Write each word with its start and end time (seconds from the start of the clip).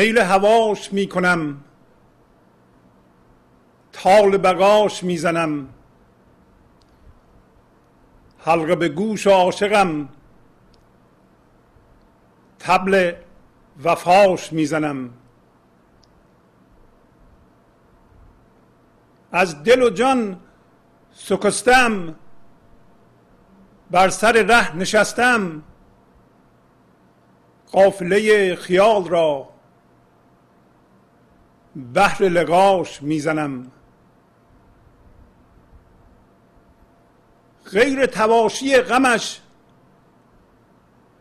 میل 0.00 0.18
هواش 0.18 0.92
می‌کنم. 0.92 1.64
تال 3.92 4.36
بقاش 4.36 5.04
می‌زنم. 5.04 5.68
حلقه 8.38 8.76
به 8.76 8.88
گوش 8.88 9.26
عاشقم. 9.26 10.08
تبل 12.58 13.12
وفاش 13.84 14.52
می‌زنم. 14.52 15.10
از 19.32 19.62
دل 19.62 19.82
و 19.82 19.90
جان 19.90 20.40
سکستم. 21.12 22.14
بر 23.90 24.08
سر 24.08 24.32
ره 24.32 24.76
نشستم. 24.76 25.62
قافله 27.72 28.54
خیال 28.56 29.08
را 29.08 29.49
بهر 31.76 32.22
لقاش 32.22 33.02
می‌زنم. 33.02 33.70
غیر 37.72 38.06
تواشی 38.06 38.76
غمش 38.76 39.40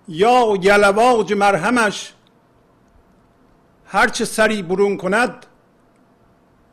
یا 0.07 0.57
یلواج 0.61 1.33
مرهمش. 1.33 2.13
هرچه 3.85 4.25
سری 4.25 4.61
برون 4.63 4.97
کند 4.97 5.45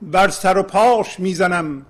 بر 0.03 0.28
سر 0.28 0.59
و 0.59 0.62
پاش 0.62 1.20
می‌زنم. 1.20 1.87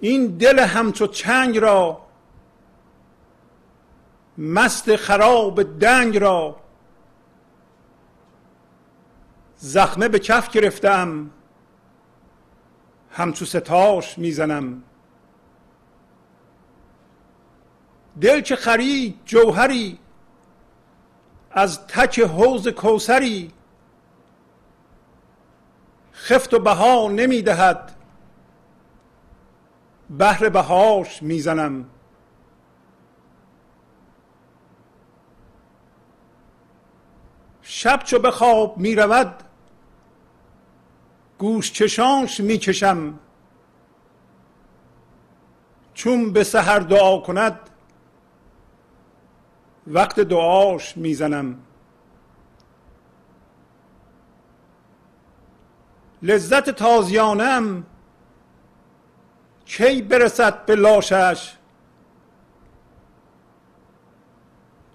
این 0.00 0.26
دل 0.26 0.58
همچو 0.58 1.06
چنگ 1.06 1.58
را 1.58 2.00
مست 4.38 4.96
خراب 4.96 5.78
دنگ 5.78 6.18
را. 6.18 6.56
زخمه 9.56 10.08
به 10.08 10.18
کف 10.18 10.50
گرفتم 10.50 11.30
همچو 13.10 13.44
ستاش 13.44 14.18
می‌زنم. 14.18 14.82
دل 18.20 18.40
که 18.40 18.56
خرید 18.56 19.18
جوهری 19.24 19.98
از 21.50 21.86
تک 21.86 22.18
حوز 22.20 22.68
کوسری 22.68 23.52
خفت 26.14 26.54
و 26.54 26.58
بها 26.58 27.08
نمی‌دهد 27.08 27.96
بهر 30.10 30.48
بهاش 30.48 31.22
می‌زنم. 31.22 31.86
شب 37.62 38.02
چو 38.04 38.18
به 38.18 38.30
خواب 38.30 38.78
می 38.78 38.94
رود 38.94 39.42
گوش 41.38 41.72
چشانش 41.72 42.40
می 42.40 42.58
کشم 42.58 43.18
چون 45.94 46.32
به 46.32 46.44
سحر 46.44 46.78
دعا 46.78 47.18
کند 47.18 47.60
وقت 49.86 50.20
دعاش 50.20 50.96
می‌زنم. 50.96 51.58
لذت 56.22 56.70
تازیانم 56.70 57.86
کی 59.66 60.02
برسد 60.02 60.66
به 60.66 60.74
لاشش؟ 60.74 61.56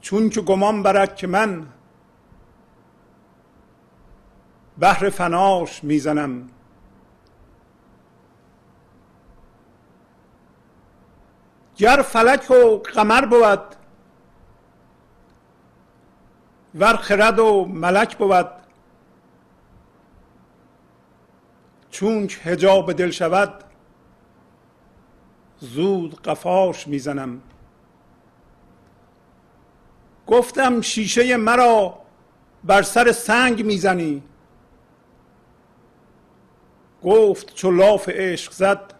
چون 0.02 0.30
که 0.30 0.42
گمان 0.42 0.84
برد 0.84 1.16
که 1.16 1.28
من 1.28 1.68
بهر 4.80 5.10
فناش 5.10 5.84
می‌زنم. 5.84 6.50
گر 11.78 12.02
فلک 12.02 12.52
و 12.52 12.78
قمر 12.78 13.26
بود 13.26 13.76
ور 16.76 16.96
خرد 16.96 17.40
و 17.40 17.66
ملک 17.66 18.18
بود 18.18 18.50
چون 21.90 22.30
هجاب 22.44 22.94
دل 22.94 23.12
شود 23.12 23.64
زود 25.60 26.22
قفاش 26.22 26.88
می‌زنم. 26.88 27.42
گفتم 30.28 30.82
شیشه 30.82 31.38
مرا 31.38 31.98
بر 32.64 32.82
سر 32.82 33.12
سنگ 33.12 33.66
می‌زنی. 33.66 34.24
گفت 37.04 37.56
چو 37.56 37.72
لاف 37.72 38.10
عشق 38.10 38.52
زد 38.52 38.94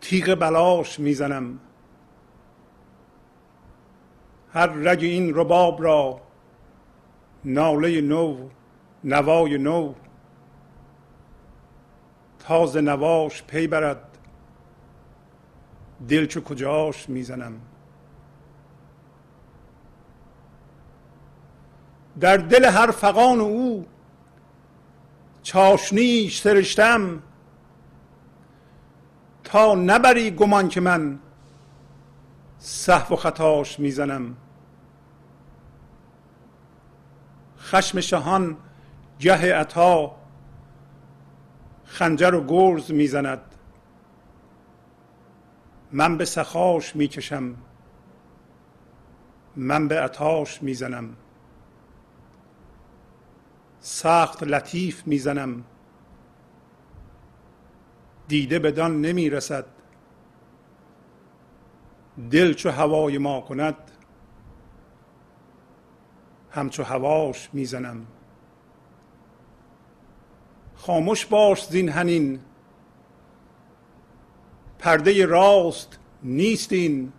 تیغ 0.00 0.34
بلاش 0.34 1.00
می‌زنم. 1.00 1.58
هر 4.52 4.66
رگ 4.66 4.98
این 5.02 5.34
رباب 5.34 5.82
را 5.82 6.20
ناله 7.44 8.00
نو 8.00 8.48
نوای 9.04 9.58
نو. 9.58 9.94
تاز 12.38 12.76
نواش 12.76 13.42
پی 13.42 13.66
برد 13.66 14.18
دل 16.08 16.26
چو 16.26 16.40
کجاش 16.40 17.08
می‌زنم. 17.08 17.60
در 22.20 22.36
دل 22.36 22.64
هر 22.64 22.90
فقان 22.90 23.40
او 23.40 23.86
چاشنیش 25.46 26.40
سرشتم. 26.40 27.22
تا 29.44 29.74
نبری 29.74 30.30
گمان 30.30 30.68
که 30.68 30.80
من 30.80 31.18
صحو 32.58 33.14
و 33.14 33.16
خطاش 33.16 33.80
می‌زنم. 33.80 34.36
خشم 37.58 38.00
شهان 38.00 38.56
گه 39.18 39.54
عطا 39.54 40.16
خنجر 41.84 42.34
و 42.34 42.44
گرز 42.46 42.90
می‌زند. 42.90 43.54
من 45.92 46.16
به 46.16 46.24
سخاش 46.24 46.96
می‌کشم. 46.96 47.54
من 49.56 49.88
به 49.88 50.00
عطاش 50.00 50.62
می‌زنم. 50.62 51.16
سخت 53.88 54.42
لطیف 54.42 55.06
می‌زنم. 55.06 55.64
دیده 58.28 58.58
بدان 58.58 59.00
نمی‌رسد. 59.00 59.66
دل 62.30 62.54
چو 62.54 62.70
هوای 62.70 63.18
ما 63.18 63.40
کند 63.40 63.76
همچو 66.50 66.82
هواش 66.82 67.50
می‌زنم. 67.52 68.06
خاموش 70.76 71.26
باش 71.26 71.66
زین 71.66 71.88
هنین 71.88 72.40
پرده 74.78 75.26
راست 75.26 75.98
نیست 76.22 76.72
این 76.72 77.12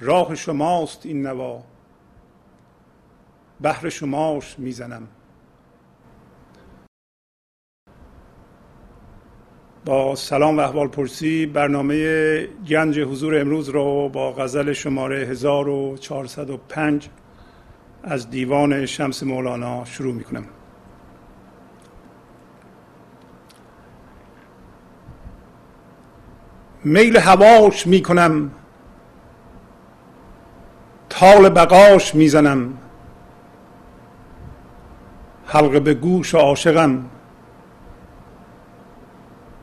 راه 0.00 0.34
شماست 0.34 1.06
این 1.06 1.26
نوا. 1.26 1.73
بهر 3.64 3.88
شماش 3.88 4.58
می‌زنم. 4.58 5.08
با 9.84 10.14
سلام 10.16 10.58
و 10.58 10.60
احوال 10.60 10.88
پرسی 10.88 11.46
برنامه 11.46 12.46
گنج 12.46 12.98
حضور 12.98 13.40
امروز 13.40 13.68
رو 13.68 14.08
با 14.08 14.32
غزل 14.32 14.72
شماره 14.72 15.16
1405 15.16 17.08
از 18.02 18.30
دیوان 18.30 18.86
شمس 18.86 19.22
مولانا 19.22 19.84
شروع 19.84 20.14
می 20.14 20.24
کنم 20.24 20.44
میل 26.84 27.16
هواش 27.16 27.86
می 27.86 28.02
کنم 28.02 28.50
تال 31.10 31.48
بقاش 31.48 32.14
می‌زنم. 32.14 32.83
حلقه 35.54 35.80
به 35.80 35.94
گوش 35.94 36.34
عاشقم 36.34 37.04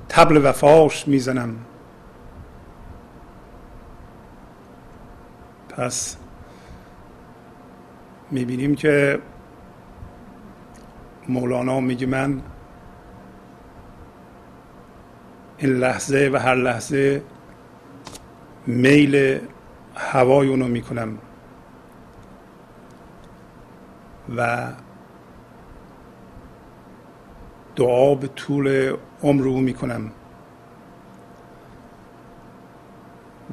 تبل 0.10 0.42
وفاش 0.44 1.08
می‌زنم. 1.08 1.56
پس 5.70 6.18
می‌بینیم 8.32 8.76
که 8.76 9.20
مولانا 11.30 11.80
میگه 11.80 12.08
من 12.08 12.42
این 15.58 15.74
لحظه 15.74 16.30
و 16.34 16.38
هر 16.38 16.56
لحظه 16.56 17.24
میل 18.68 19.40
هوای 19.96 20.48
اونو 20.48 20.68
می‌کنم. 20.68 21.18
و 24.38 24.68
دعا 27.82 28.16
به 28.16 28.28
طول 28.28 28.96
عمر 29.24 29.48
او 29.48 29.62
می‌کنم. 29.62 30.12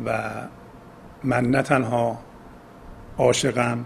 و 0.05 0.33
من 1.25 1.45
نه 1.45 1.63
تنها 1.63 2.19
عاشقم 3.19 3.85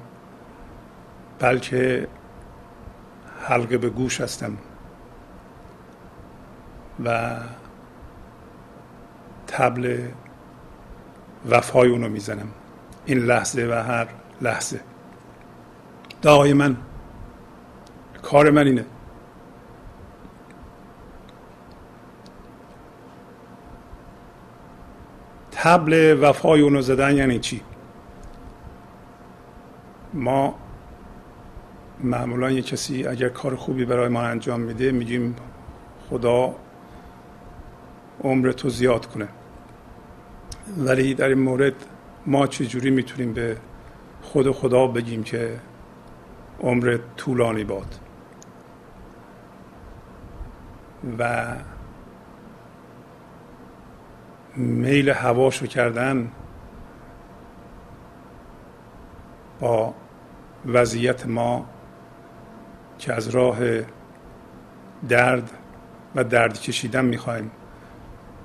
بلکه 1.39 2.09
حلقه 3.49 3.79
به 3.79 3.91
گوش 3.91 4.21
هستم. 4.21 4.59
و 7.05 7.39
تبل 9.47 10.09
وفای 11.51 11.89
اونو 11.91 12.09
می‌زنم. 12.09 12.49
این 13.07 13.19
لحظه 13.19 13.69
و 13.71 13.73
هر 13.73 14.09
لحظه. 14.41 14.81
دعای 16.23 16.53
من 16.53 16.77
کار 18.23 18.51
من 18.51 18.67
اینه. 18.67 18.85
تبل 25.63 26.19
وفای 26.21 26.61
اونو 26.61 26.81
زدن 26.81 27.17
یعنی 27.17 27.39
چی؟ 27.39 27.61
ما 30.15 30.55
معمولا 32.01 32.51
یه 32.51 32.63
کسی 32.63 33.07
اگر 33.07 33.29
کار 33.29 33.57
خوبی 33.57 33.85
برای 33.85 34.09
ما 34.09 34.23
انجام 34.23 34.61
میده 34.61 34.93
میگیم 34.93 35.37
خدا 36.11 36.55
عمر 38.25 38.53
تو 38.53 38.69
زیاد 38.69 39.07
کنه. 39.07 39.29
ولی 40.79 41.15
در 41.15 41.29
این 41.29 41.39
مورد 41.39 41.75
ما 42.27 42.47
چجوری 42.47 42.91
می‌تونیم 42.91 43.33
به 43.33 43.57
خود 44.23 44.51
خدا 44.51 44.87
بگیم 44.87 45.23
که 45.23 45.61
عمر 46.61 46.99
طولانی 47.17 47.65
باد؟ 47.65 47.99
و 51.19 51.47
میل 54.57 55.09
هواشو 55.09 55.67
کردن 55.67 56.31
با 59.61 59.95
وضعیت 60.67 61.27
ما 61.27 61.67
که 62.99 63.13
از 63.13 63.29
راه 63.29 63.59
درد 65.09 65.51
و 66.15 66.25
درد 66.25 66.61
کشیدن 66.61 67.05
می‌خوایم 67.05 67.51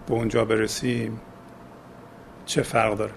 به 0.08 0.14
اونجا 0.14 0.46
برسیم 0.46 1.22
چه 2.46 2.62
فرق 2.62 2.98
داره؟ 2.98 3.14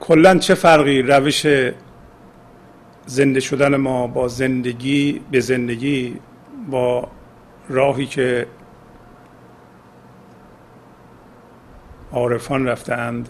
کلا 0.00 0.38
چه 0.38 0.54
فرقی 0.54 1.02
روش 1.02 1.46
زنده 3.06 3.40
شدن 3.40 3.76
ما 3.76 4.06
با 4.06 4.28
زندگی 4.28 5.20
به 5.30 5.40
زندگی 5.40 6.20
با 6.70 7.08
راهی 7.68 8.06
که 8.06 8.46
عارفان 12.12 12.66
رفتند 12.66 13.28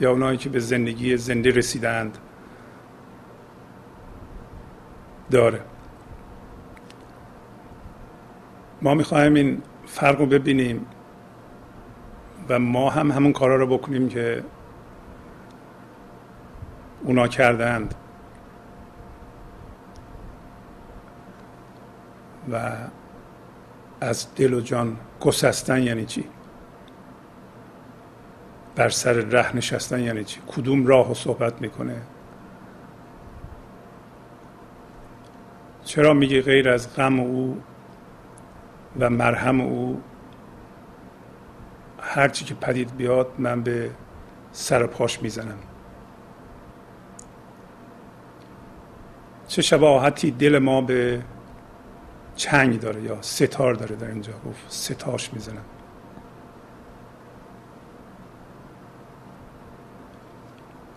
یا 0.00 0.10
اونایی 0.10 0.38
که 0.38 0.48
به 0.48 0.58
زندگی 0.58 1.16
زنده 1.16 1.50
رسیدند 1.50 2.18
داره. 5.30 5.60
ما 8.82 8.94
می‌خوایم 8.94 9.34
این 9.34 9.62
فرق 9.86 10.18
رو 10.18 10.26
ببینیم 10.26 10.86
و 12.48 12.58
ما 12.58 12.90
هم 12.90 13.10
همون 13.10 13.32
کارا 13.32 13.56
رو 13.56 13.66
بکنیم 13.66 14.08
که 14.08 14.44
اونا 17.02 17.28
کردند 17.28 17.94
و 22.52 22.72
از 24.00 24.34
دل 24.36 24.54
و 24.54 24.60
جان 24.60 24.96
گسستن 25.20 25.82
یعنی 25.82 26.04
چی؟ 26.04 26.24
بر 28.76 28.88
سر 28.88 29.12
ره 29.12 29.56
نشستن 29.56 30.00
یعنی 30.00 30.24
چی؟ 30.24 30.40
کدوم 30.46 30.86
راه 30.86 31.10
و 31.10 31.14
صحبت 31.14 31.60
می‌کنه؟ 31.60 31.96
چرا 35.84 36.14
میگه 36.14 36.42
غیر 36.42 36.68
از 36.68 36.96
غم 36.96 37.20
او 37.20 37.62
و 39.00 39.10
مرهم 39.10 39.60
او 39.60 40.02
هرچی 42.00 42.44
که 42.44 42.54
پدید 42.54 42.96
بیاد 42.96 43.28
من 43.38 43.62
به 43.62 43.90
سر 44.52 44.86
پاش 44.86 45.22
می‌زنم؟ 45.22 45.58
چه 49.48 49.62
شباهتی 49.62 50.30
دل 50.30 50.58
ما 50.58 50.80
به 50.80 51.22
چنگ 52.36 52.80
داره 52.80 53.02
یا 53.02 53.18
ستار 53.22 53.74
داره 53.74 53.96
در 53.96 54.08
اینجا؟ 54.08 54.32
گفت 54.32 54.64
ستاش 54.68 55.32
می‌زنم. 55.32 55.64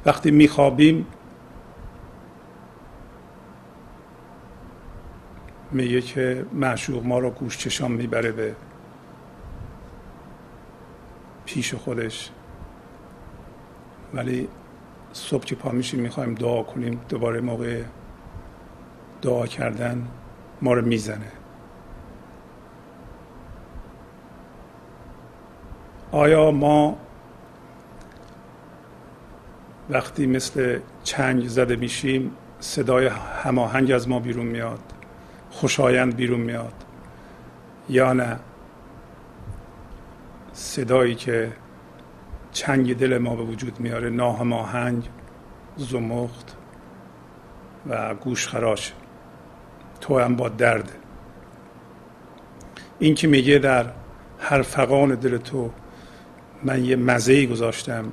وقتی 0.05 0.31
میخوابیم 0.31 1.07
میگه 5.71 6.01
که 6.01 6.45
معشوق 6.53 7.05
ما 7.05 7.19
رو 7.19 7.29
گوش 7.29 7.57
چشام 7.57 7.91
می‌بره 7.91 8.31
به 8.31 8.55
پیش 11.45 11.73
خودش. 11.73 12.31
ولی 14.13 14.47
صبح 15.13 15.43
که 15.43 15.55
پا 15.55 15.71
میشیم 15.71 15.99
می‌خوایم 15.99 16.33
دعا 16.33 16.63
کنیم 16.63 17.01
دوباره 17.09 17.41
موقع 17.41 17.83
دعا 19.21 19.47
کردن 19.47 20.07
ما 20.61 20.73
رو 20.73 20.85
می‌زنه. 20.85 21.31
آیا 26.11 26.51
ما 26.51 26.97
وقتی 29.89 30.25
مثل 30.25 30.79
چنگ 31.03 31.47
زده 31.47 31.75
میشیم 31.75 32.31
صدای 32.59 33.07
هماهنگ 33.43 33.91
از 33.91 34.09
ما 34.09 34.19
بیرون 34.19 34.45
میاد 34.45 34.79
خوشایند 35.49 36.15
بیرون 36.15 36.39
میاد. 36.39 36.73
یا 37.89 38.13
نه 38.13 38.39
صدایی 40.53 41.15
که 41.15 41.51
چنگ 42.51 42.97
دل 42.97 43.17
ما 43.17 43.35
به 43.35 43.43
وجود 43.43 43.79
میاره 43.79 44.09
ناهماهنگ 44.09 45.09
زمخت 45.77 46.55
و 47.89 48.15
گوش 48.15 48.47
خراش. 48.47 48.93
تو 50.01 50.19
هم 50.19 50.35
با 50.35 50.49
درد. 50.49 50.91
این 52.99 53.15
که 53.15 53.27
میگه 53.27 53.57
در 53.57 53.85
هر 54.39 54.61
فقان 54.61 55.15
دل 55.15 55.37
تو 55.37 55.71
من 56.63 56.85
یه 56.85 56.95
مزه 56.95 57.45
گذاشتم 57.45 58.11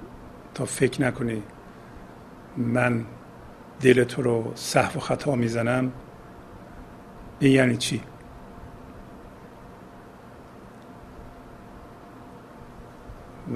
تا 0.55 0.65
فکر 0.65 1.03
نکنی. 1.03 1.43
من 2.57 3.05
دل 3.81 4.05
تو 4.05 4.23
رو 4.23 4.53
صحو 4.55 4.97
و 4.97 5.01
خطا 5.01 5.35
می‌زنم 5.35 5.93
این 7.41 7.53
یعنی 7.53 7.77
چی؟ 7.77 8.03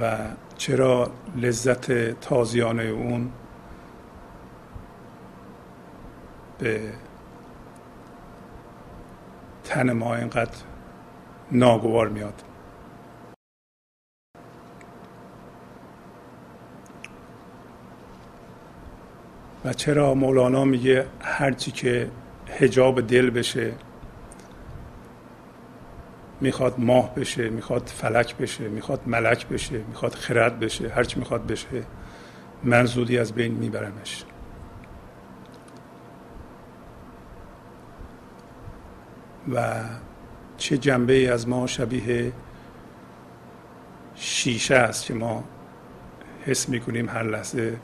و 0.01 0.17
چرا 0.57 1.11
لذت 1.37 2.11
تازیانه 2.21 2.83
اون 2.83 3.33
به 6.59 6.93
تن 9.65 9.93
ما 9.93 10.15
اینقدر 10.15 10.57
ناگوار 11.53 12.09
میاد؟ 12.09 12.43
و 19.65 19.73
چرا 19.73 20.15
مولانا 20.15 20.65
میگه 20.65 21.07
هرچی 21.21 21.71
که 21.71 22.11
هجاب 22.49 23.07
دل 23.07 23.31
بشه 23.31 23.73
می‌خواد 26.41 26.75
ماه 26.79 27.15
بشه 27.15 27.51
می‌خواد 27.51 27.87
فلک 27.87 28.37
بشه 28.37 28.69
می‌خواد 28.69 29.01
ملک 29.07 29.47
بشه 29.47 29.79
می‌خواد 29.89 30.15
خرد 30.15 30.59
بشه 30.59 30.89
هرچی 30.89 31.19
می‌خواد 31.19 31.47
بشه 31.47 31.83
من 32.65 32.85
زودی 32.85 33.19
از 33.19 33.33
بین 33.33 33.53
میبرمش. 33.55 34.25
و 39.55 39.75
چه 40.57 40.79
جنبه 40.79 41.13
ای 41.13 41.29
از 41.29 41.49
ما 41.49 41.67
شبیه 41.67 42.33
شیشه 44.15 44.75
است 44.75 45.07
که 45.07 45.15
ما 45.15 45.45
حس 46.47 46.69
می‌کنیم 46.69 47.09
هر 47.09 47.23
لحظه 47.23 47.77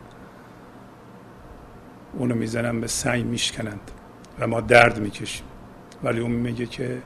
اونو 2.18 2.34
می‌زنن 2.34 2.80
به 2.80 2.86
سنگ 2.86 3.24
میشکنند 3.24 3.90
و 4.38 4.46
ما 4.46 4.60
درد 4.60 4.98
می‌کشیم. 4.98 5.46
ولی 6.02 6.20
اون 6.20 6.30
میگه 6.30 6.66
که 6.66 7.02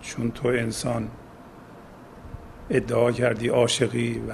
چون 0.00 0.30
تو 0.30 0.48
انسان 0.48 1.08
ادعا 2.70 3.12
کردی 3.12 3.48
عاشقی 3.48 4.22
و 4.28 4.32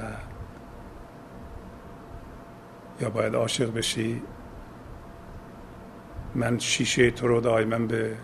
یا 3.01 3.11
باید 3.11 3.35
عاشق 3.35 3.75
بشی 3.75 4.23
من 6.35 6.59
شیشه 6.59 7.11
تو 7.11 7.29
رو 7.29 7.41
دائما 7.41 7.79
به 7.79 8.17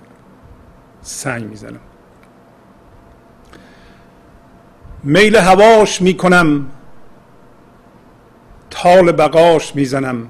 سنگ 1.02 1.44
می‌زنم. 1.44 1.80
میل 5.02 5.36
هواش 5.36 6.02
می‌کنم 6.02 6.66
تال 8.70 9.12
بقاش 9.12 9.76
می‌زنم. 9.76 10.28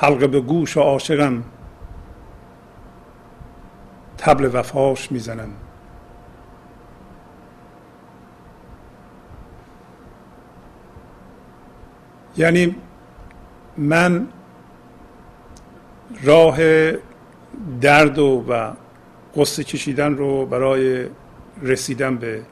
حلقه 0.00 0.26
به 0.26 0.40
گوش 0.40 0.76
و 0.76 0.80
عاشقم. 0.80 1.42
تبل 4.18 4.50
وفاش 4.52 5.12
می‌زنم. 5.12 5.48
یعنی 12.36 12.76
من 13.76 14.26
راه 16.22 16.58
درد 17.80 18.18
و, 18.18 18.44
و 18.48 18.72
قصه 19.36 19.64
کشیدن 19.64 20.14
رو 20.16 20.46
برای 20.46 21.06
رسیدن 21.62 22.16
به 22.16 22.42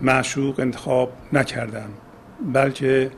معشوق 0.00 0.60
انتخاب 0.60 1.12
نکردم 1.32 1.88
بلکه 2.52 3.10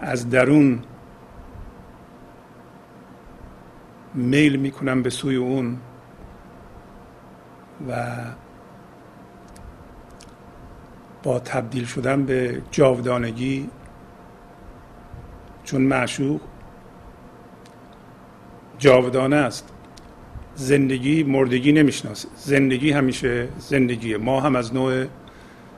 از 0.00 0.30
درون 0.30 0.82
میل 4.14 4.56
می‌کنم 4.56 5.02
به 5.02 5.10
سوی 5.10 5.36
اون 5.36 5.78
و 7.88 8.16
با 11.22 11.38
تبدیل 11.38 11.84
شدن 11.84 12.24
به 12.24 12.62
جاودانگی 12.70 13.70
چون 15.64 15.82
معشوق 15.82 16.40
جاودانه 18.78 19.36
است. 19.36 19.68
زندگی 20.54 21.22
مردگی 21.22 21.72
نمی‌شناسه. 21.72 22.28
زندگی 22.36 22.90
همیشه 22.90 23.48
زندگیه. 23.58 24.18
ما 24.18 24.40
هم 24.40 24.56
از 24.56 24.74
نوع 24.74 25.06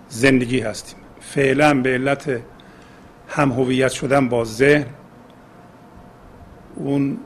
زندگی 0.08 0.60
هستیم. 0.60 0.98
فعلا 1.20 1.74
به 1.82 1.90
علت 1.90 2.40
هم 3.28 3.52
هویت 3.52 3.92
شدن 3.92 4.28
با 4.28 4.44
ذهن 4.44 4.86
اون 6.76 7.18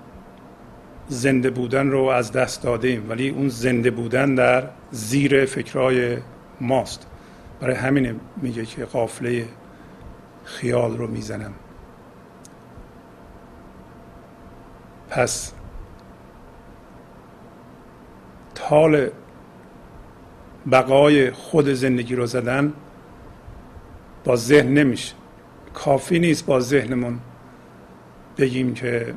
زنده 1.08 1.50
بودن 1.50 1.90
رو 1.90 2.04
از 2.04 2.32
دست 2.32 2.62
دادیم. 2.62 3.10
ولی 3.10 3.28
اون 3.28 3.48
زنده 3.48 3.90
بودن 3.90 4.34
در 4.34 4.68
زیر 4.90 5.44
فکرهای 5.44 6.16
ماست. 6.60 7.06
برای 7.60 7.74
همین 7.74 8.20
میگه 8.36 8.66
که 8.66 8.84
قافله 8.84 9.48
خیال 10.44 10.96
رو 10.96 11.06
می‌زنم. 11.06 11.54
پس 15.10 15.52
تال 18.54 19.10
بقای 20.72 21.30
خود 21.30 21.68
زندگی 21.68 22.14
رو 22.14 22.26
زدن 22.26 22.72
با 24.24 24.36
ذهن 24.36 24.68
نمیشه. 24.68 25.14
کافی 25.74 26.18
نیست 26.18 26.46
با 26.46 26.60
ذهنمون 26.60 27.18
بگیم 28.38 28.74
که 28.74 29.14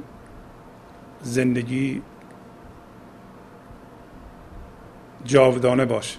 زندگی 1.22 2.02
جاودانه 5.26 5.86
باشه 5.86 6.18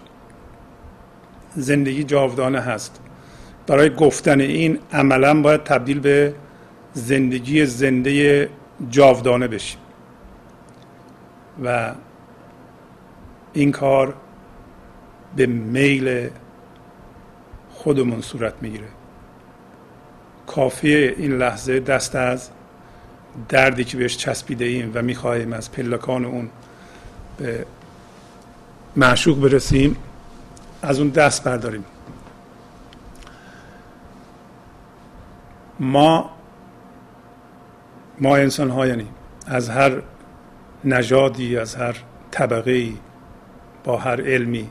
زندگی 1.55 2.05
جاودانه 2.05 2.61
هست. 2.61 3.01
برای 3.67 3.95
گفتن 3.95 4.41
این 4.41 4.79
عملا 4.93 5.43
باید 5.43 5.65
تبدیل 5.65 6.01
به 6.01 6.35
زندگی 6.93 7.67
زنده 7.67 8.49
جاودانه 8.91 9.49
بشیم 9.49 9.79
و 11.65 11.95
این 13.53 13.73
کار 13.73 14.15
به 15.37 15.47
میل 15.47 16.29
خودمون 17.71 18.21
صورت 18.21 18.55
می‌گیره. 18.61 18.89
کافی 20.47 20.97
این 20.97 21.33
لحظه 21.39 21.81
دست 21.81 22.15
از 22.15 22.51
دردی 23.49 23.85
که 23.85 23.97
بهش 23.97 24.17
چسبیده 24.17 24.65
ایم 24.65 24.91
و 24.95 25.03
می‌خواهیم 25.03 25.53
از 25.53 25.73
پلکان 25.73 26.25
اون 26.25 26.51
به 27.39 27.67
معشوق 28.97 29.41
برسیم 29.41 29.97
از 30.83 30.99
اون 30.99 31.09
دست 31.09 31.45
برداریم. 31.45 31.85
ما 35.81 36.31
ما 38.19 38.37
انسان 38.37 38.71
ها 38.71 38.87
یعنی 38.87 39.09
از 39.47 39.69
هر 39.69 40.03
نژادی 40.85 41.57
از 41.59 41.75
هر 41.75 41.97
طبقه 42.31 42.93
با 43.85 43.97
هر 43.97 44.21
علمی 44.21 44.71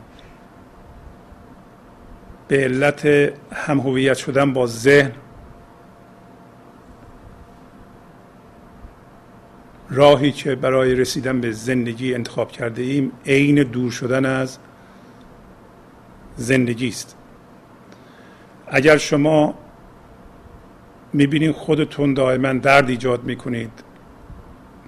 به 2.47 2.63
علت 2.63 3.05
هم 3.53 3.79
هویت 3.79 4.17
شدن 4.17 4.53
با 4.53 4.67
ذهن 4.67 5.11
راهی 9.91 10.31
که 10.31 10.55
برای 10.55 10.95
رسیدن 10.95 11.41
به 11.41 11.51
زندگی 11.51 12.13
انتخاب 12.13 12.51
کرده 12.51 12.81
ایم 12.81 13.11
عین 13.25 13.63
دور 13.63 13.91
شدن 13.91 14.25
از 14.25 14.57
زندگی 16.35 16.87
است. 16.87 17.17
اگر 18.67 18.97
شما 18.97 19.53
می‌بینید 21.13 21.51
خودتون 21.51 22.13
دائما 22.13 22.53
درد 22.53 22.89
ایجاد 22.89 23.23
می‌کنید 23.23 23.71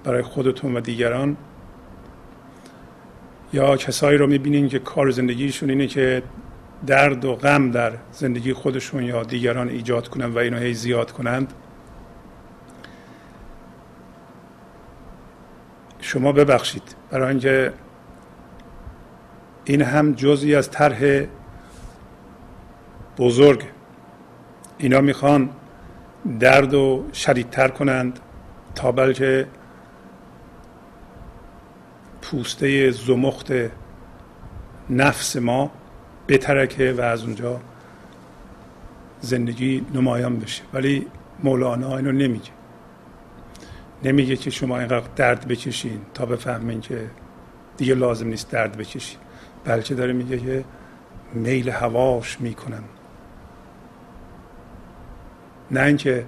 برای 0.04 0.22
خودتون 0.22 0.76
و 0.76 0.80
دیگران 0.80 1.36
یا 3.52 3.76
کسایی 3.76 4.18
رو 4.18 4.26
می‌بینید 4.26 4.70
که 4.70 4.78
کار 4.78 5.10
زندگیشون 5.10 5.70
اینه 5.70 5.86
که 5.86 6.22
درد 6.86 7.24
و 7.24 7.34
غم 7.34 7.70
در 7.70 7.92
زندگی 8.12 8.52
خودشون 8.52 9.02
یا 9.02 9.22
دیگران 9.22 9.68
ایجاد 9.68 10.08
کنند 10.08 10.36
و 10.36 10.38
اینو 10.38 10.58
هی 10.58 10.74
زیاد 10.74 11.12
کنند 11.12 11.52
شما 16.04 16.32
ببخشید. 16.32 16.82
برای 17.10 17.28
اینکه 17.28 17.72
این 19.64 19.82
هم 19.82 20.12
جزی 20.12 20.54
از 20.54 20.70
طرح 20.70 21.26
بزرگ. 23.18 23.62
اینا 24.78 25.00
می‌خوان 25.00 25.50
درد 26.40 26.74
و 26.74 27.04
شدیدتر 27.12 27.68
کنند 27.68 28.20
تا 28.74 28.92
بلکه 28.92 29.46
پوسته 32.22 32.90
زمخت 32.90 33.52
نفس 34.90 35.36
ما 35.36 35.70
بترکه 36.28 36.92
و 36.92 37.00
از 37.00 37.22
اونجا 37.22 37.60
زندگی 39.20 39.86
نمایان 39.94 40.38
بشه. 40.38 40.62
ولی 40.72 41.06
مولانا 41.42 41.96
اینو 41.96 42.12
نمیگه. 42.12 42.50
نمیگه 44.04 44.36
که 44.36 44.50
شما 44.50 44.78
اینقدر 44.78 45.06
درد 45.16 45.48
بکشین 45.48 46.00
تا 46.14 46.26
بفهمین 46.26 46.80
که 46.80 47.10
دیگه 47.76 47.94
لازم 47.94 48.26
نیست 48.26 48.50
درد 48.50 48.76
بکشین. 48.76 49.18
بلکه 49.64 49.94
داره 49.94 50.12
میگه 50.12 50.38
که 50.38 50.64
میل 51.32 51.68
هواش 51.68 52.40
می‌کنم. 52.40 52.84
نه 55.70 55.80
اینکه 55.80 56.26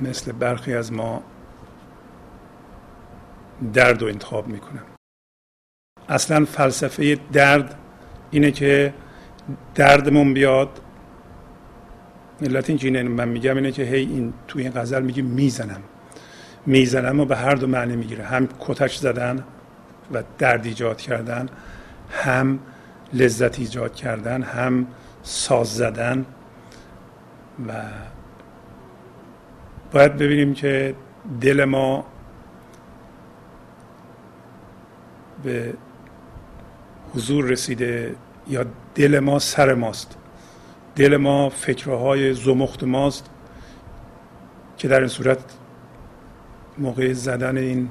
مثل 0.00 0.32
برخی 0.32 0.74
از 0.74 0.92
ما 0.92 1.22
درد 3.72 4.02
رو 4.02 4.08
انتخاب 4.08 4.48
می‌کنم. 4.48 4.82
اصلا 6.08 6.44
فلسفه 6.44 7.18
درد 7.32 7.78
اینه 8.30 8.50
که 8.50 8.94
دردمون 9.74 10.34
بیاد 10.34 10.80
علت 12.42 12.70
این 12.70 12.78
اینه 12.82 13.02
من 13.02 13.28
میگم 13.28 13.56
اینه 13.56 13.72
که 13.72 13.82
هی 13.82 14.00
این 14.00 14.32
توی 14.48 14.62
این 14.62 14.72
غزل 14.72 15.02
میگه 15.02 15.22
می‌زنم. 15.22 15.82
می‌زنم 16.66 17.20
و 17.20 17.24
به 17.24 17.36
هر 17.36 17.54
دو 17.54 17.66
معنی 17.66 17.96
می‌گیره. 17.96 18.24
هم 18.24 18.48
کتش 18.60 18.96
زدن 18.96 19.44
و 20.12 20.22
درد 20.38 20.66
ایجاد 20.66 20.98
کردن 20.98 21.48
هم 22.10 22.58
لذت 23.12 23.58
ایجاد 23.58 23.94
کردن 23.94 24.42
هم 24.42 24.86
ساز 25.22 25.76
زدن 25.76 26.26
و 27.68 27.72
باید 29.92 30.16
ببینیم 30.16 30.54
که 30.54 30.94
دل 31.40 31.64
ما 31.64 32.06
به 35.42 35.74
حضور 37.14 37.44
رسیده 37.44 38.14
یا 38.48 38.64
دل 38.94 39.18
ما 39.18 39.38
سر 39.38 39.74
ماست. 39.74 40.16
دل 40.96 41.16
ما 41.16 41.48
فکرهای 41.48 42.34
زمخت 42.34 42.84
ماست 42.84 43.30
که 44.76 44.88
در 44.88 44.98
این 44.98 45.08
صورت 45.08 45.38
موقع 46.78 47.12
زدن 47.12 47.56
این 47.58 47.88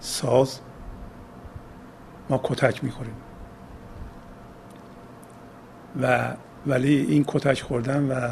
ساز 0.00 0.60
ما 2.30 2.40
کتک 2.44 2.84
می‌خوریم. 2.84 3.14
و 6.02 6.34
ولی 6.66 7.06
این 7.08 7.24
کتک 7.26 7.62
خوردن 7.62 8.04
و 8.08 8.28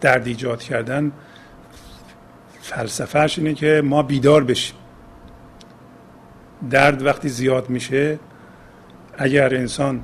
درد 0.00 0.26
ایجاد 0.26 0.62
کردن 0.62 1.12
فلسفهش 2.60 3.38
اینه 3.38 3.54
که 3.54 3.82
ما 3.84 4.02
بیدار 4.02 4.44
بشیم. 4.44 4.76
درد 6.70 7.02
وقتی 7.02 7.28
زیاد 7.28 7.70
میشه 7.70 8.18
اگر 9.18 9.54
انسان 9.54 10.02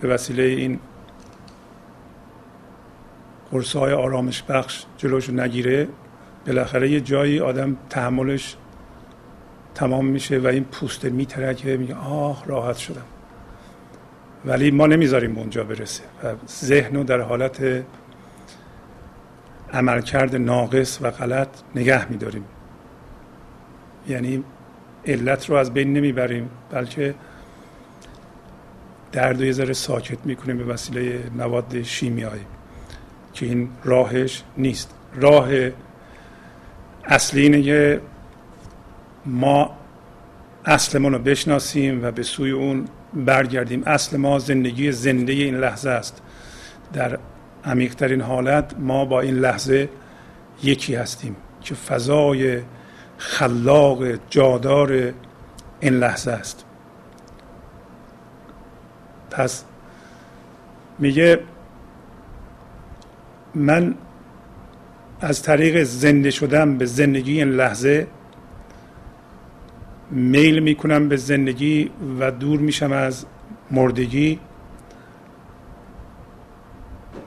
به 0.00 0.08
وسیله 0.08 0.42
این 0.42 0.78
قرص 3.52 3.76
های 3.76 3.92
آرامش 3.92 4.42
بخش 4.42 4.84
جلوش 4.96 5.30
نگیره 5.30 5.88
بالاخره 6.46 6.90
یه 6.90 7.00
جایی 7.00 7.40
آدم 7.40 7.76
تحملش 7.90 8.56
تمام 9.74 10.06
میشه 10.06 10.38
و 10.38 10.46
این 10.46 10.64
پوسته 10.64 11.10
میترکه 11.10 11.76
میگه 11.76 11.94
آه 11.94 12.46
راحت 12.46 12.76
شدم. 12.76 13.04
ولی 14.44 14.70
ما 14.70 14.86
نمی‌ذاریم 14.86 15.38
اونجا 15.38 15.64
برسه 15.64 16.02
و 16.24 16.34
ذهن 16.48 16.96
رو 16.96 17.04
در 17.04 17.20
حالت 17.20 17.84
عملکرد 19.72 20.36
ناقص 20.36 20.98
و 21.02 21.10
غلط 21.10 21.48
نگه 21.74 22.10
میداریم. 22.10 22.44
یعنی 24.08 24.44
علت 25.06 25.50
رو 25.50 25.56
از 25.56 25.74
بین 25.74 25.92
نمی‌بریم 25.92 26.50
بلکه 26.70 27.14
درد 29.12 29.40
و 29.40 29.44
یه 29.44 29.52
ذره 29.52 29.72
ساکت 29.72 30.18
می‌کنیم 30.26 30.58
به 30.58 30.64
وسیله 30.64 31.30
مواد 31.36 31.82
شیمیایی. 31.82 32.46
که 33.40 33.46
این 33.46 33.68
راهش 33.84 34.42
نیست. 34.56 34.94
راه 35.14 35.48
اصلی 37.04 37.42
اینه 37.42 37.62
که 37.62 38.00
ما 39.26 39.76
اصلمون 40.64 41.12
رو 41.12 41.18
بشناسیم 41.18 42.04
و 42.04 42.10
به 42.10 42.22
سوی 42.22 42.50
اون 42.50 42.84
برگردیم. 43.14 43.82
اصل 43.86 44.16
ما 44.16 44.38
زندگی 44.38 44.92
زنده 44.92 45.32
این 45.32 45.56
لحظه 45.56 45.90
است. 45.90 46.22
در 46.92 47.18
عمیقترین 47.64 48.20
حالت 48.20 48.74
ما 48.78 49.04
با 49.04 49.20
این 49.20 49.34
لحظه 49.34 49.88
یکی 50.62 50.94
هستیم 50.94 51.36
که 51.60 51.74
فضای 51.74 52.60
خلاق 53.18 54.04
جادار 54.30 55.12
این 55.80 55.94
لحظه 55.94 56.30
است. 56.30 56.64
پس 59.30 59.64
میگه 60.98 61.40
من 63.54 63.94
از 65.20 65.42
طریق 65.42 65.82
زنده 65.82 66.30
شدن 66.30 66.78
به 66.78 66.86
زندگی 66.86 67.38
این 67.38 67.48
لحظه 67.48 68.06
میل 70.10 70.58
می‌کنم 70.58 71.08
به 71.08 71.16
زندگی 71.16 71.90
و 72.20 72.30
دور 72.30 72.60
میشم 72.60 72.92
از 72.92 73.26
مردگی. 73.70 74.38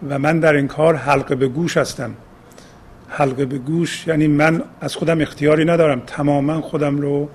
و 0.10 0.20
من 0.20 0.40
در 0.40 0.54
این 0.54 0.68
کار 0.68 0.96
حلقه 0.96 1.36
به 1.36 1.48
گوش 1.48 1.78
هستم. 1.78 2.14
حلقه 3.08 3.46
به 3.46 3.58
گوش 3.58 4.08
یعنی 4.08 4.28
من 4.28 4.64
از 4.82 4.96
خودم 4.96 5.22
اختیاری 5.22 5.66
ندارم. 5.66 6.00
تماما 6.08 6.62
خودم 6.62 6.98
رو 6.98 7.30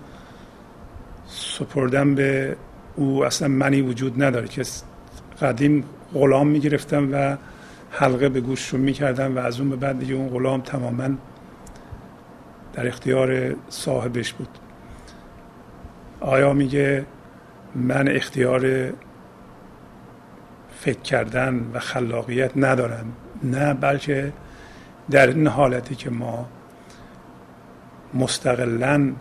سپردم 1.27 2.14
به 2.14 2.57
او 2.96 3.24
اصلا 3.24 3.48
منی 3.48 3.81
وجود 3.81 4.22
نداره. 4.22 4.48
که 4.48 4.62
قدیم 5.42 5.85
غلام 6.14 6.46
می‌گرفتم 6.46 7.09
و 7.12 7.37
حلقه 7.90 8.29
به 8.29 8.40
گوش 8.40 8.68
رو 8.68 8.79
می‌کردم 8.79 9.37
و 9.37 9.38
از 9.38 9.61
اون 9.61 9.70
به 9.70 9.77
بعد 9.77 9.98
دیگه 9.98 10.14
اون 10.14 10.29
غلام 10.29 10.61
تماما 10.61 11.09
در 12.72 12.87
اختیار 12.87 13.57
صاحبش 13.68 14.33
بود. 14.33 14.48
آیا 16.20 16.53
میگه 16.53 17.07
من 17.74 18.09
اختیار 18.09 18.92
فکر 20.81 21.01
کردن 21.01 21.70
و 21.74 21.79
خلاقیت 21.79 22.51
ندارم؟ 22.57 23.12
نه 23.42 23.74
بلکه 23.74 24.33
در 25.11 25.27
این 25.27 25.46
حالتی 25.46 25.94
که 25.94 26.11
ما 26.11 26.48
مستقلا 28.14 29.12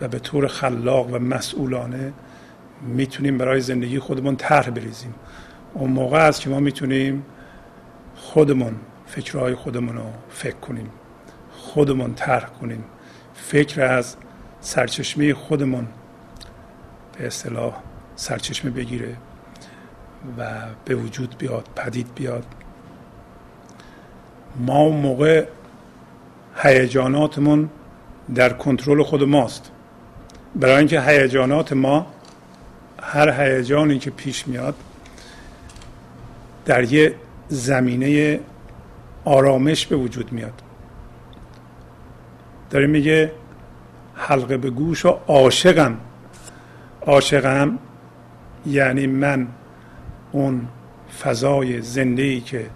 و 0.00 0.08
به 0.08 0.18
طور 0.18 0.46
خلاق 0.46 1.14
و 1.14 1.18
مسئولانه 1.18 2.12
می‌تونیم 2.82 3.38
برای 3.38 3.60
زندگی 3.60 3.98
خودمون 3.98 4.36
طرح 4.36 4.70
بریزیم. 4.70 5.14
اون 5.74 5.90
موقع 5.90 6.18
است 6.18 6.40
که 6.40 6.50
ما 6.50 6.60
می‌تونیم 6.60 7.24
خودمون 8.34 8.74
فکرهای 9.06 9.54
خودمون 9.54 9.96
رو 9.96 10.04
فکر 10.30 10.56
کنیم. 10.56 10.90
خودمون 11.52 12.14
طرح 12.14 12.46
کنیم. 12.46 12.84
فکر 13.34 13.82
از 13.82 14.16
سرچشمه 14.60 15.34
خودمون 15.34 15.86
به 17.18 17.26
اصطلاح 17.26 17.74
سرچشمه 18.16 18.70
بگیره 18.70 19.16
و 20.38 20.50
به 20.84 20.94
وجود 20.94 21.38
بیاد 21.38 21.68
پدید 21.76 22.14
بیاد. 22.14 22.44
ما 24.56 24.88
موقع 24.88 25.46
هیجاناتمون 26.56 27.68
در 28.34 28.52
کنترل 28.52 29.02
خود 29.02 29.22
ماست. 29.22 29.70
برای 30.54 30.76
اینکه 30.76 31.00
هیجانات 31.00 31.72
ما 31.72 32.06
هر 33.02 33.42
هیجانی 33.42 33.98
که 33.98 34.10
پیش 34.10 34.48
میاد 34.48 34.74
در 36.64 36.92
یه 36.92 37.14
زمینه 37.48 38.40
آرامش 39.24 39.86
به 39.86 39.96
وجود 39.96 40.32
میاد. 40.32 40.62
داره 42.70 42.86
میگه 42.86 43.32
حلقه 44.14 44.56
به 44.56 44.70
گوش 44.70 45.06
و 45.06 45.08
عاشقم. 45.08 45.96
عاشقم 47.06 47.78
یعنی 48.66 49.06
من 49.06 49.46
اون 50.32 50.68
فضای 51.22 51.80
زنده 51.80 52.22
ای 52.22 52.40
که 52.40 52.66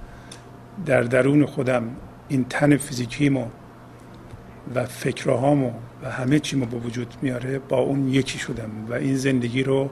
در 0.86 1.02
درون 1.02 1.46
خودم 1.46 1.82
این 2.28 2.44
تن 2.44 2.76
فیزیکیمو 2.76 3.46
و 4.74 4.84
فکرهامو 4.84 5.70
و 6.02 6.10
همه 6.10 6.38
چیمو 6.38 6.66
به 6.66 6.76
وجود 6.76 7.14
میاره 7.22 7.58
با 7.58 7.78
اون 7.78 8.08
یکی 8.08 8.38
شدم 8.38 8.70
و 8.88 8.94
این 8.94 9.16
زندگی 9.16 9.62
رو 9.62 9.90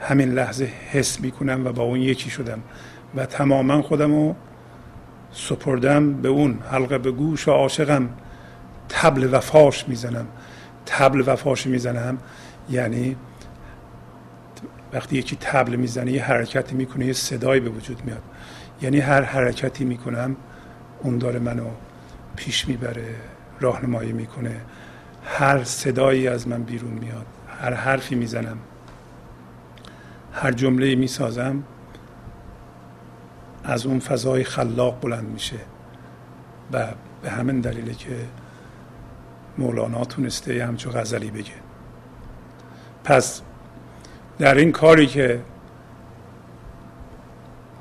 همین 0.00 0.32
لحظه 0.32 0.64
حس 0.64 1.20
می‌کنم 1.20 1.66
و 1.66 1.72
با 1.72 1.82
اون 1.82 2.00
یکی 2.00 2.30
شدم. 2.30 2.62
و 3.16 3.26
تماما 3.26 3.82
خودم 3.82 4.12
رو 4.12 4.34
سپردم 5.32 6.12
به 6.12 6.28
اون 6.28 6.58
حلقه 6.70 6.98
به 6.98 7.10
گوش 7.10 7.48
و 7.48 7.50
عاشقم. 7.50 8.08
تبل 8.88 9.28
وفاش 9.32 9.88
می‌زنم. 9.88 10.26
تبل 10.86 11.22
وفاش 11.26 11.66
می‌زنم. 11.66 12.18
یعنی 12.70 13.16
وقتی 14.92 15.16
یکی 15.16 15.36
تبل 15.40 15.76
می‌زنه 15.76 16.12
یه 16.12 16.24
حرکتی 16.24 16.74
می‌کنه 16.74 17.06
یه 17.06 17.12
صدایی 17.12 17.60
به 17.60 17.70
وجود 17.70 18.04
میاد. 18.04 18.22
یعنی 18.82 18.98
هر 18.98 19.22
حرکتی 19.22 19.84
می‌کنم 19.84 20.36
اون 21.02 21.18
داره 21.18 21.38
منو 21.38 21.66
پیش 22.36 22.68
می‌بره 22.68 23.14
راهنمایی 23.60 24.12
می‌کنه. 24.12 24.60
هر 25.24 25.64
صدایی 25.64 26.28
از 26.28 26.48
من 26.48 26.62
بیرون 26.62 26.92
میاد. 26.92 27.26
هر 27.60 27.74
حرفی 27.74 28.14
می‌زنم. 28.14 28.58
هر 30.32 30.52
جمله 30.52 30.94
می‌سازم. 30.94 31.62
از 33.66 33.86
اون 33.86 33.98
فضای 33.98 34.44
خلاق 34.44 35.00
بلند 35.00 35.28
میشه 35.28 35.56
و 36.72 36.86
به 37.22 37.30
همین 37.30 37.60
دلیله 37.60 37.94
که 37.94 38.16
مولانا 39.58 40.04
تونسته 40.04 40.64
همچون 40.64 40.92
غزلی 40.92 41.30
بگه. 41.30 41.52
پس 43.04 43.42
در 44.38 44.54
این 44.54 44.72
کاری 44.72 45.06
که 45.06 45.40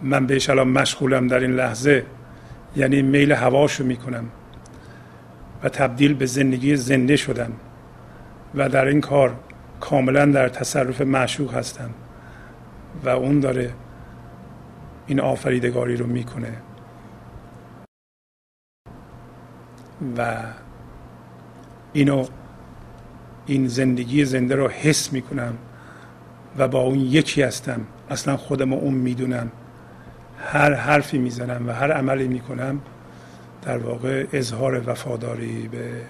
من 0.01 0.27
بهش 0.27 0.49
الان 0.49 0.67
مشغولم 0.67 1.27
در 1.27 1.39
این 1.39 1.51
لحظه 1.51 2.05
یعنی 2.75 3.01
میل 3.01 3.31
هواشو 3.31 3.83
می‌کنم 3.83 4.25
و 5.63 5.69
تبدیل 5.69 6.13
به 6.13 6.25
زندگی 6.25 6.75
زنده 6.75 7.15
شدم 7.15 7.51
و 8.55 8.69
در 8.69 8.85
این 8.85 9.01
کار 9.01 9.35
کاملا 9.79 10.25
در 10.25 10.49
تصرف 10.49 11.01
معشوق 11.01 11.53
هستم 11.53 11.89
و 13.03 13.09
اون 13.09 13.39
داره 13.39 13.71
این 15.07 15.19
آفریدگاری 15.19 15.97
رو 15.97 16.07
می‌کنه. 16.07 16.53
و 20.17 20.43
اینو 21.93 22.27
این 23.45 23.67
زندگی 23.67 24.25
زنده 24.25 24.55
رو 24.55 24.67
حس 24.67 25.13
می‌کنم 25.13 25.57
و 26.57 26.67
با 26.67 26.79
اون 26.79 26.99
یکی 26.99 27.41
هستم. 27.41 27.81
اصلا 28.09 28.37
خودم 28.37 28.73
اون 28.73 28.93
می‌دونم. 28.93 29.51
هر 30.37 30.73
حرفی 30.73 31.17
می‌زنم 31.17 31.67
و 31.67 31.71
هر 31.71 31.91
عملی 31.91 32.27
می‌کنم 32.27 32.81
در 33.61 33.77
واقع 33.77 34.25
اظهار 34.33 34.89
وفاداری 34.89 35.67
به 35.67 36.01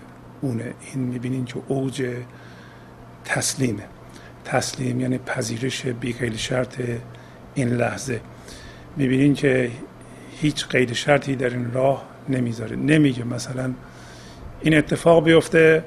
اونه. 0.42 0.74
این 0.94 1.04
می‌بینین 1.04 1.46
که 1.46 1.62
اوج 1.68 2.16
تسلیمه. 3.26 3.84
تسلیم 4.46 5.00
یعنی 5.00 5.18
پذیرش 5.18 5.86
بی 5.86 6.38
شرط 6.38 6.82
این 7.56 7.70
لحظه. 7.70 8.22
می‌بینین 8.98 9.34
که 9.34 9.72
هیچ 10.42 10.68
قید 10.68 10.94
شرطی 10.94 11.36
در 11.36 11.50
این 11.50 11.74
راه 11.74 12.04
نمی‌ذاره. 12.30 12.76
نمیگه 12.76 13.24
مثلا 13.24 13.74
این 14.62 14.78
اتفاق 14.78 15.24
بیفته 15.24 15.84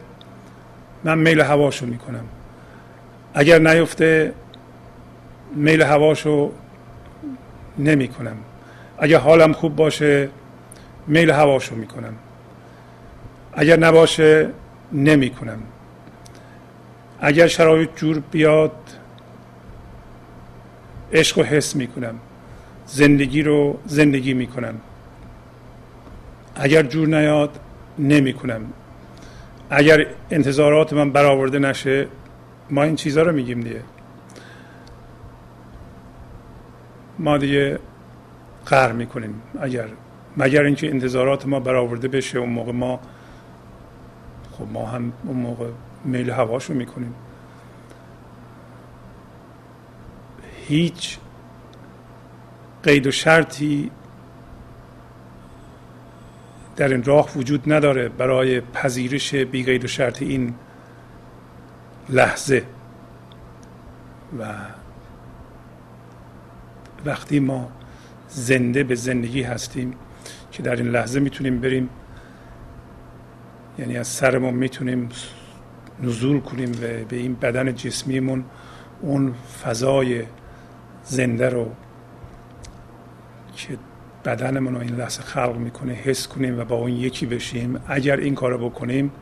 من 1.05 1.19
میل 1.19 1.41
هواشو 1.41 1.87
می‌کنم. 1.87 2.25
اگر 3.35 3.59
نیفته 3.59 4.33
میل 5.55 5.83
هواشو 5.83 6.53
نمی‌کنم. 7.79 8.37
اگر 8.99 9.19
حالم 9.19 9.53
خوب 9.53 9.77
باشه 9.77 10.29
میل 11.07 11.31
هواشو 11.31 11.75
می‌کنم. 11.75 12.15
اگر 13.53 13.79
نباشه 13.79 14.51
نمی‌کنم. 14.93 15.59
اگر 17.21 17.47
شرایط 17.47 17.91
جور 17.97 18.23
بیاد 18.31 18.73
عشق 21.13 21.39
و 21.39 21.43
حس 21.43 21.77
می‌کنم. 21.77 22.15
زندگی 22.89 23.43
رو 23.43 23.79
زندگی 23.87 24.35
می‌کنم. 24.35 24.75
اگر 26.57 26.83
جور 26.83 27.09
نیاد 27.09 27.61
نمی‌کنم. 27.99 28.61
اگر 29.71 30.07
انتظارات 30.31 30.93
من 30.93 31.11
برآورده 31.11 31.59
نشه 31.59 32.07
ما 32.71 32.83
این 32.83 32.97
چیزها 32.97 33.23
رو 33.23 33.33
میگیم 33.33 33.61
دیگه. 33.61 33.83
ما 37.19 37.39
دیگه 37.39 37.79
قهر 38.67 38.93
می‌کنیم 38.93 39.43
اگر 39.61 39.89
مگر 40.37 40.63
اینکه 40.63 40.91
انتظارات 40.91 41.47
ما 41.47 41.61
برآورده 41.61 42.09
بشه 42.09 42.39
اون 42.39 42.51
موقع 42.51 42.73
ما 42.73 43.01
خب 44.53 44.67
ما 44.73 44.87
هم 44.87 45.13
اون 45.25 45.37
موقع 45.37 45.69
میل 46.05 46.31
هواشو 46.31 46.75
می‌کنیم. 46.75 47.15
هیچ 50.69 51.19
قید 52.83 53.07
و 53.07 53.11
شرطی 53.11 53.91
در 56.77 56.89
این 56.89 57.05
راه 57.05 57.31
وجود 57.37 57.73
نداره 57.73 58.09
برای 58.09 58.61
پذیرش 58.61 59.35
بی 59.35 59.65
قید 59.65 59.85
و 59.85 59.89
شرط 59.89 60.23
این 60.23 60.55
لحظه. 62.09 62.63
و 64.39 64.45
وقتی 67.05 67.41
ما 67.41 67.71
زنده 68.29 68.85
به 68.85 68.95
زندگی 68.95 69.43
هستیم 69.43 69.95
که 70.53 70.63
در 70.63 70.77
این 70.77 70.89
لحظه 70.89 71.21
می‌تونیم 71.21 71.61
بریم 71.61 71.89
یعنی 73.79 73.97
از 73.97 74.07
سر 74.07 74.39
ما 74.39 74.51
می‌تونیم 74.51 75.09
نزول 76.03 76.41
کنیم 76.41 76.73
و 76.73 77.05
به 77.09 77.17
این 77.17 77.35
بدن 77.35 77.75
جسمیمون 77.75 78.45
اون 79.01 79.35
فضای 79.65 80.23
زنده 81.05 81.49
رو 81.49 81.71
که 83.59 83.79
بدنمون 84.25 84.75
رو 84.75 84.81
این 84.81 84.97
لحظه 84.97 85.23
خلق 85.23 85.57
می‌کنه 85.57 85.93
حس 85.93 86.29
کنیم 86.29 86.61
و 86.61 86.65
با 86.65 86.77
اون 86.77 86.91
یکی 86.91 87.27
بشیم. 87.27 87.81
اگر 87.89 88.17
این 88.17 88.35
کارو 88.35 88.71
بکنیم 88.71 89.13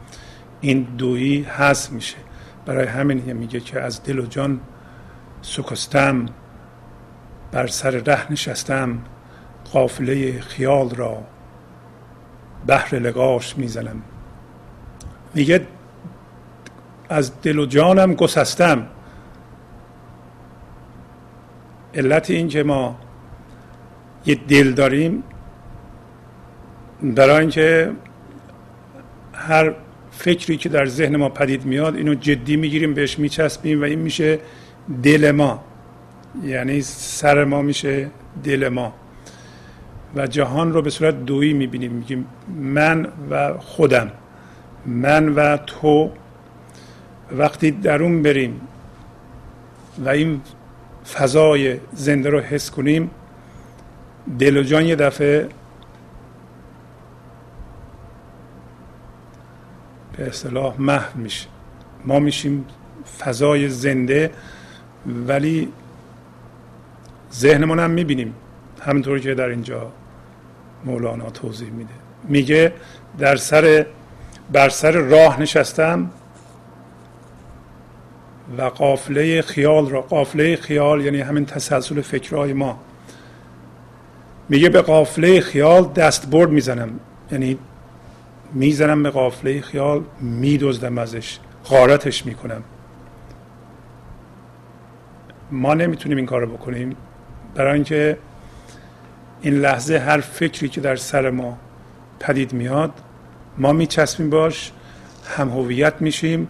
این 0.60 0.82
دویی 0.82 1.42
هست 1.42 1.92
میشه. 1.92 2.16
برای 2.66 2.86
همین 2.86 3.32
میگه 3.32 3.60
که 3.60 3.80
از 3.80 4.02
دل 4.02 4.18
و 4.18 4.26
جان 4.26 4.60
سکستم 5.42 6.26
بر 7.52 7.66
سر 7.66 7.90
ره 7.90 8.32
نشستم. 8.32 8.98
قافله 9.72 10.40
خیال 10.40 10.90
را 10.90 11.22
بحر 12.66 12.98
لقاش 12.98 13.56
می‌زنم. 13.56 14.02
میگه 15.34 15.66
از 17.08 17.40
دل 17.42 17.58
و 17.58 17.66
جانم 17.66 18.14
گسستم. 18.14 18.86
علت 21.94 22.30
این 22.30 22.48
که 22.48 22.62
ما 22.62 22.98
یه 24.26 24.34
دل 24.34 24.72
داریم 24.72 25.22
برای 27.02 27.40
اینکه 27.40 27.92
هر 29.32 29.74
فکری 30.10 30.56
که 30.56 30.68
در 30.68 30.86
ذهن 30.86 31.16
ما 31.16 31.28
پدید 31.28 31.64
میاد 31.64 31.96
اینو 31.96 32.14
جدی 32.14 32.56
می‌گیریم 32.56 32.94
بهش 32.94 33.18
میچسبیم 33.18 33.80
و 33.80 33.84
این 33.84 33.98
میشه 33.98 34.38
دل 35.02 35.30
ما. 35.30 35.64
یعنی 36.44 36.82
سر 36.82 37.44
ما 37.44 37.62
میشه 37.62 38.10
دل 38.44 38.68
ما. 38.68 38.92
و 40.16 40.26
جهان 40.26 40.72
رو 40.72 40.82
به 40.82 40.90
صورت 40.90 41.24
دویی 41.24 41.52
می‌بینیم. 41.52 41.92
میگیم 41.92 42.26
من 42.60 43.08
و 43.30 43.58
خودم. 43.58 44.12
من 44.86 45.28
و 45.28 45.56
تو. 45.56 46.10
وقتی 47.32 47.70
درون 47.70 48.22
بریم 48.22 48.60
و 49.98 50.08
این 50.08 50.40
فضای 51.14 51.76
زنده 51.92 52.30
رو 52.30 52.40
حس 52.40 52.70
کنیم 52.70 53.10
دل 54.38 54.56
و 54.56 54.62
جان 54.62 54.84
یه 54.84 54.96
دفعه. 54.96 55.48
به 60.16 60.26
اصطلاح 60.26 60.80
محو 60.80 61.18
میشه. 61.18 61.48
ما 62.04 62.18
میشیم 62.18 62.64
فضای 63.18 63.68
زنده 63.68 64.30
ولی 65.06 65.72
ذهنمون 67.32 67.78
هم 67.78 67.90
می‌بینیم. 67.90 68.34
همینطور 68.80 69.18
که 69.18 69.34
در 69.34 69.48
اینجا 69.48 69.92
مولانا 70.84 71.30
توضیح 71.30 71.70
میده. 71.70 71.90
میگه 72.28 72.72
در 73.18 73.36
سر 73.36 73.86
بر 74.52 74.68
سر 74.68 74.92
راه 74.92 75.40
نشستم 75.40 76.10
و 78.58 78.62
قافله 78.62 79.42
خیال 79.42 79.90
را 79.90 80.00
قافله 80.00 80.56
خیال 80.56 81.04
یعنی 81.04 81.20
همین 81.20 81.46
تسلسل 81.46 82.00
فکرهای 82.00 82.52
ما. 82.52 82.80
میگه 84.48 84.68
به 84.68 84.82
قافله 84.82 85.40
خیال 85.40 85.92
دست 85.92 86.30
برد 86.30 86.50
می‌زنم. 86.50 86.90
یعنی 87.32 87.58
می‌زنم 88.52 89.02
به 89.02 89.10
قافله 89.10 89.60
خیال 89.60 90.04
میدزدم 90.20 90.98
ازش 90.98 91.38
غارتش 91.64 92.26
می‌کنم. 92.26 92.62
ما 95.50 95.74
نمی‌تونیم 95.74 96.16
این 96.16 96.26
کار 96.26 96.46
بکنیم 96.46 96.96
برای 97.54 97.74
اینکه 97.74 98.18
این 99.40 99.54
لحظه 99.54 99.98
هر 99.98 100.20
فکری 100.20 100.68
که 100.68 100.80
در 100.80 100.96
سر 100.96 101.30
ما 101.30 101.58
پدید 102.20 102.52
میاد 102.52 102.92
ما 103.58 103.72
میچسبیم 103.72 104.30
باش 104.30 104.72
هم 105.36 105.48
هویت 105.48 105.94
میشیم 106.00 106.48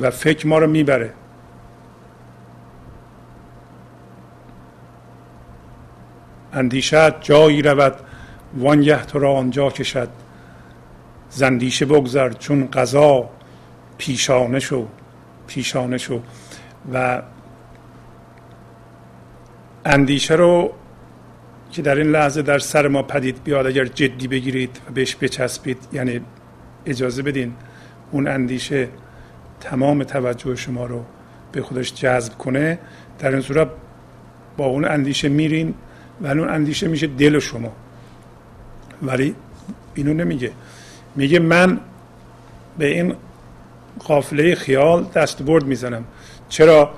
و 0.00 0.10
فکر 0.10 0.46
ما 0.46 0.58
رو 0.58 0.66
می‌بره. 0.66 1.12
اندیشت 6.56 7.20
جایی 7.20 7.62
رود 7.62 7.94
وانگه 8.56 9.02
تو 9.04 9.18
را 9.18 9.32
آنجا 9.32 9.70
کشد. 9.70 10.08
زندیشه 11.30 11.86
بگذر 11.86 12.32
چون 12.32 12.68
قضا 12.72 13.30
پیشانه 13.98 14.60
شو 14.60 14.86
پیشانه 15.46 15.98
شو. 15.98 16.20
و 16.92 17.22
اندیشه 19.84 20.34
رو 20.34 20.72
که 21.72 21.82
در 21.82 21.94
این 21.94 22.10
لحظه 22.10 22.42
در 22.42 22.58
سر 22.58 22.88
ما 22.88 23.02
پدید 23.02 23.44
بیاد 23.44 23.66
اگر 23.66 23.84
جدی 23.84 24.28
بگیرید 24.28 24.80
و 24.88 24.92
بهش 24.92 25.16
بچسبید 25.20 25.78
یعنی 25.92 26.20
اجازه 26.86 27.22
بدین 27.22 27.54
اون 28.10 28.28
اندیشه 28.28 28.88
تمام 29.60 30.04
توجه 30.04 30.56
شما 30.56 30.86
رو 30.86 31.04
به 31.52 31.62
خودش 31.62 31.94
جذب 31.94 32.38
کنه. 32.38 32.78
در 33.18 33.30
این 33.30 33.40
صورت 33.40 33.68
با 34.56 34.66
اون 34.66 34.84
اندیشه 34.84 35.28
میرین 35.28 35.74
و 36.20 36.26
اون 36.26 36.48
اندیشه 36.48 36.88
میشه 36.88 37.06
دل 37.06 37.38
شما. 37.38 37.72
ولی 39.02 39.34
اینو 39.94 40.14
نمیگه. 40.14 40.50
میگه 41.16 41.38
من 41.38 41.80
به 42.78 42.86
این 42.86 43.14
قافله 43.98 44.54
خیال 44.54 45.06
دست 45.14 45.42
برد 45.42 45.64
می‌زنم. 45.64 46.04
چرا؟ 46.48 46.90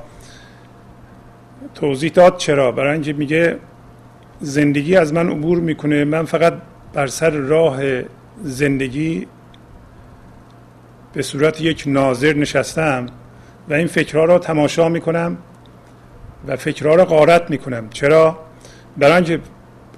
توضیح 1.74 2.11
داد 2.11 2.37
چرا. 2.37 2.72
برای 2.72 2.92
اینکه 2.92 3.12
میگه 3.12 3.59
زندگی 4.40 4.96
از 4.96 5.12
من 5.12 5.28
عبور 5.28 5.61
می‌کنه. 5.61 6.04
من 6.04 6.24
فقط 6.24 6.54
بر 6.92 7.07
سر 7.07 7.31
راه 7.31 7.81
زندگی 8.42 9.26
به 11.12 11.22
صورت 11.22 11.61
یک 11.61 11.85
ناظر 11.87 12.33
نشستم 12.33 13.07
و 13.68 13.74
این 13.74 13.87
فکرها 13.87 14.24
را 14.24 14.38
تماشا 14.38 14.88
می‌کنم 14.88 15.37
و 16.46 16.57
فکرها 16.57 16.94
را 16.94 17.04
غارت 17.04 17.50
می‌کنم. 17.50 17.88
چرا؟ 17.90 18.47
برای 18.98 19.14
اینکه 19.14 19.40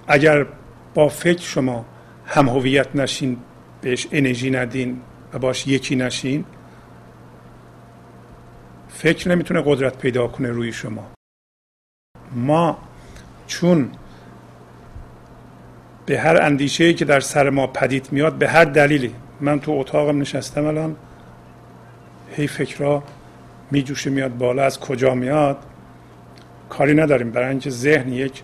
اگر 0.08 0.46
با 0.94 1.08
فکر 1.08 1.42
شما 1.42 1.84
هم 2.26 2.48
هویت 2.48 2.96
نشین 2.96 3.36
بهش 3.80 4.06
انرژی 4.12 4.50
ندین 4.50 5.00
و 5.32 5.38
باش 5.38 5.66
یکی 5.66 5.96
نشین 5.96 6.44
فکر 8.88 9.28
نمی‌تونه 9.28 9.62
قدرت 9.66 9.98
پیدا 9.98 10.28
کنه 10.28 10.48
روی 10.48 10.72
شما. 10.72 11.10
ما 12.32 12.78
چون 13.46 13.90
به 16.06 16.20
هر 16.20 16.42
اندیشه 16.42 16.94
که 16.94 17.04
در 17.04 17.20
سر 17.20 17.50
ما 17.50 17.66
پدید 17.66 18.08
میاد 18.12 18.34
به 18.34 18.48
هر 18.48 18.64
دلیلی 18.64 19.14
من 19.40 19.60
تو 19.60 19.72
اتاقم 19.72 20.20
نشستم 20.20 20.64
الان 20.64 20.96
هی 22.36 22.46
فکرها 22.46 23.02
میجوشه 23.70 24.10
میاد 24.10 24.38
بالا 24.38 24.64
از 24.64 24.80
کجا 24.80 25.14
میاد؟ 25.14 25.58
کاری 26.68 26.94
نداریم. 26.94 27.30
برای 27.30 27.48
اینکه 27.48 27.70
ذهن 27.70 28.12
یک 28.12 28.42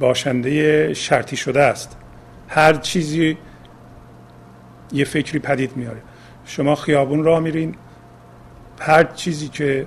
باشنده 0.00 0.94
شرطی 0.94 1.36
شده 1.36 1.60
است. 1.60 1.96
هر 2.48 2.74
چیزی 2.74 3.38
یه 4.92 5.04
فکری 5.04 5.38
پدید 5.38 5.76
میاره. 5.76 6.02
شما 6.44 6.74
خیابون 6.74 7.24
را 7.24 7.40
میرین 7.40 7.74
هر 8.80 9.04
چیزی 9.04 9.48
که 9.48 9.86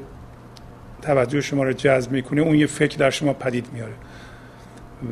توجه 1.01 1.41
شما 1.41 1.63
رو 1.63 1.73
جذب 1.73 2.11
می‌کنه 2.11 2.41
اون 2.41 2.55
یه 2.55 2.67
فکر 2.67 2.97
در 2.97 3.09
شما 3.09 3.33
پدید 3.33 3.67
میاره. 3.73 3.93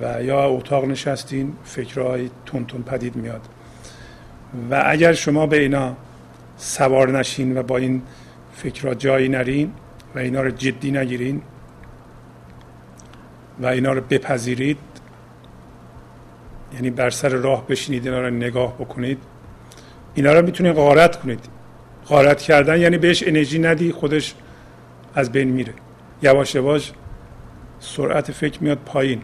و 0.02 0.24
یا 0.24 0.44
اتاق 0.46 0.86
نشستین 0.86 1.54
فکرهای 1.64 2.30
تون 2.46 2.64
پدید 2.64 3.16
میاد. 3.16 3.42
و 4.72 4.84
اگر 4.86 5.14
شما 5.14 5.48
به 5.48 5.60
اینا 5.60 5.96
سوار 6.58 7.20
نشین 7.20 7.58
و 7.58 7.64
با 7.64 7.78
این 7.78 8.02
فکرها 8.56 8.94
جایی 8.94 9.30
نرین 9.30 9.74
و 10.16 10.20
اینا 10.20 10.42
رو 10.42 10.52
جدی 10.52 10.92
نگیرین 10.92 11.42
و 13.62 13.66
اینا 13.66 13.94
رو 13.94 14.02
بپذیرید. 14.02 14.78
یعنی 16.74 16.90
بر 16.90 17.10
سر 17.10 17.30
راه 17.30 17.68
بشینید 17.68 18.08
اینا 18.08 18.22
رو 18.22 18.30
نگاه 18.30 18.74
بکنید. 18.74 19.18
اینا 20.14 20.34
رو 20.34 20.46
می‌تونید 20.46 20.76
غارت 20.76 21.20
کنید. 21.22 21.40
غارت 22.08 22.42
کردن 22.42 22.80
یعنی 22.80 22.98
بهش 22.98 23.24
انرژی 23.28 23.60
ندی 23.60 23.92
خودش 23.92 24.36
از 25.16 25.32
بین 25.32 25.50
میره. 25.50 25.74
یواش 26.22 26.56
یواش 26.56 26.92
سرعت 27.80 28.32
فکر 28.32 28.64
میاد 28.64 28.78
پایین. 28.86 29.22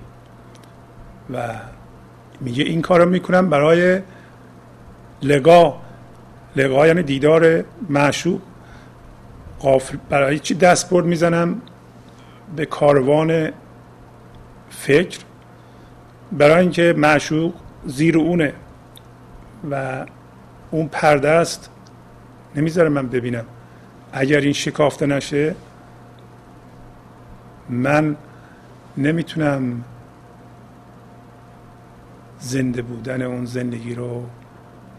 و 1.33 1.49
میگه 2.41 2.63
این 2.63 2.81
کارو 2.81 3.09
می‌کنم 3.09 3.49
برای 3.49 4.01
لگا 5.21 5.81
لگا 6.55 6.87
یعنی 6.87 7.03
دیدار 7.03 7.63
معشوق. 7.89 8.41
قافل 9.59 9.97
برای 10.09 10.39
چی 10.39 10.53
دستبرد 10.55 11.05
می‌زنم؟ 11.05 11.61
به 12.55 12.65
کاروان 12.65 13.49
فکر 14.71 15.19
برای 16.31 16.61
اینکه 16.61 16.93
معشوق 16.97 17.53
زیر 17.85 18.17
اونه 18.17 18.53
و 19.71 20.05
اون 20.71 20.87
پرده 20.87 21.29
است 21.29 21.69
نمی‌ذاره 22.55 22.89
من 22.89 23.07
ببینم. 23.07 23.45
اگر 24.13 24.39
این 24.39 24.53
شکافته 24.53 25.05
نشه 25.05 25.55
من 27.69 28.15
نمی‌تونم 28.97 29.83
زنده 32.39 32.81
بودن 32.81 33.21
اون 33.21 33.45
زندگی 33.45 33.95
رو 33.95 34.25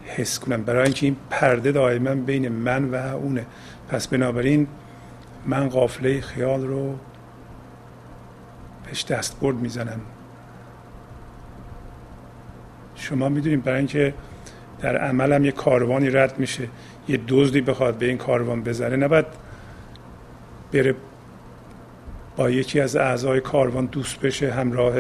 حس 0.05 0.39
کنم. 0.39 0.63
برای 0.63 0.85
اینکه 0.85 1.07
این 1.07 1.17
پرده 1.31 1.73
دائما 1.73 2.15
بین 2.15 2.49
من 2.49 2.85
و 2.85 2.95
اونه. 2.95 3.47
پس 3.89 4.09
بنابراین 4.09 4.67
من 5.47 5.69
قافله 5.69 6.21
خیال 6.21 6.67
رو 6.67 6.99
بهش 8.93 9.05
دستبرد 9.05 9.57
می‌زنم 9.57 10.01
شما 12.95 13.29
می‌دونید 13.29 13.63
برای 13.63 13.79
اینکه 13.79 14.15
در 14.81 14.97
عملم 14.97 15.45
یه 15.45 15.53
کاروانی 15.53 16.11
رد 16.11 16.39
میشه 16.39 16.69
یه 17.09 17.21
دزدی 17.29 17.61
بخواد 17.61 17.95
به 17.95 18.07
این 18.07 18.19
کاروان 18.19 18.63
بزنه 18.63 18.97
نباید 18.97 19.27
بره 20.73 20.95
با 22.37 22.51
یکی 22.51 22.81
از 22.81 22.97
اعضای 22.97 23.41
کاروان 23.41 23.87
دوست 23.87 24.21
بشه 24.21 24.53
همراه 24.53 24.95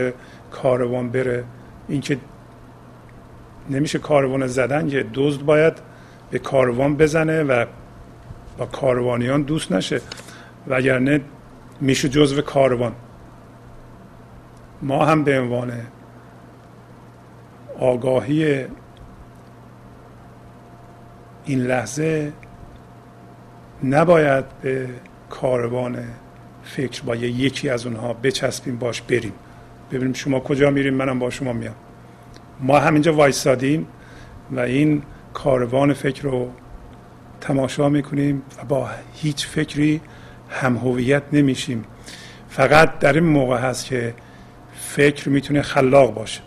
کاروان 0.50 1.10
بره. 1.10 1.44
اینکه 1.88 2.18
نمیشه 3.70 3.98
کاروان 3.98 4.46
زدن 4.46 4.88
یه 4.88 5.06
دزد 5.14 5.42
باید 5.42 5.74
به 6.30 6.38
کاروان 6.38 6.96
بزنه 6.96 7.42
و 7.42 7.66
با 8.58 8.66
کاروانیان 8.66 9.42
دوست 9.42 9.72
نشه. 9.72 10.00
وگرنه 10.68 11.20
میشه 11.80 12.08
جزو 12.08 12.42
کاروان. 12.42 12.92
ما 14.82 15.04
هم 15.04 15.24
به 15.24 15.40
عنوان 15.40 15.72
آگاهی 17.78 18.64
این 21.44 21.58
لحظه 21.58 22.32
نباید 23.84 24.44
به 24.62 24.88
کاروان 25.30 25.98
فکر 26.62 27.02
با 27.02 27.16
یکی 27.16 27.68
از 27.68 27.86
اونها 27.86 28.12
بچسبیم 28.12 28.76
باش 28.76 29.02
بریم. 29.02 29.32
ببینیم 29.92 30.12
شما 30.12 30.40
کجا 30.40 30.70
میریم 30.70 30.94
منم 30.94 31.18
با 31.18 31.30
شما 31.30 31.52
میام. 31.52 31.74
ما 32.60 32.78
همینجا 32.78 33.14
وایستادیم 33.14 33.86
و 34.50 34.60
این 34.60 35.02
کاروان 35.32 35.92
فکر 35.92 36.22
رو 36.22 36.50
تماشا 37.40 37.88
می‌کنیم 37.88 38.42
و 38.58 38.64
با 38.64 38.90
هیچ 39.14 39.46
فکری 39.46 40.00
هم 40.50 40.76
هویت 40.76 41.22
نمیشیم. 41.32 41.84
فقط 42.48 42.98
در 42.98 43.12
این 43.12 43.24
موقع 43.24 43.58
هست 43.58 43.86
که 43.86 44.14
فکر 44.96 45.28
می‌تونه 45.28 45.62
خلاق 45.62 46.14
باشه. 46.14 46.40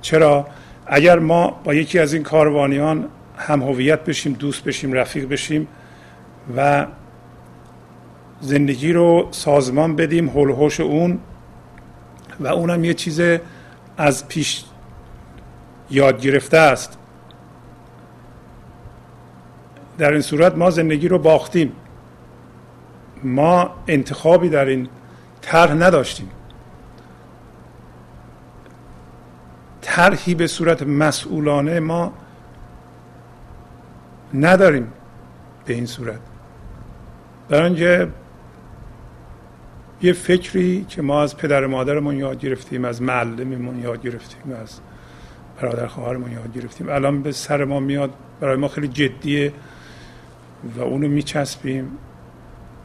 چرا؟ 0.00 0.46
اگر 0.86 1.18
ما 1.18 1.60
با 1.64 1.74
یکی 1.74 1.98
از 1.98 2.12
این 2.14 2.22
کاروانیان 2.22 3.08
هم 3.36 3.62
هویت 3.62 4.04
بشیم 4.04 4.32
دوست 4.32 4.64
بشیم 4.64 4.92
رفیق 4.92 5.28
بشیم 5.28 5.68
و 6.56 6.86
زندگی 8.40 8.92
رو 8.92 9.28
سازمان 9.30 9.96
بدیم 9.96 10.28
هول 10.28 10.70
اون 10.80 11.18
و 12.40 12.46
اونم 12.46 12.84
یه 12.84 12.94
چیز 12.94 13.20
از 13.96 14.28
پیش 14.28 14.64
یاد 15.90 16.20
گرفته 16.20 16.58
است. 16.58 16.98
در 19.98 20.12
این 20.12 20.22
صورت 20.22 20.56
ما 20.56 20.70
زندگی 20.70 21.08
رو 21.08 21.18
باختیم. 21.18 21.72
ما 23.22 23.70
انتخابی 23.88 24.48
در 24.48 24.64
این 24.64 24.88
طرح 25.42 25.72
نداشتیم. 25.72 26.30
طرحی 29.86 30.34
به 30.34 30.46
صورت 30.46 30.82
مسئولانه 30.82 31.80
ما 31.80 32.12
نداریم 34.34 34.92
به 35.66 35.74
این 35.74 35.86
صورت. 35.86 36.20
برای 37.48 37.64
اینکه 37.64 38.08
یه 40.02 40.12
فکری 40.12 40.84
که 40.88 41.02
ما 41.02 41.22
از 41.22 41.36
پدر 41.36 41.66
مادرمون 41.66 42.16
یاد 42.16 42.38
گرفتیم 42.38 42.84
از 42.84 43.02
معلممون 43.02 43.78
یاد 43.78 44.02
گرفتیم 44.02 44.52
از 44.62 44.80
برادر 45.60 45.86
خواهرمون 45.86 46.32
یاد 46.32 46.52
گرفتیم. 46.52 46.88
الان 46.88 47.22
به 47.22 47.32
سر 47.32 47.64
ما 47.64 47.80
میاد 47.80 48.10
برای 48.40 48.56
ما 48.56 48.68
خیلی 48.68 48.88
جدیه 48.88 49.52
و 50.76 50.80
اونو 50.80 51.08
میچسبیم 51.08 51.90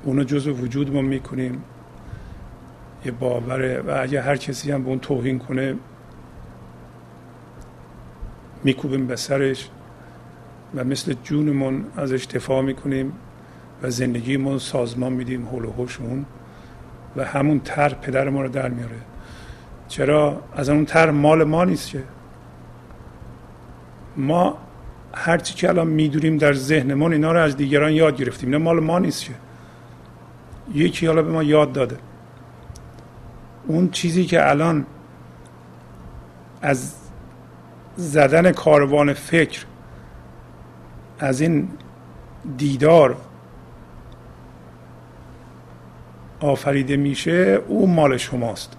اونو 0.04 0.24
جزو 0.24 0.52
وجودمون 0.52 1.06
می‌کنیم. 1.06 1.64
یه 3.06 3.12
باوره 3.12 3.80
و 3.80 3.98
اگه 4.02 4.22
هر 4.22 4.36
کسی 4.36 4.72
هم 4.72 4.84
به 4.84 4.90
اون 4.90 5.00
توهین 5.00 5.40
کنه 5.40 5.76
میکوبیم 8.64 9.08
به 9.08 9.16
سرش 9.16 9.70
و 10.76 10.84
مثل 10.84 11.16
جونمون 11.24 11.86
ازش 11.98 12.26
دفاع 12.26 12.62
می‌کنیم 12.62 13.14
و 13.84 13.90
زندگیمون 13.90 14.60
سازمان 14.60 15.14
میدیم 15.14 15.48
حول 15.48 15.66
و 15.66 15.74
اون 16.00 16.26
و 17.16 17.26
همون 17.26 17.60
تر 17.60 17.94
پدر 17.94 18.30
ما 18.30 18.42
رو 18.42 18.50
در 18.50 18.70
میاره. 18.70 18.96
چرا؟ 19.88 20.42
از 20.56 20.70
اون 20.70 20.86
تر 20.86 21.12
مال 21.12 21.44
ما 21.44 21.66
نیست 21.66 21.90
که. 21.90 22.04
ما 24.18 24.58
هرچی 25.14 25.54
که 25.54 25.70
الان 25.70 25.88
می‌دونیم 25.88 26.38
در 26.38 26.54
ذهنمون 26.54 27.14
اینا 27.14 27.32
رو 27.32 27.40
از 27.40 27.58
دیگران 27.58 27.92
یاد 27.92 28.18
گرفتیم. 28.18 28.50
نه 28.50 28.58
مال 28.58 28.80
ما 28.80 29.00
نیست 29.00 29.26
که. 29.26 29.34
یکی 30.74 31.08
حالا 31.08 31.22
به 31.22 31.32
ما 31.32 31.44
یاد 31.44 31.74
داده. 31.74 31.98
اون 33.68 33.90
چیزی 33.90 34.26
که 34.26 34.50
الان 34.50 34.86
از 36.62 36.94
زدن 37.96 38.52
کاروان 38.52 39.14
فکر 39.14 39.66
از 41.20 41.42
این 41.42 41.68
دیدار 42.58 43.18
آفریده 46.40 46.98
میشه 46.98 47.60
اون 47.68 47.94
مال 47.94 48.18
شماست. 48.18 48.78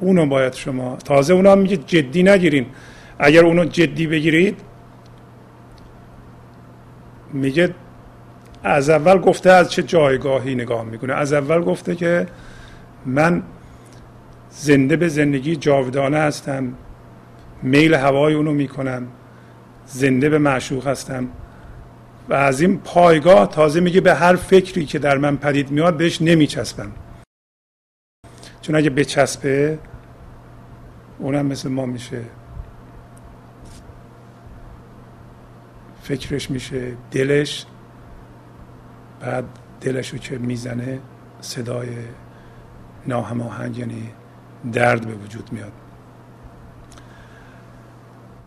اونو 0.00 0.26
باید 0.26 0.52
شما 0.52 0.96
تازه 0.96 1.34
اونا 1.34 1.54
میگه 1.54 1.76
جدی 1.76 2.22
نگیرین. 2.22 2.66
اگر 3.18 3.44
اونو 3.44 3.64
جدی 3.64 4.06
بگیرید 4.06 4.60
میگه 7.32 7.74
از 8.64 8.90
اول 8.90 9.18
گفته 9.18 9.50
از 9.50 9.72
چه 9.72 9.82
جایگاهی 9.82 10.54
نگاه 10.54 10.84
می‌کنه. 10.84 11.14
از 11.14 11.32
اول 11.32 11.60
گفته 11.60 11.96
که 11.96 12.26
من 13.06 13.42
زنده 14.50 14.96
به 14.96 15.08
زندگی 15.08 15.56
جاودانه 15.56 16.18
هستم. 16.18 16.72
میل 17.62 17.94
هوای 17.94 18.34
اونو 18.34 18.52
می‌کنم. 18.52 19.06
زنده 19.86 20.28
به 20.28 20.38
معشوق 20.38 20.86
هستم. 20.86 21.28
و 22.28 22.34
از 22.34 22.60
این 22.60 22.78
پایگاه 22.78 23.46
تازه 23.48 23.80
میگه 23.80 24.00
به 24.00 24.14
هر 24.14 24.36
فکری 24.36 24.86
که 24.86 24.98
در 24.98 25.18
من 25.18 25.36
پدید 25.36 25.70
میاد 25.70 25.96
بهش 25.96 26.22
نمیچسبم. 26.22 26.92
چون 28.60 28.74
اگه 28.74 28.90
بچسبه 28.90 29.78
اونم 31.18 31.46
مثل 31.46 31.68
ما 31.68 31.86
میشه. 31.86 32.20
فکرش 36.02 36.50
میشه 36.50 36.92
دلش 37.10 37.66
بعد 39.20 39.44
دلش 39.80 40.08
رو 40.08 40.18
که 40.18 40.38
می‌زنه 40.38 41.00
صدای 41.40 41.88
ناهماهنگ 43.06 43.78
یعنی 43.78 44.08
درد 44.72 45.06
به 45.06 45.14
وجود 45.14 45.52
میاد. 45.52 45.72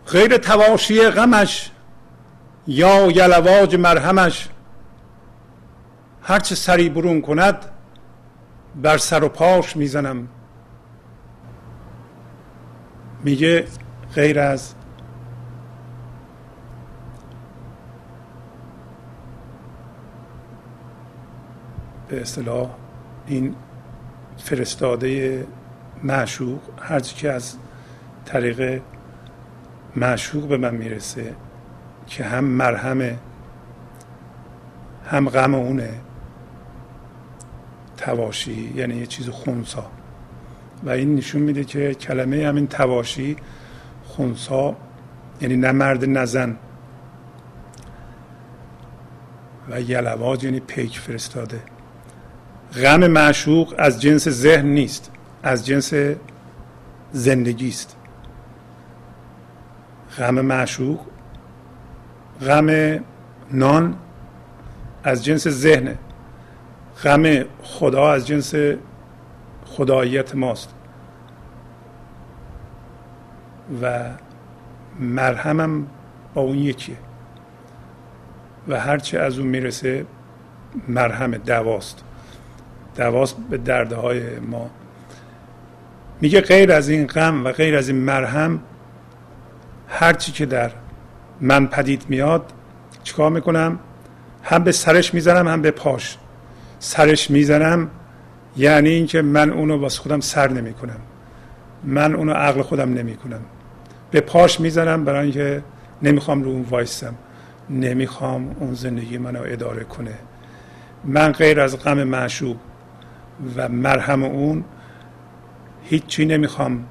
غیر 0.08 0.38
تواشی 0.38 1.10
غمش 1.10 1.72
یا 2.68 3.12
یلواج 3.12 3.76
مرهمش. 3.76 4.50
هرچه 6.22 6.56
سری 6.56 6.90
برون 6.90 7.22
کند 7.22 7.66
بر 8.76 8.98
سر 8.98 9.24
و 9.24 9.30
پاش 9.30 9.76
می‌زنم. 9.76 10.28
میگه 13.24 13.68
غیر 14.16 14.40
از 14.40 14.74
به 22.08 22.22
اصطلاح 22.22 22.70
این 23.28 23.56
فرستاده 24.38 25.48
معشوق 26.04 26.60
هرچی 26.82 27.16
که 27.16 27.32
از 27.32 27.56
طریق 28.26 28.82
معشوق 29.96 30.48
به 30.48 30.58
من 30.58 30.76
می‌رسه 30.76 31.36
که 32.08 32.24
هم 32.24 32.44
مرهمه 32.44 33.18
هم 35.06 35.30
غم 35.30 35.56
اونه 35.56 35.90
تواشی 37.98 38.74
یعنی 38.76 38.96
یه 38.96 39.06
چیز 39.06 39.30
خونسا. 39.30 39.92
و 40.84 40.90
این 40.90 41.16
نشون 41.16 41.42
میده 41.42 41.64
که 41.64 41.94
کلمه 41.94 42.48
همین 42.48 42.68
تواشی 42.68 43.36
خونسا 44.04 44.76
یعنی 45.42 45.58
نه 45.58 45.72
مرد 45.72 46.06
نه 46.06 46.26
زن. 46.26 46.58
و 49.70 49.82
یلواج 49.82 50.44
یعنی 50.44 50.60
پیک 50.60 51.00
فرستاده. 51.00 51.60
غم 52.84 53.08
معشوق 53.08 53.76
از 53.78 54.02
جنس 54.02 54.30
ذهن 54.30 54.66
نیست 54.66 55.12
از 55.44 55.66
جنس 55.66 55.94
زندگی 57.12 57.70
است. 57.70 57.96
غم 60.18 60.42
معشوق 60.42 61.00
غم 62.42 63.00
نان 63.52 63.96
از 65.04 65.26
جنس 65.26 65.48
ذهنه 65.48 65.98
غم 67.04 67.44
خدا 67.64 68.12
از 68.12 68.28
جنس 68.28 68.54
خداییت 69.66 70.36
ماست. 70.36 70.70
و 73.82 74.04
مرهمم 75.00 75.88
با 76.34 76.42
اون 76.42 76.58
یکیه. 76.58 76.98
و 78.68 78.80
هرچه 78.80 79.20
از 79.20 79.40
اون 79.40 79.48
می‌رسه 79.48 80.06
مرهم 80.88 81.32
دواست. 81.32 82.04
دواست 82.98 83.38
به 83.50 83.58
دردهای 83.58 84.40
ما. 84.40 84.70
میگه 86.22 86.42
غیر 86.42 86.72
از 86.72 86.90
این 86.90 87.08
غم 87.08 87.46
و 87.46 87.52
غیر 87.52 87.78
از 87.78 87.90
این 87.90 87.98
مرهم 87.98 88.60
هرچی 89.88 90.32
که 90.32 90.46
در 90.46 90.72
من 91.42 91.68
پدید 91.68 92.06
میاد 92.10 92.54
چیکار 93.04 93.30
می‌کنم؟ 93.30 93.80
هم 94.44 94.64
به 94.64 94.72
سرش 94.72 95.14
می‌زنم 95.14 95.48
هم 95.48 95.62
به 95.62 95.72
پاش. 95.72 96.18
سرش 96.80 97.32
می‌زنم 97.32 97.90
یعنی 98.58 98.90
اینکه 98.90 99.22
من 99.22 99.50
اونو 99.50 99.78
واسه 99.78 100.02
خودم 100.02 100.20
سر 100.20 100.48
نمی‌کنم. 100.52 101.00
من 101.84 102.16
اونو 102.16 102.34
عقل 102.34 102.62
خودم 102.62 102.94
نمی‌کنم. 102.94 103.42
به 104.12 104.22
پاش 104.22 104.60
می‌زنم 104.60 105.06
برای 105.06 105.24
اینکه 105.24 105.64
نمی‌خوام 106.02 106.44
رو 106.44 106.50
اون 106.50 106.66
وایستم 106.70 107.16
نمی‌خوام 107.70 108.56
اون 108.60 108.74
زندگی 108.74 109.18
منو 109.18 109.42
اداره 109.46 109.84
کنه. 109.84 110.14
من 111.04 111.32
غیر 111.32 111.60
از 111.60 111.84
غم 111.84 112.04
معشوق 112.04 112.58
و 113.56 113.70
مرهم 113.70 114.24
اون 114.24 114.64
هیچی 115.84 116.26
نمی‌خوام. 116.26 116.86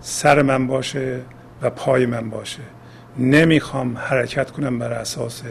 سر 0.00 0.42
من 0.42 0.66
باشه. 0.66 1.20
و 1.62 1.70
پای 1.70 2.06
من 2.06 2.30
باشه. 2.30 2.62
نمی‌خوام 3.18 3.98
حرکت 3.98 4.50
کنم 4.50 4.78
بر 4.78 4.92
اساس 4.92 5.42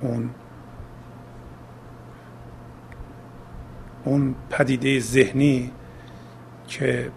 اون 0.00 0.30
اون 4.04 4.34
پدیده 4.50 5.00
ذهنی 5.00 5.70
که 6.68 7.10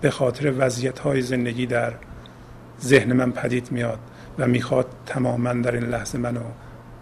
به 0.00 0.10
خاطر 0.10 0.54
وضعیت 0.58 0.98
های 0.98 1.22
زندگی 1.22 1.66
در 1.66 1.92
ذهن 2.80 3.12
من 3.12 3.32
پدید 3.32 3.72
میاد 3.72 3.98
و 4.38 4.46
می‌خواد 4.46 4.86
تماما 5.06 5.52
در 5.52 5.74
این 5.74 5.84
لحظه 5.84 6.18
منو 6.18 6.40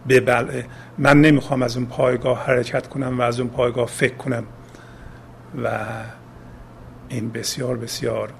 ببلعه 0.08 0.66
من 0.98 1.20
نمی‌خوام 1.20 1.62
از 1.62 1.76
اون 1.76 1.86
پایگاه 1.86 2.46
حرکت 2.46 2.88
کنم 2.88 3.18
و 3.18 3.22
از 3.22 3.40
اون 3.40 3.48
پایگاه 3.48 3.86
فکر 3.86 4.14
کنم. 4.16 4.44
و 5.62 5.78
این 7.08 7.30
بسیار 7.30 7.76
بسیار 7.76 8.32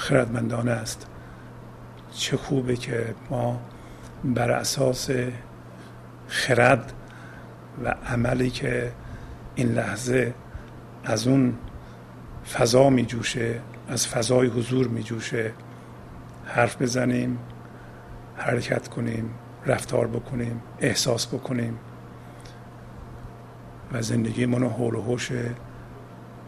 خردمندانه 0.00 0.70
است. 0.70 1.06
چه 2.12 2.36
خوبه 2.36 2.76
که 2.76 3.14
ما 3.30 3.60
بر 4.24 4.50
اساس 4.50 5.10
خرد 6.28 6.92
و 7.84 7.88
عملی 7.88 8.50
که 8.50 8.92
این 9.54 9.68
لحظه 9.68 10.34
از 11.04 11.26
اون 11.26 11.54
فضا 12.52 12.90
می 12.90 13.06
جوشه 13.06 13.60
از 13.88 14.06
فضای 14.06 14.48
حضور 14.48 14.88
می 14.88 15.02
جوشه 15.02 15.52
حرف 16.44 16.82
بزنیم 16.82 17.38
حرکت 18.36 18.88
کنیم 18.88 19.30
رفتار 19.66 20.06
بکنیم 20.06 20.62
احساس 20.78 21.26
بکنیم 21.26 21.78
و 23.92 24.02
زندگی 24.02 24.46
منو 24.46 24.68
حول 24.68 24.94
و 24.94 25.02
حوش 25.02 25.32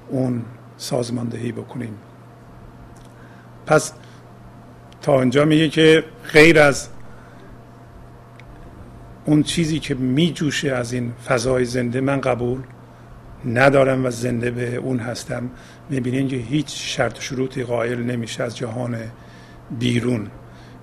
اون 0.09 0.45
سازماندهی 0.77 1.53
بکنیم. 1.53 1.99
پس 3.67 3.93
تا 5.03 5.21
اینجا 5.21 5.45
میگه 5.45 5.69
که 5.69 6.05
غیر 6.33 6.59
از 6.59 6.89
اون 9.25 9.43
چیزی 9.43 9.79
که 9.79 9.95
میجوشه 9.95 10.73
از 10.73 10.93
این 10.93 11.13
فضای 11.27 11.65
زنده 11.65 12.01
من 12.01 12.21
قبول 12.21 12.61
ندارم 13.47 14.05
و 14.05 14.11
زنده 14.11 14.51
به 14.51 14.77
اون 14.77 14.99
هستم. 14.99 15.51
می‌بینین 15.91 16.29
که 16.29 16.37
هیچ 16.37 16.97
شرط 16.97 17.19
و 17.19 17.21
شروطی 17.21 17.63
قائل 17.63 18.03
نمیشه 18.03 18.43
از 18.43 18.57
جهان 18.57 18.97
بیرون. 19.79 20.31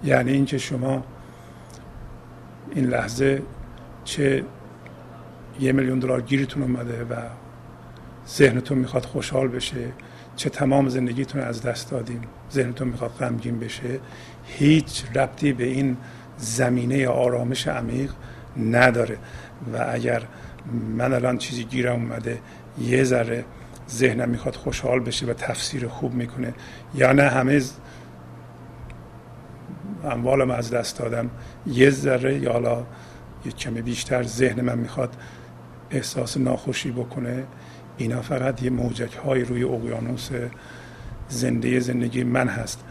یعنی 0.03 0.31
اینکه 0.31 0.57
شما 0.57 1.03
این 2.75 2.85
لحظه 2.85 3.41
چه 4.03 4.43
یه 5.59 5.71
میلیون 5.71 5.99
دلار 5.99 6.21
گیرتون 6.21 6.63
اومده 6.63 7.03
و 7.03 7.15
ذهنتون 8.27 8.77
می‌خواد 8.77 9.05
خوشحال 9.05 9.47
بشه. 9.47 9.91
چه 10.39 10.49
تمام 10.49 10.89
زندگیتون 10.89 11.41
از 11.41 11.61
دست 11.61 11.91
دادیم 11.91 12.21
ذهنتون 12.51 12.87
می‌خواد 12.87 13.11
غمگین 13.11 13.59
بشه 13.59 13.99
هیچ 14.45 15.03
ربطی 15.15 15.53
به 15.53 15.63
این 15.63 15.97
زمینه 16.37 17.07
آرامش 17.07 17.67
عمیق 17.67 18.11
نداره. 18.71 19.17
و 19.73 19.85
اگر 19.89 20.23
من 20.97 21.13
الان 21.13 21.37
چیزی 21.37 21.63
گیرم 21.63 21.93
اومده 21.95 22.39
یه 22.81 23.03
ذره 23.03 23.45
ذهنم 23.89 24.29
می‌خواد 24.29 24.55
خوشحال 24.55 24.99
بشه 24.99 25.25
و 25.25 25.33
تفسیر 25.33 25.87
خوب 25.87 26.13
می‌کنه 26.13 26.53
یا 26.95 27.11
نه 27.13 27.23
همه 27.23 27.61
اموالم 30.03 30.51
از 30.51 30.71
دست 30.71 30.99
دادم 30.99 31.29
یه 31.67 31.89
ذره 31.89 32.39
یا 32.39 32.51
حالا 32.51 32.85
یه 33.45 33.51
کمی 33.51 33.81
بیشتر 33.81 34.23
ذهن 34.23 34.61
من 34.61 34.77
می‌خواد 34.77 35.15
احساس 35.91 36.37
ناخوشی 36.37 36.91
بکنه 36.91 37.43
اینا 37.99 38.21
فقط 38.21 38.63
یه 38.63 38.69
موجک 38.69 39.13
های 39.13 39.43
روی 39.43 39.63
اقیانوس 39.63 40.29
زنده 41.29 41.79
زندگی 41.79 42.23
من 42.23 42.47
هست. 42.47 42.83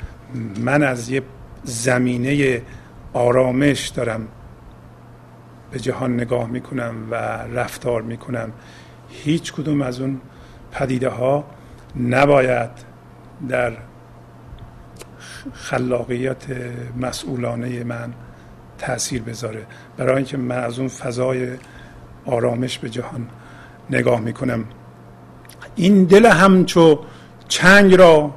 من 0.60 0.82
از 0.82 1.08
یه 1.10 1.22
زمینه 1.64 2.62
آرامش 3.12 3.88
دارم. 3.88 4.28
به 5.70 5.78
جهان 5.78 6.14
نگاه 6.14 6.46
می‌کنم 6.46 6.94
و 7.10 7.14
رفتار 7.54 8.02
می‌کنم. 8.02 8.52
هیچ 9.08 9.52
کدوم 9.52 9.82
از 9.82 10.00
اون 10.00 10.20
پدیده 10.72 11.08
ها 11.08 11.44
نباید 12.08 12.70
در 13.48 13.72
خلاقیت 15.52 16.44
مسئولانه 16.96 17.84
من 17.84 18.12
تاثیر 18.78 19.22
بذاره. 19.22 19.66
برای 19.96 20.16
اینکه 20.16 20.36
من 20.36 20.58
از 20.58 20.78
اون 20.78 20.88
فضای 20.88 21.48
آرامش 22.26 22.78
به 22.78 22.90
جهان 22.90 23.28
نگاه 23.90 24.20
می‌کنم. 24.20 24.64
این 25.78 26.04
دل 26.04 26.26
همچو 26.26 27.04
چنگ 27.48 27.94
را 27.94 28.34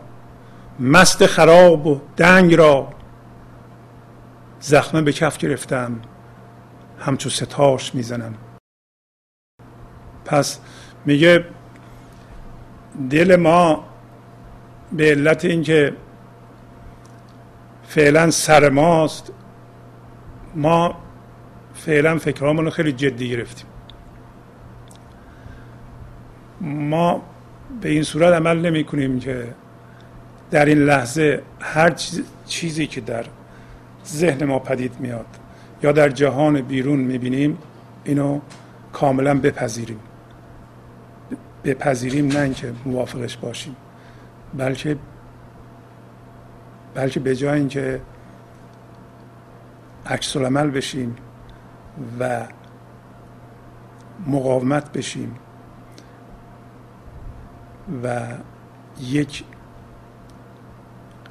مست 0.79 1.25
خراب 1.25 1.87
و 1.87 2.01
دنگ 2.17 2.53
را 2.53 2.87
زخمه 4.59 5.01
به 5.01 5.13
کف 5.13 5.37
گرفتم 5.37 6.01
همچو 6.99 7.29
ستاش 7.29 7.95
می‌زنم. 7.95 8.33
پس 10.25 10.59
میگه 11.05 11.45
دل 13.09 13.35
ما 13.35 13.83
به 14.91 15.11
علت 15.11 15.45
اینکه 15.45 15.93
فعلا 17.87 18.31
سر 18.31 18.69
ماست 18.69 19.31
ما 20.55 20.95
فعلا 21.73 22.17
فکرامون 22.17 22.65
رو 22.65 22.71
خیلی 22.71 22.91
جدی 22.91 23.29
گرفتیم. 23.29 23.67
ما 26.61 27.30
به 27.82 27.89
این 27.89 28.03
صورت 28.03 28.34
عمل 28.34 28.57
نمی 28.57 28.84
کنیم 28.84 29.19
که 29.19 29.53
در 30.51 30.65
این 30.65 30.78
لحظه 30.78 31.41
هر 31.59 31.95
چیزی 32.47 32.88
که 32.88 33.01
در 33.01 33.26
ذهن 34.07 34.45
ما 34.45 34.59
پدید 34.59 34.99
میاد 34.99 35.26
یا 35.84 35.91
در 35.91 36.09
جهان 36.09 36.61
بیرون 36.61 36.99
می‌بینیم 36.99 37.57
اینو 38.03 38.39
کاملا 38.93 39.39
بپذیریم. 39.39 39.99
بپذیریم 41.63 42.28
نه 42.28 42.39
اینکه 42.39 42.74
موافقش 42.86 43.38
باشیم 43.38 43.76
بلکه 44.53 44.97
بلکه 46.93 47.19
به 47.19 47.36
جای 47.36 47.59
اینکه 47.59 48.01
عکس 50.05 50.38
عمل 50.38 50.69
بشیم 50.69 51.15
و 52.19 52.47
مقاومت 54.28 54.91
بشیم 54.91 55.36
و 58.03 58.19
یک 59.01 59.43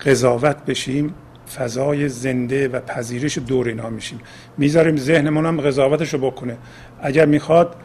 قضاوت 0.06 0.64
بشیم 0.64 1.14
فضای 1.56 2.08
زنده 2.08 2.68
و 2.68 2.80
پذیرش 2.80 3.38
دور 3.38 3.68
اینا 3.68 3.90
میشیم. 3.90 4.18
می‌ذاریم 4.58 4.96
ذهنمون 4.96 5.46
هم 5.46 5.60
قضاوتش 5.60 6.14
رو 6.14 6.30
بکنه. 6.30 6.56
اگر 7.02 7.26
می‌خواد 7.26 7.76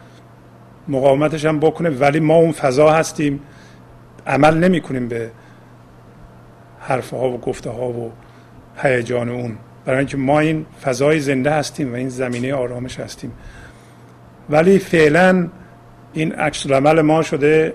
مقاومتش 0.88 1.44
هم 1.44 1.60
بکنه 1.60 1.90
ولی 1.90 2.20
ما 2.20 2.34
اون 2.34 2.52
فضا 2.52 2.90
هستیم. 2.90 3.40
عمل 4.26 4.56
نمی 4.56 4.80
کنیم 4.80 5.08
به 5.08 5.30
حرفها 6.80 7.30
و 7.30 7.40
گفته 7.40 7.70
ها 7.70 7.88
و 7.88 8.12
هیجان 8.76 9.28
اون. 9.28 9.56
برای 9.84 9.98
اینکه 9.98 10.16
ما 10.16 10.40
این 10.40 10.66
فضای 10.82 11.20
زنده 11.20 11.50
هستیم 11.50 11.92
و 11.92 11.96
این 11.96 12.08
زمینه 12.08 12.54
آرامش 12.54 13.00
هستیم. 13.00 13.32
ولی 14.50 14.78
فعلا 14.78 15.48
این 16.12 16.32
عکس 16.32 16.66
عمل 16.66 17.00
ما 17.00 17.22
شده 17.22 17.74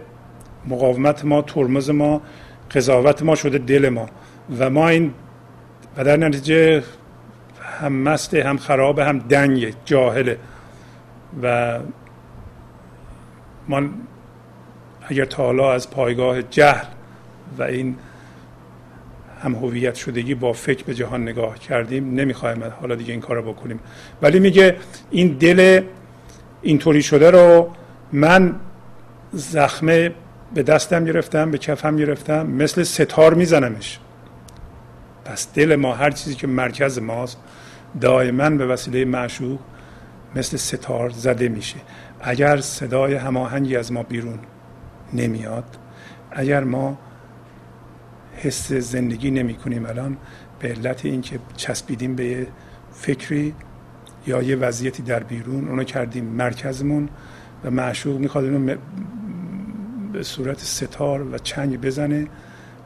مقاومت 0.68 1.26
ما 1.26 1.41
ترمز 1.41 1.89
ما 1.89 2.22
قضاوت 2.72 3.24
ما 3.24 3.36
شده 3.36 3.57
دل 3.57 3.89
ما. 3.89 4.05
و 4.59 4.70
ما 4.70 4.89
این 4.89 5.14
و 5.97 6.03
در 6.03 6.18
نتیجه 6.18 6.84
هم 7.80 7.93
مست 7.93 8.34
هم 8.34 8.57
خراب 8.57 8.99
هم 8.99 9.20
دنگ 9.20 9.74
جاهله. 9.86 10.38
و 11.43 11.80
ما 13.68 13.82
اگر 15.07 15.26
تا 15.26 15.43
حالا 15.43 15.74
از 15.74 15.89
پایگاه 15.89 16.41
جهل 16.41 16.86
و 17.57 17.64
این 17.64 17.95
هم 19.43 19.55
هویت 19.55 19.95
شدگی 19.95 20.36
با 20.36 20.53
فکر 20.53 20.84
به 20.84 20.93
جهان 20.93 21.22
نگاه 21.22 21.59
کردیم 21.59 22.16
نمی‌خوایم 22.16 22.64
حالا 22.82 22.95
دیگه 22.95 23.12
این 23.12 23.22
کار 23.22 23.36
رو 23.36 23.53
بکنیم. 23.53 23.80
ولی 24.22 24.39
میگه 24.39 24.76
این 25.12 25.28
دل 25.28 25.82
اینطوری 26.62 27.01
شده 27.01 27.32
رو 27.32 27.72
من 28.14 28.55
زخمه 29.34 30.12
به 30.54 30.64
دستم 30.64 31.06
گرفتم 31.06 31.52
به 31.52 31.58
کفم 31.58 31.95
گرفتم 31.95 32.47
مثل 32.47 32.84
ستار 32.84 33.34
میزنمش. 33.34 33.99
پس 35.26 35.54
دل 35.54 35.76
ما 35.76 35.95
هر 35.95 36.12
چیزی 36.12 36.36
که 36.36 36.47
مرکز 36.47 36.99
ماست 36.99 37.38
دائما 38.02 38.49
به 38.49 38.66
وسیله 38.66 39.06
معشوق 39.06 39.60
مثل 40.36 40.58
ستار 40.58 41.10
زده 41.10 41.49
میشه. 41.49 41.78
اگر 42.22 42.58
صدای 42.58 43.14
هماهنگی 43.14 43.76
از 43.76 43.91
ما 43.91 44.04
بیرون 44.04 44.39
نمیاد 45.14 45.78
اگر 46.32 46.64
ما 46.64 46.97
حس 48.36 48.72
زندگی 48.74 49.32
نمی 49.32 49.54
کنیم 49.54 49.86
الان 49.86 50.18
به 50.60 50.68
علت 50.68 51.06
اینکه 51.06 51.39
چسبیدیم 51.58 52.16
به 52.16 52.26
یه 52.26 52.47
فکری 52.93 53.56
یا 54.28 54.41
یه 54.41 54.56
وضعیتی 54.56 55.04
در 55.04 55.24
بیرون 55.24 55.68
اونو 55.68 55.84
کردیم 55.84 56.26
مرکزمون 56.26 57.10
و 57.64 57.72
معشوق 57.72 58.20
می‌خواد 58.20 58.45
اونو 58.45 58.76
به 60.14 60.24
صورت 60.24 60.59
ستار 60.59 61.34
و 61.34 61.38
چنگ 61.38 61.82
بزنه 61.82 62.28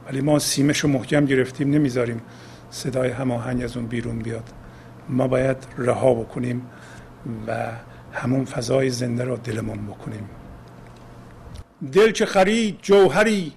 ولی 0.08 0.22
ما 0.22 0.40
سیمش 0.40 0.80
رو 0.80 0.90
محکم 0.90 1.26
گرفتیم 1.26 1.72
نمی‌ذاریم 1.72 2.22
صدای 2.70 3.10
هماهنگ 3.10 3.64
از 3.64 3.78
اون 3.78 3.86
بیرون 3.86 4.20
بیاد. 4.20 4.44
ما 5.10 5.28
باید 5.28 5.58
رها 5.78 6.14
بکنیم 6.14 6.68
و 7.48 7.72
همون 8.14 8.46
فضای 8.46 8.90
زنده 8.90 9.24
را 9.24 9.36
دلمون 9.36 9.88
بکنیم. 9.88 10.30
دل 11.92 12.12
که 12.12 12.26
خرید 12.26 12.80
جوهری 12.82 13.54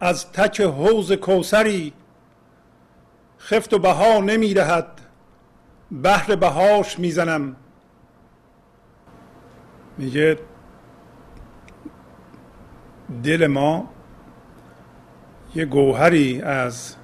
از 0.00 0.32
تک 0.32 0.60
حوز 0.60 1.12
کوسری 1.12 1.92
خفت 3.38 3.74
و 3.74 3.78
بها 3.78 4.18
نمی 4.18 4.54
دهد 4.54 4.86
بهر 5.90 6.36
بهاش 6.36 6.98
می‌زنم. 6.98 7.56
میگه 9.98 10.38
دل 13.22 13.46
ما 13.46 13.90
یه 15.54 15.64
گوهری 15.64 16.42
از 16.42 16.96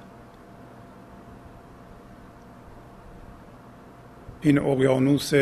این 4.41 4.59
اقیانوس 4.59 5.33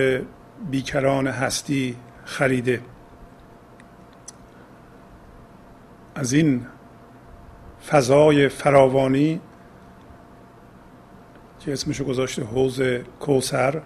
بیکران 0.71 1.27
هستی 1.27 1.97
خریده. 2.25 2.81
از 6.15 6.33
این 6.33 6.65
فضای 7.87 8.49
فراوانی 8.49 9.41
که 11.59 11.73
اسمشو 11.73 12.03
گذاشته 12.03 12.43
حوز 12.43 12.81
کوسر 13.19 13.81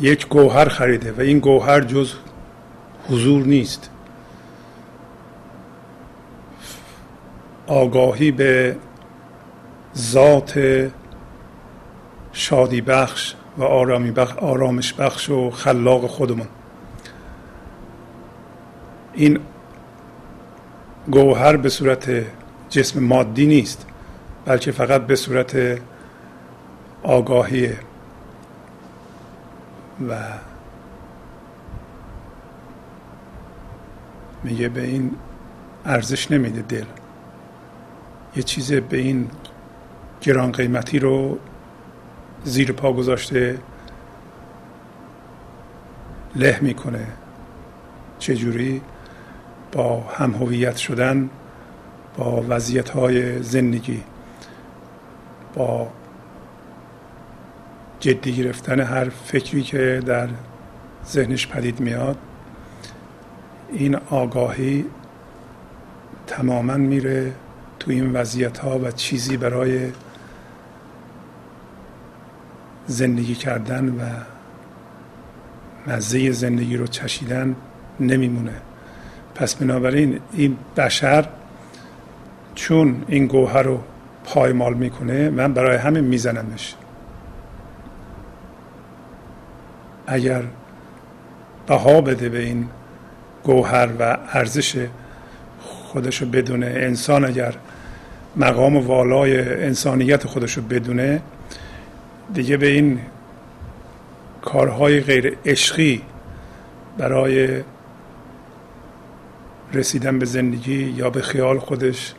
یک 0.00 0.28
گوهر 0.28 0.68
خریده 0.68 1.12
و 1.12 1.20
این 1.20 1.38
گوهر 1.38 1.80
جز 1.80 2.14
حضور 3.10 3.46
نیست. 3.46 3.90
آگاهی 7.66 8.30
به 8.30 8.76
ذات 9.96 10.60
شادی 12.32 12.80
بخش 12.80 13.34
و 13.58 13.64
آرامی 13.64 14.10
بخش 14.10 14.36
آرامش 14.36 14.92
بخش 14.92 15.30
و 15.30 15.50
خلاق 15.50 16.06
خودمون. 16.06 16.48
این 19.12 19.38
گوهر 21.10 21.56
به 21.56 21.68
صورت 21.68 22.24
جسم 22.70 23.00
مادی 23.00 23.46
نیست 23.46 23.86
بلکه 24.44 24.72
فقط 24.72 25.06
به 25.06 25.16
صورت 25.16 25.80
آگاهیه. 27.02 27.78
و 30.08 30.14
میگه 34.44 34.68
به 34.68 34.82
این 34.84 35.10
ارزش 35.84 36.30
نمیده 36.30 36.62
دل. 36.62 36.84
یه 38.36 38.42
چیز 38.42 38.72
به 38.72 38.96
این 38.96 39.30
گران 40.20 40.52
قیمتی 40.52 40.98
رو 40.98 41.38
زیر 42.44 42.72
پا 42.72 42.92
گذاشته 42.92 43.58
له 46.36 46.58
می‌کنه. 46.62 47.06
چجوری؟ 48.18 48.80
با 49.72 50.00
هم 50.00 50.34
هویت 50.34 50.76
شدن 50.76 51.30
با 52.16 52.44
وضعیت 52.48 52.90
های 52.90 53.42
زندگی 53.42 54.02
با 55.54 55.88
جدی 58.00 58.32
گرفتن 58.32 58.80
هر 58.80 59.08
فکری 59.08 59.62
که 59.62 60.02
در 60.06 60.28
ذهنش 61.06 61.46
پدید 61.46 61.80
میاد. 61.80 62.16
این 63.72 63.96
آگاهی 64.10 64.84
تماما 66.26 66.76
میره 66.76 67.32
تو 67.78 67.90
این 67.90 68.12
وضعیت 68.12 68.58
ها 68.58 68.78
و 68.78 68.90
چیزی 68.90 69.36
برای 69.36 69.92
زندگی 72.86 73.34
کردن 73.34 73.88
و 73.88 74.02
مزه 75.86 76.32
زندگی 76.32 76.76
رو 76.76 76.86
چشیدن 76.86 77.56
نمیمونه. 78.00 78.54
پس 79.34 79.54
بنابراین 79.54 80.20
این 80.32 80.56
بشر 80.76 81.28
چون 82.54 83.04
این 83.08 83.26
گوهر 83.26 83.62
رو 83.62 83.80
پایمال 84.24 84.74
می‌کنه 84.74 85.30
من 85.30 85.52
برای 85.52 85.76
همین 85.76 86.04
میزنمش. 86.04 86.74
اگر 90.06 90.42
بها 91.66 92.00
بده 92.00 92.28
به 92.28 92.38
این 92.38 92.68
گوهر 93.44 93.88
و 93.98 94.18
ارزش 94.32 94.86
خودش 95.60 96.22
رو 96.22 96.28
بدونه. 96.28 96.66
انسان 96.66 97.24
اگر 97.24 97.54
مقام 98.36 98.76
والای 98.76 99.64
انسانیت 99.64 100.26
خودش 100.26 100.56
رو 100.56 100.62
بدونه 100.62 101.22
دیگه 102.34 102.56
به 102.56 102.66
این 102.66 103.00
کارهای 104.42 105.00
غیر 105.00 105.36
عشقی 105.46 106.02
برای 106.98 107.62
رسیدن 109.72 110.18
به 110.18 110.26
زندگی 110.26 110.94
یا 110.96 111.10
به 111.10 111.22
خیال 111.22 111.58
خودش 111.58 112.14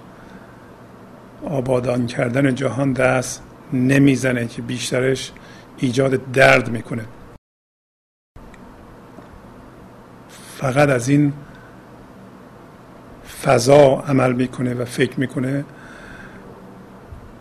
آبادان 1.45 2.07
کردن 2.07 2.55
جهان 2.55 2.93
دست 2.93 3.43
نمی‌زنه 3.74 4.47
که 4.47 4.61
بیشترش 4.61 5.32
ایجاد 5.78 6.32
درد 6.32 6.69
می‌کنه. 6.69 7.03
فقط 10.64 10.89
از 10.89 11.09
این 11.09 11.34
فضا 13.43 14.03
عمل 14.07 14.34
می‌کنه 14.34 14.74
و 14.74 14.86
فکر 14.86 15.20
می‌کنه 15.20 15.66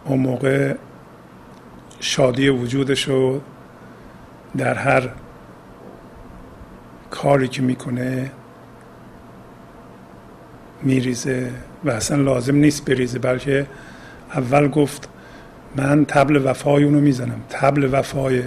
اون 0.04 0.18
موقع 0.18 0.74
شادی 2.00 2.48
وجودش 2.48 3.08
رو 3.08 3.40
در 4.56 4.74
هر 4.74 5.08
کاری 7.10 7.48
که 7.48 7.62
می‌کنه 7.62 8.30
میریزه 10.82 11.50
و 11.84 11.90
اصلا 11.90 12.22
لازم 12.22 12.56
نیست 12.56 12.84
بریزه 12.84 13.18
بلکه 13.18 13.66
اول 14.34 14.68
گفت 14.68 15.08
من 15.76 16.04
تبل 16.04 16.42
وفای 16.44 16.84
اونو 16.84 17.00
می‌زنم. 17.00 17.40
تبل 17.50 17.88
وفای 17.92 18.42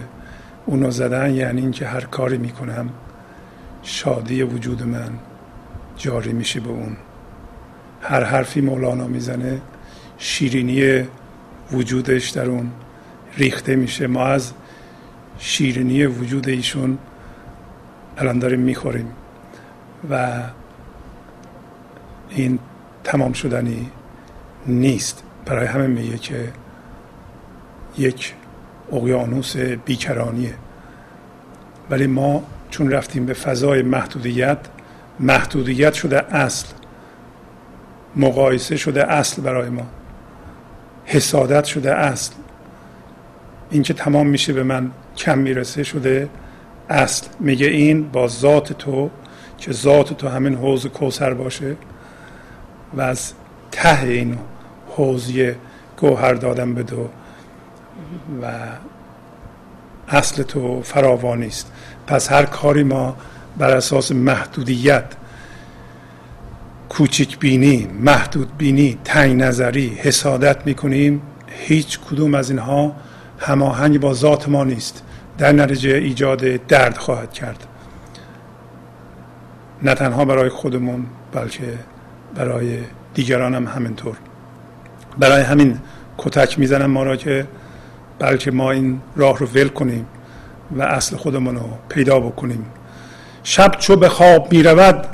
اونو 0.66 0.92
زدن 0.92 1.34
یعنی 1.34 1.62
اینکه 1.62 1.88
هر 1.88 2.02
کاری 2.02 2.38
می‌کنم. 2.38 2.90
شادی 3.86 4.44
وجود 4.44 4.84
من 4.84 5.10
جاری 5.98 6.34
میشه 6.34 6.60
به 6.60 6.70
اون. 6.70 6.98
هر 8.02 8.24
حرفی 8.24 8.62
مولانا 8.62 9.08
می‌زنه 9.08 9.62
شیرینی 10.18 11.08
وجودش 11.72 12.30
در 12.30 12.46
اون 12.46 12.72
ریخته 13.38 13.76
میشه. 13.76 14.08
ما 14.08 14.26
از 14.26 14.54
شیرینی 15.38 16.06
وجود 16.06 16.50
ایشون 16.50 16.98
الان 18.18 18.40
داریم 18.40 18.60
می‌خوریم 18.60 19.12
و 20.10 20.44
این 22.30 22.60
تمام 23.04 23.34
شدنی 23.34 23.90
نیست. 24.68 25.24
برای 25.46 25.68
همه 25.68 25.88
میگه 25.88 26.18
که 26.18 26.52
یک 27.98 28.34
اقیانوس 28.92 29.58
بیکرانیه. 29.58 30.54
ولی 31.90 32.08
ما 32.08 32.44
چون 32.70 32.92
رفتیم 32.92 33.26
به 33.26 33.34
فضای 33.34 33.82
محدودیت 33.82 34.58
محدودیت 35.20 35.94
شده 35.94 36.36
اصل 36.36 36.68
مقایسه 38.16 38.78
شده 38.78 39.12
اصل 39.12 39.42
برای 39.42 39.70
ما 39.70 39.88
حسادت 41.06 41.66
شده 41.66 41.96
اصل. 41.96 42.34
اینکه 43.72 43.94
تمام 43.94 44.28
میشه 44.28 44.54
به 44.54 44.64
من 44.64 44.92
کم 45.18 45.38
می‌رسه 45.38 45.84
شده 45.84 46.30
اصل. 46.90 47.28
میگه 47.40 47.68
این 47.68 48.10
با 48.10 48.28
ذات 48.28 48.74
تو 48.74 49.10
که 49.58 49.72
ذات 49.72 50.14
تو 50.14 50.28
همین 50.28 50.56
حوز 50.56 50.88
کوسر 50.88 51.34
باشه 51.34 51.76
و 52.94 53.02
از 53.02 53.34
ته 53.72 54.04
این 54.04 54.38
حوزی 54.90 55.52
گوهر 55.98 56.34
دادم 56.34 56.74
به 56.74 56.84
دو 56.84 57.10
و 58.42 58.52
اصل 60.08 60.44
تو 60.44 60.82
فراوانی 60.82 61.48
است. 61.48 61.72
پس 62.08 62.32
هر 62.32 62.46
کاری 62.46 62.84
ما 62.84 63.16
بر 63.58 63.72
اساس 63.78 64.12
محدودیت 64.12 65.06
کوچک 66.90 67.40
بینی 67.40 67.88
محدود 68.00 68.58
بینی 68.58 68.98
تنگ 69.04 69.42
نظری 69.42 69.88
حسادت 69.88 70.66
می‌کنیم 70.66 71.22
هیچ 71.48 72.00
کدوم 72.00 72.36
از 72.36 72.50
اینها 72.50 72.96
هماهنگ 73.40 74.00
با 74.00 74.14
ذات 74.14 74.50
ما 74.50 74.64
نیست. 74.64 75.04
در 75.38 75.52
نتیجه 75.52 75.90
ایجاد 75.90 76.42
درد 76.68 76.98
خواهد 76.98 77.34
کرد. 77.34 77.68
نه 79.84 79.94
تنها 79.94 80.26
برای 80.26 80.50
خودمون 80.50 81.06
بلکه 81.32 81.74
برای 82.36 82.80
دیگران 83.14 83.56
هم 83.56 83.68
همینطور. 83.68 84.18
برای 85.18 85.42
همین 85.42 85.80
کتک 86.18 86.60
می‌زنم 86.60 86.92
ما 86.92 87.04
را 87.04 87.16
که 87.16 87.48
بلکه 88.20 88.52
ما 88.52 88.72
این 88.72 89.02
راه 89.16 89.38
رو 89.38 89.46
ول 89.46 89.68
کنیم. 89.68 90.06
و 90.72 90.82
اصل 90.82 91.18
خودمون 91.18 91.56
رو 91.56 91.70
پیدا 91.90 92.20
بکنیم. 92.20 92.66
شب 93.44 93.72
چو 93.80 93.96
به 93.96 94.10
خواب 94.10 94.54
می‌رود 94.54 95.08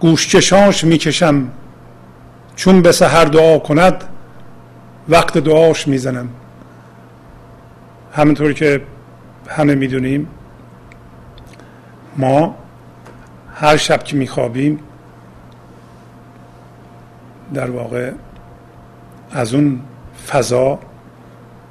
گوشکشاش 0.00 0.84
می‌کشم. 0.84 1.48
چون 2.56 2.82
به 2.82 2.92
سحر 2.92 3.24
دعا 3.24 3.58
کند 3.58 4.04
وقت 5.08 5.38
دعاش 5.38 5.88
می‌زنم. 5.88 6.28
همینطور 8.12 8.52
که 8.52 8.82
همه 9.48 9.74
می‌دونیم 9.74 10.28
ما 12.16 12.54
هر 13.54 13.76
شب 13.76 14.04
که 14.04 14.16
میخوابیم 14.16 14.78
در 17.54 17.70
واقع 17.70 18.12
از 19.32 19.54
اون 19.54 19.80
فضا 20.28 20.78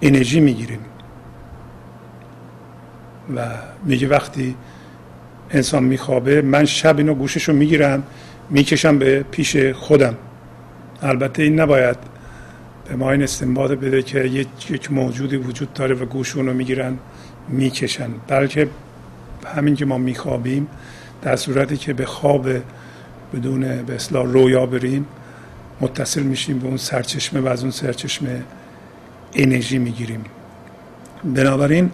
انرژی 0.01 0.39
می‌گیریم. 0.39 0.79
و 3.35 3.45
میگه 3.85 4.07
وقتی 4.07 4.55
انسان 5.51 5.83
میخوابه 5.83 6.41
من 6.41 6.65
شب 6.65 6.97
اینو 6.97 7.13
گوشش 7.13 7.43
رو 7.43 7.55
می‌گیرم 7.55 8.03
می‌کشم 8.49 8.99
به 8.99 9.23
پیش 9.31 9.57
خودم. 9.57 10.15
البته 11.01 11.43
این 11.43 11.59
نباید 11.59 11.97
به 12.89 12.95
ما 12.95 13.11
این 13.11 13.23
استنباط 13.23 13.71
بده 13.71 14.01
که 14.01 14.19
یک 14.69 14.91
موجودی 14.91 15.37
وجود 15.37 15.73
داره 15.73 15.95
و 15.95 16.05
گوش 16.05 16.29
رو 16.29 16.53
می‌گیرن 16.53 16.97
می‌کشن. 17.49 18.09
بلکه 18.27 18.67
همین 19.55 19.75
که 19.75 19.85
ما 19.85 19.97
میخوابیم 19.97 20.67
در 21.21 21.35
صورتی 21.35 21.77
که 21.77 21.93
به 21.93 22.05
خواب 22.05 22.49
بدون 23.33 23.83
به 23.83 23.95
اصلاح 23.95 24.25
رویا 24.25 24.65
بریم 24.65 25.05
متصل 25.81 26.23
میشیم 26.23 26.59
به 26.59 26.67
اون 26.67 26.77
سرچشمه 26.77 27.39
و 27.39 27.47
از 27.47 27.61
اون 27.61 27.71
سرچشمه 27.71 28.43
انرژی 29.33 29.77
می‌گیریم. 29.77 30.23
بنابراین 31.23 31.91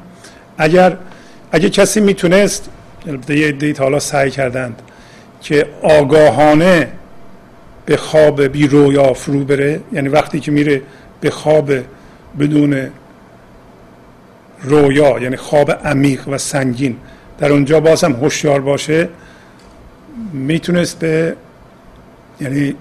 اگر 0.58 0.98
اگه 1.52 1.70
کسی 1.70 2.00
می‌تونست 2.02 2.70
البته 3.08 3.38
یه 3.38 3.48
عده 3.48 3.74
حالا 3.80 4.00
سعی 4.00 4.32
کردند 4.32 4.82
که 5.42 5.66
آگاهانه 5.82 6.92
به 7.86 7.98
خواب 7.98 8.42
بی 8.42 8.68
رویا 8.68 9.14
فرو 9.14 9.44
بره 9.44 9.82
یعنی 9.94 10.10
وقتی 10.10 10.40
که 10.40 10.52
میره 10.52 10.82
به 11.22 11.30
خواب 11.30 11.72
بدون 12.40 12.88
رویا 14.62 15.20
یعنی 15.20 15.36
خواب 15.36 15.72
عمیق 15.72 16.28
و 16.28 16.38
سنگین 16.38 16.98
در 17.40 17.52
اونجا 17.52 17.80
باز 17.80 18.04
هم 18.04 18.14
هوشیار 18.14 18.62
باشه 18.62 19.10
می‌تونست 20.34 21.00
به 21.00 21.36
یعنی 22.42 22.76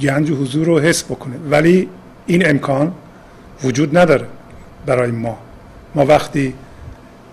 گنج 0.00 0.30
حضور 0.30 0.66
رو 0.66 0.80
حس 0.80 1.04
بکنه. 1.04 1.36
ولی 1.50 1.88
این 2.26 2.50
امکان 2.50 2.92
وجود 3.64 3.98
نداره 3.98 4.26
برای 4.86 5.10
ما. 5.10 5.38
ما 5.94 6.06
وقتی 6.06 6.54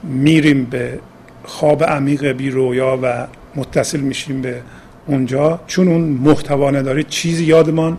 میریم 0.04 0.66
به 0.66 1.00
خواب 1.44 1.84
عمیق 1.84 2.26
بی 2.26 2.50
رویا 2.50 3.00
و 3.04 3.28
متصل 3.56 4.00
میشیم 4.00 4.42
به 4.42 4.62
اونجا. 5.08 5.60
چون 5.68 5.88
اون 5.88 6.02
محتوا 6.02 6.72
نداره 6.72 7.04
چیزی 7.04 7.44
یادمان 7.44 7.98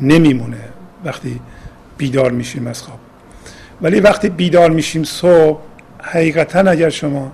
نمیمونه 0.00 0.60
وقتی 1.04 1.40
بیدار 1.98 2.30
میشیم 2.30 2.66
از 2.66 2.82
خواب. 2.82 2.98
ولی 3.82 4.00
وقتی 4.00 4.28
بیدار 4.28 4.70
میشیم 4.70 5.04
صبح 5.04 5.60
حقیقتا 6.02 6.58
اگر 6.58 6.90
شما 6.90 7.32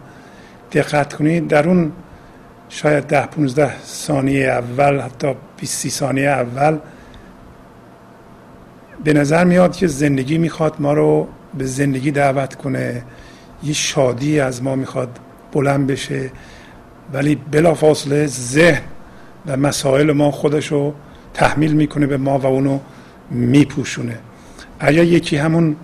دقت 0.73 1.13
کنید 1.13 1.49
در 1.49 1.69
اون 1.69 1.93
شاید 2.69 3.05
ده 3.05 3.27
15 3.27 3.83
ثانیه 3.83 4.47
اول 4.47 5.01
حتی 5.01 5.35
20 5.61 5.89
ثانیه 5.89 6.29
اول 6.29 6.79
به 9.05 9.13
نظر 9.13 9.45
میاد 9.45 9.77
که 9.77 9.87
زندگی 9.87 10.39
می‌خواد 10.39 10.75
ما 10.79 10.93
رو 10.93 11.29
به 11.59 11.65
زندگی 11.65 12.11
دعوت 12.11 12.55
کنه. 12.55 13.03
یه 13.63 13.73
شادی 13.73 14.41
از 14.41 14.63
ما 14.63 14.77
می‌خواد 14.77 15.19
بلند 15.53 15.87
بشه. 15.87 16.31
ولی 17.13 17.35
بلافاصله 17.35 18.27
ذهن 18.27 18.83
و 19.47 19.57
مسائل 19.57 20.13
ما 20.13 20.31
خودش 20.31 20.67
رو 20.67 20.95
تحمیل 21.35 21.73
می‌کنه 21.73 22.07
به 22.07 22.17
ما 22.17 22.39
و 22.39 22.47
اونو 22.47 22.79
میپوشونه. 23.31 24.19
اگر 24.81 25.05
یکی 25.05 25.37
همون 25.37 25.77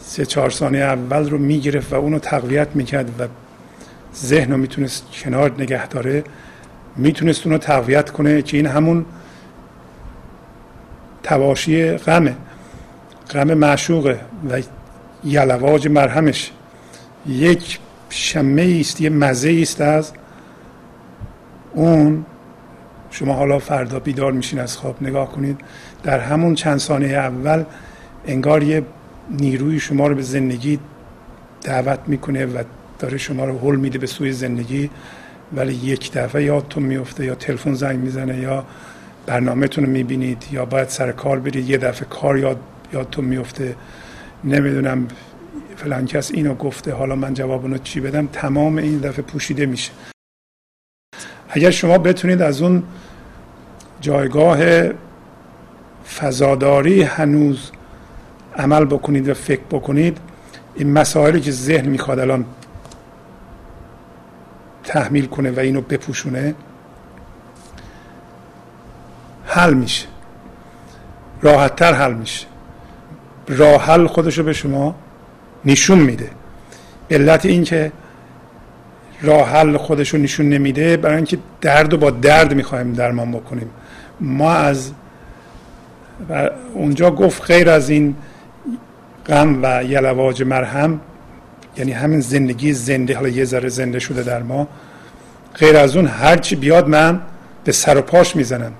سه 0.00 0.26
چهار 0.26 0.50
ثانیه 0.50 0.82
اول 0.82 1.30
رو 1.30 1.38
می‌گرفت 1.38 1.92
و 1.92 1.96
اونو 1.96 2.18
تقویت 2.18 2.68
می‌کرد 2.74 3.20
و 3.20 3.28
ذهن 4.16 4.52
رو 4.52 4.56
می‌تونست 4.56 5.06
کنار 5.12 5.54
نگه 5.58 5.88
داره 5.88 6.24
می‌تونست 6.96 7.46
اونو 7.46 7.58
تقویت 7.58 8.10
کنه 8.10 8.42
که 8.42 8.56
این 8.56 8.66
همون 8.66 9.04
تواشی 11.22 11.92
غمه. 11.92 12.36
غم 13.30 13.54
معشوقه 13.54 14.20
و 14.50 14.62
یلواج 15.26 15.88
مرهمش. 15.88 16.50
یک 17.26 17.78
شمه 18.10 18.76
است 18.80 19.00
یه 19.00 19.10
مزه 19.10 19.58
است 19.62 19.80
از 19.80 20.12
اون. 21.74 22.24
شما 23.10 23.34
حالا 23.34 23.58
فردا 23.58 23.98
بیدار 23.98 24.32
میشین 24.32 24.58
از 24.58 24.76
خواب 24.76 25.02
نگاه 25.02 25.32
کنید. 25.32 25.60
در 26.02 26.18
همون 26.18 26.54
چند 26.54 26.78
ثانیه 26.78 27.16
اول 27.16 27.64
انگار 28.26 28.62
یه 28.62 28.82
نیروی 29.30 29.80
شما 29.80 30.06
رو 30.06 30.14
به 30.14 30.22
زندگی 30.22 30.78
دعوت 31.62 31.98
می‌کنه 32.06 32.46
و 32.46 32.62
داره 32.98 33.18
شما 33.18 33.44
رو 33.44 33.58
حل 33.58 33.76
میده 33.76 33.98
به 33.98 34.06
سوی 34.06 34.32
زندگی. 34.32 34.90
ولی 35.56 35.74
یک 35.74 36.12
دفعه 36.12 36.44
یادتون 36.44 36.82
میفته 36.82 37.24
یا 37.24 37.34
تلفن 37.34 37.74
زنگ 37.74 37.98
می‌زنه 37.98 38.38
یا 38.38 38.64
برنامهتون 39.26 39.84
رو 39.84 39.90
می‌بینید 39.90 40.44
یا 40.52 40.64
باید 40.64 40.88
سر 40.88 41.12
کار 41.12 41.38
برید. 41.38 41.70
یه 41.70 41.78
دفعه 41.78 42.08
کار 42.08 42.38
یاد 42.38 42.58
یادتون 42.92 43.24
میفته 43.24 43.74
نمی‌دونم 44.44 45.08
فلان 45.76 46.06
کس 46.06 46.30
اینو 46.30 46.54
گفته 46.54 46.92
حالا 46.92 47.16
من 47.16 47.34
جواب 47.34 47.62
اونو 47.62 47.78
چی 47.78 48.00
بدم؟ 48.00 48.26
تمام 48.26 48.76
این 48.76 48.98
دفعه 48.98 49.22
پوشیده 49.22 49.66
میشه. 49.66 49.92
اگر 51.48 51.70
شما 51.70 51.98
بتونید 51.98 52.42
از 52.42 52.62
اون 52.62 52.82
جایگاه 54.00 54.58
فضاداری 56.18 57.02
هنوز 57.02 57.70
عمل 58.56 58.84
بکنید 58.84 59.28
و 59.28 59.34
فکر 59.34 59.62
بکنید 59.70 60.18
این 60.74 60.92
مسائلی 60.92 61.40
که 61.40 61.50
ذهن 61.50 61.88
می‌خواد 61.88 62.18
الان 62.18 62.44
تحمیل 64.84 65.26
کنه 65.26 65.50
و 65.50 65.60
اینو 65.60 65.80
بپوشونه 65.80 66.54
حل 69.44 69.74
میشه. 69.74 70.06
راحتتر 71.42 71.92
حل 71.92 72.14
میشه. 72.14 72.46
راه 73.48 73.82
حل 73.82 74.06
خودشو 74.06 74.42
به 74.42 74.52
شما 74.52 74.94
نشون 75.64 75.98
میده. 75.98 76.30
علت 77.10 77.46
این 77.46 77.64
که 77.64 77.92
راه 79.22 79.48
حل 79.48 79.76
خودشو 79.76 80.18
نشون 80.18 80.48
نمیده 80.48 80.96
برای 80.96 81.16
اینکه 81.16 81.38
درد 81.60 81.94
و 81.94 81.96
با 81.96 82.10
درد 82.10 82.54
می‌خوایم 82.54 82.92
درمان 82.92 83.32
بکنیم. 83.32 83.70
ما 84.20 84.52
از 84.52 84.90
و 86.30 86.50
اونجا 86.74 87.10
گفت 87.10 87.44
غیر 87.44 87.70
از 87.70 87.90
این 87.90 88.14
غم 89.26 89.62
و 89.62 89.84
یلواج 89.84 90.42
مرهم 90.42 91.00
یعنی 91.76 91.92
همین 91.92 92.20
زندگی 92.20 92.72
زنده 92.72 93.14
حالا 93.14 93.28
یه 93.28 93.44
ذره 93.44 93.68
زنده 93.68 93.98
شده 93.98 94.22
در 94.22 94.42
ما 94.42 94.68
غیر 95.54 95.76
از 95.76 95.96
اون 95.96 96.06
هرچی 96.06 96.56
بیاد 96.56 96.88
من 96.88 97.20
به 97.64 97.72
سر 97.72 97.98
و 97.98 98.02
پاش 98.02 98.36
می‌زنم. 98.36 98.72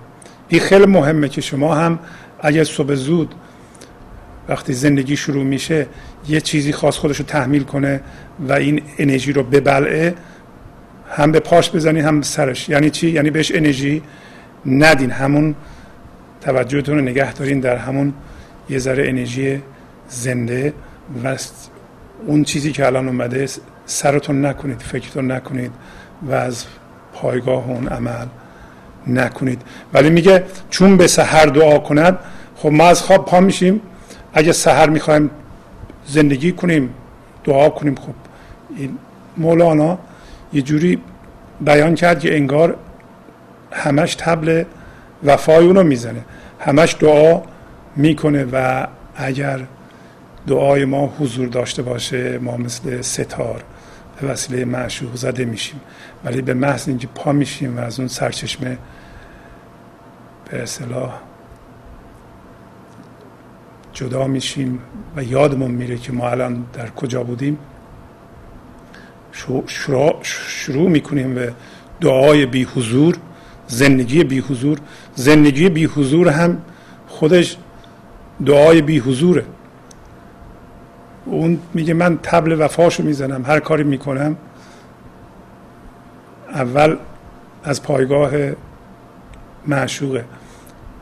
این 0.48 0.60
خیلی 0.60 0.86
مهمه 0.86 1.28
که 1.28 1.40
شما 1.40 1.74
هم 1.74 1.98
اگر 2.40 2.64
صبح 2.64 2.94
زود 2.94 3.34
وقتی 4.48 4.72
زندگی 4.72 5.16
شروع 5.16 5.44
میشه 5.44 5.86
یه 6.28 6.40
چیزی 6.40 6.72
خاص 6.72 6.96
خودش 6.96 7.16
رو 7.16 7.24
تحمیل 7.24 7.62
کنه 7.62 8.00
و 8.48 8.52
این 8.52 8.82
انرژی 8.98 9.32
رو 9.32 9.42
ببلعه 9.42 10.14
هم 11.10 11.32
به 11.32 11.40
پاش 11.40 11.70
بزنید 11.70 12.04
هم 12.04 12.22
سرش. 12.22 12.68
یعنی 12.68 12.90
چی؟ 12.90 13.10
یعنی 13.10 13.30
بهش 13.30 13.52
انرژی 13.54 14.02
ندین. 14.66 15.10
همون 15.10 15.54
توجهتون 16.40 16.98
رو 16.98 17.00
نگه 17.00 17.32
دارین 17.32 17.60
در 17.60 17.76
همون 17.76 18.14
یه 18.70 18.78
ذره 18.78 19.08
انرژی 19.08 19.62
زنده 20.08 20.72
و 21.24 21.36
اون 22.26 22.44
چیزی 22.44 22.72
که 22.72 22.86
الان 22.86 23.08
اومده 23.08 23.46
سرتون 23.86 24.46
نکنید 24.46 24.80
فکرتون 24.80 25.32
نکنید 25.32 25.70
و 26.22 26.34
از 26.34 26.64
پایگاه 27.12 27.70
اون 27.70 27.88
عمل 27.88 28.26
نکنید. 29.06 29.62
ولی 29.94 30.10
میگه 30.10 30.44
چون 30.70 30.96
به 30.96 31.06
سحر 31.06 31.46
دعا 31.46 31.78
کند 31.78 32.18
خب 32.56 32.72
ما 32.72 32.86
از 32.86 33.02
خواب 33.02 33.26
پا 33.26 33.40
میشیم. 33.40 33.80
اگه 34.36 34.52
سحر 34.52 34.88
می‌خوایم 34.90 35.30
زندگی 36.06 36.52
کنیم 36.52 36.94
دعا 37.44 37.68
کنیم 37.68 37.94
خب 37.94 38.14
این 38.76 38.98
مولانا 39.36 39.98
یه 40.52 40.62
جوری 40.62 41.00
بیان 41.60 41.94
کرد 41.94 42.20
که 42.20 42.36
انگار 42.36 42.76
همش 43.72 44.14
تبل 44.14 44.64
وفای 45.24 45.66
اونو 45.66 45.82
می‌زنه. 45.82 46.24
همش 46.60 46.96
دعا 47.00 47.42
می‌کنه 47.96 48.44
و 48.52 48.86
اگر 49.16 49.60
دعای 50.46 50.84
ما 50.84 51.14
حضور 51.20 51.48
داشته 51.48 51.82
باشه 51.82 52.38
ما 52.38 52.56
مثل 52.56 53.00
ستار 53.00 53.62
به 54.20 54.26
وسیله 54.26 54.64
معشوق 54.64 55.14
زده 55.14 55.44
میشیم. 55.44 55.80
ولی 56.24 56.42
به 56.42 56.54
محض 56.54 56.88
اینکه 56.88 57.06
پا 57.14 57.32
میشیم 57.32 57.76
و 57.76 57.80
از 57.80 57.98
اون 57.98 58.08
سرچشمه 58.08 58.78
به 60.50 60.62
اصطلاح 60.62 61.25
جدا 63.96 64.26
میشیم 64.26 64.78
و 65.16 65.22
یادمون 65.22 65.70
میره 65.70 65.96
که 65.96 66.12
ما 66.12 66.28
الان 66.28 66.64
در 66.72 66.90
کجا 66.90 67.24
بودیم. 67.24 67.58
شروع, 69.66 70.14
شروع 70.22 70.88
می‌کنیم 70.88 71.34
به 71.34 71.54
دعای 72.00 72.46
بی 72.46 72.64
حضور 72.64 73.16
زندگی 73.66 74.24
بی 74.24 74.38
حضور. 74.38 74.78
زندگی 75.14 75.68
بی 75.68 75.84
حضور 75.84 76.28
هم 76.28 76.62
خودش 77.08 77.56
دعای 78.46 78.82
بی 78.82 78.98
حضوره. 78.98 79.44
اون 81.24 81.58
میگه 81.74 81.94
من 81.94 82.18
تبل 82.22 82.56
وفاشو 82.60 83.02
می‌زنم 83.02 83.44
هر 83.46 83.60
کاری 83.60 83.84
می‌کنم. 83.84 84.36
اول 86.52 86.96
از 87.64 87.82
پایگاه 87.82 88.32
معشوقه 89.66 90.24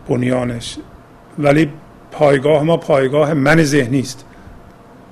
بنیانش. 0.09 0.79
ولی 1.39 1.71
پایگاه 2.19 2.63
ما 2.63 2.77
پایگاه 2.77 3.35
من 3.35 3.63
ذهنی 3.63 4.01
است. 4.01 4.25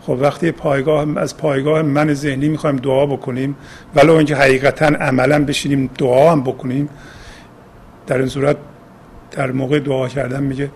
خب 0.07 0.17
وقتی 0.21 0.51
پایگاه 0.51 1.07
از 1.19 1.37
پایگاه 1.37 1.83
من 1.83 2.15
ذهنی 2.15 2.49
می‌خوایم 2.49 2.77
دعا 2.77 3.07
بکنیم 3.07 3.57
ولو 3.95 4.15
اینکه 4.15 4.37
حقیقتا 4.37 4.87
عملا 4.87 5.45
بشینیم 5.45 5.91
دعا 5.99 6.33
هم 6.33 6.43
بکنیم 6.43 6.89
در 8.07 8.19
این 8.19 8.29
صورت 8.29 8.57
در 9.31 9.51
موقع 9.51 9.79
دعا 9.79 10.09
کردن 10.09 10.43
میگه 10.43 10.71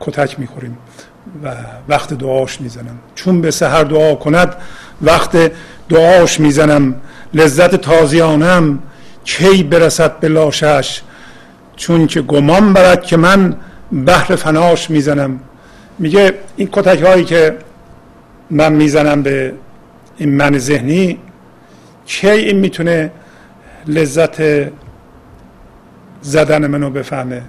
کتک 0.00 0.40
می‌خوریم 0.40 0.78
و 1.44 1.54
وقت 1.88 2.14
دعاش 2.14 2.60
می‌زنم. 2.60 2.98
چون 3.14 3.40
به 3.40 3.50
سحر 3.50 3.84
دعا 3.84 4.14
کند 4.14 4.56
وقت 5.02 5.52
دعاش 5.88 6.40
می‌زنم. 6.40 6.94
لذت 7.34 7.76
تازیانم 7.76 8.78
کی 9.24 9.62
برسد 9.62 10.20
به 10.20 10.28
لاشش؟ 10.28 11.02
چون 11.76 12.06
که 12.06 12.22
گمان 12.22 12.72
برد 12.72 13.02
که 13.02 13.16
من 13.16 13.56
بحر 14.06 14.36
فناش 14.36 14.90
می‌زنم. 14.90 15.40
میگه 15.98 16.34
این 16.56 16.68
کتک 16.72 17.02
هایی 17.02 17.24
که 17.24 17.56
من 18.50 18.72
می‌زنم 18.72 19.22
به 19.22 19.54
این 20.18 20.36
من 20.36 20.58
ذهنی 20.58 21.18
کی 22.06 22.30
این 22.30 22.58
می‌تونه 22.58 23.10
لذت 23.86 24.42
زدن 26.22 26.66
منو 26.66 26.90
بفهمه؟ 26.90 27.42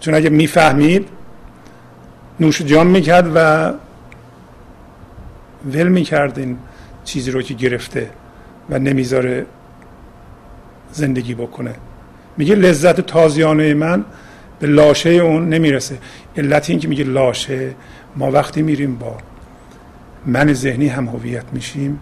چون 0.00 0.14
اگه 0.14 0.30
می‌فهمید 0.30 1.08
نوش 2.40 2.62
جان 2.62 2.86
می‌کرد 2.86 3.32
و 3.34 3.72
ول 5.72 5.88
می‌کرد 5.88 6.38
این 6.38 6.58
چیزی 7.04 7.30
رو 7.30 7.42
که 7.42 7.54
گرفته 7.54 8.10
و 8.70 8.78
نمی‌ذاره 8.78 9.46
زندگی 10.92 11.34
بکنه. 11.34 11.74
میگه 12.36 12.54
لذت 12.54 13.00
تازیانه 13.00 13.74
من 13.74 14.04
به 14.60 14.66
لاشه 14.66 15.10
اون 15.10 15.48
نمی‌رسه. 15.48 15.98
علت 16.38 16.70
این 16.70 16.78
که 16.78 16.88
میگه 16.88 17.04
لاشه 17.04 17.74
ما 18.16 18.30
وقتی 18.30 18.62
میریم 18.62 18.96
با 18.96 19.16
من 20.26 20.52
ذهنی 20.52 20.88
هم 20.88 21.08
هویت 21.08 21.44
میشیم 21.52 22.00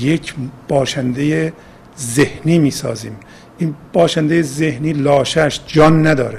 یک 0.00 0.34
باشنده 0.68 1.52
ذهنی 1.98 2.58
می‌سازیم. 2.58 3.16
این 3.58 3.74
باشنده 3.92 4.42
ذهنی 4.42 4.92
لاشش 4.92 5.60
جان 5.66 6.06
نداره. 6.06 6.38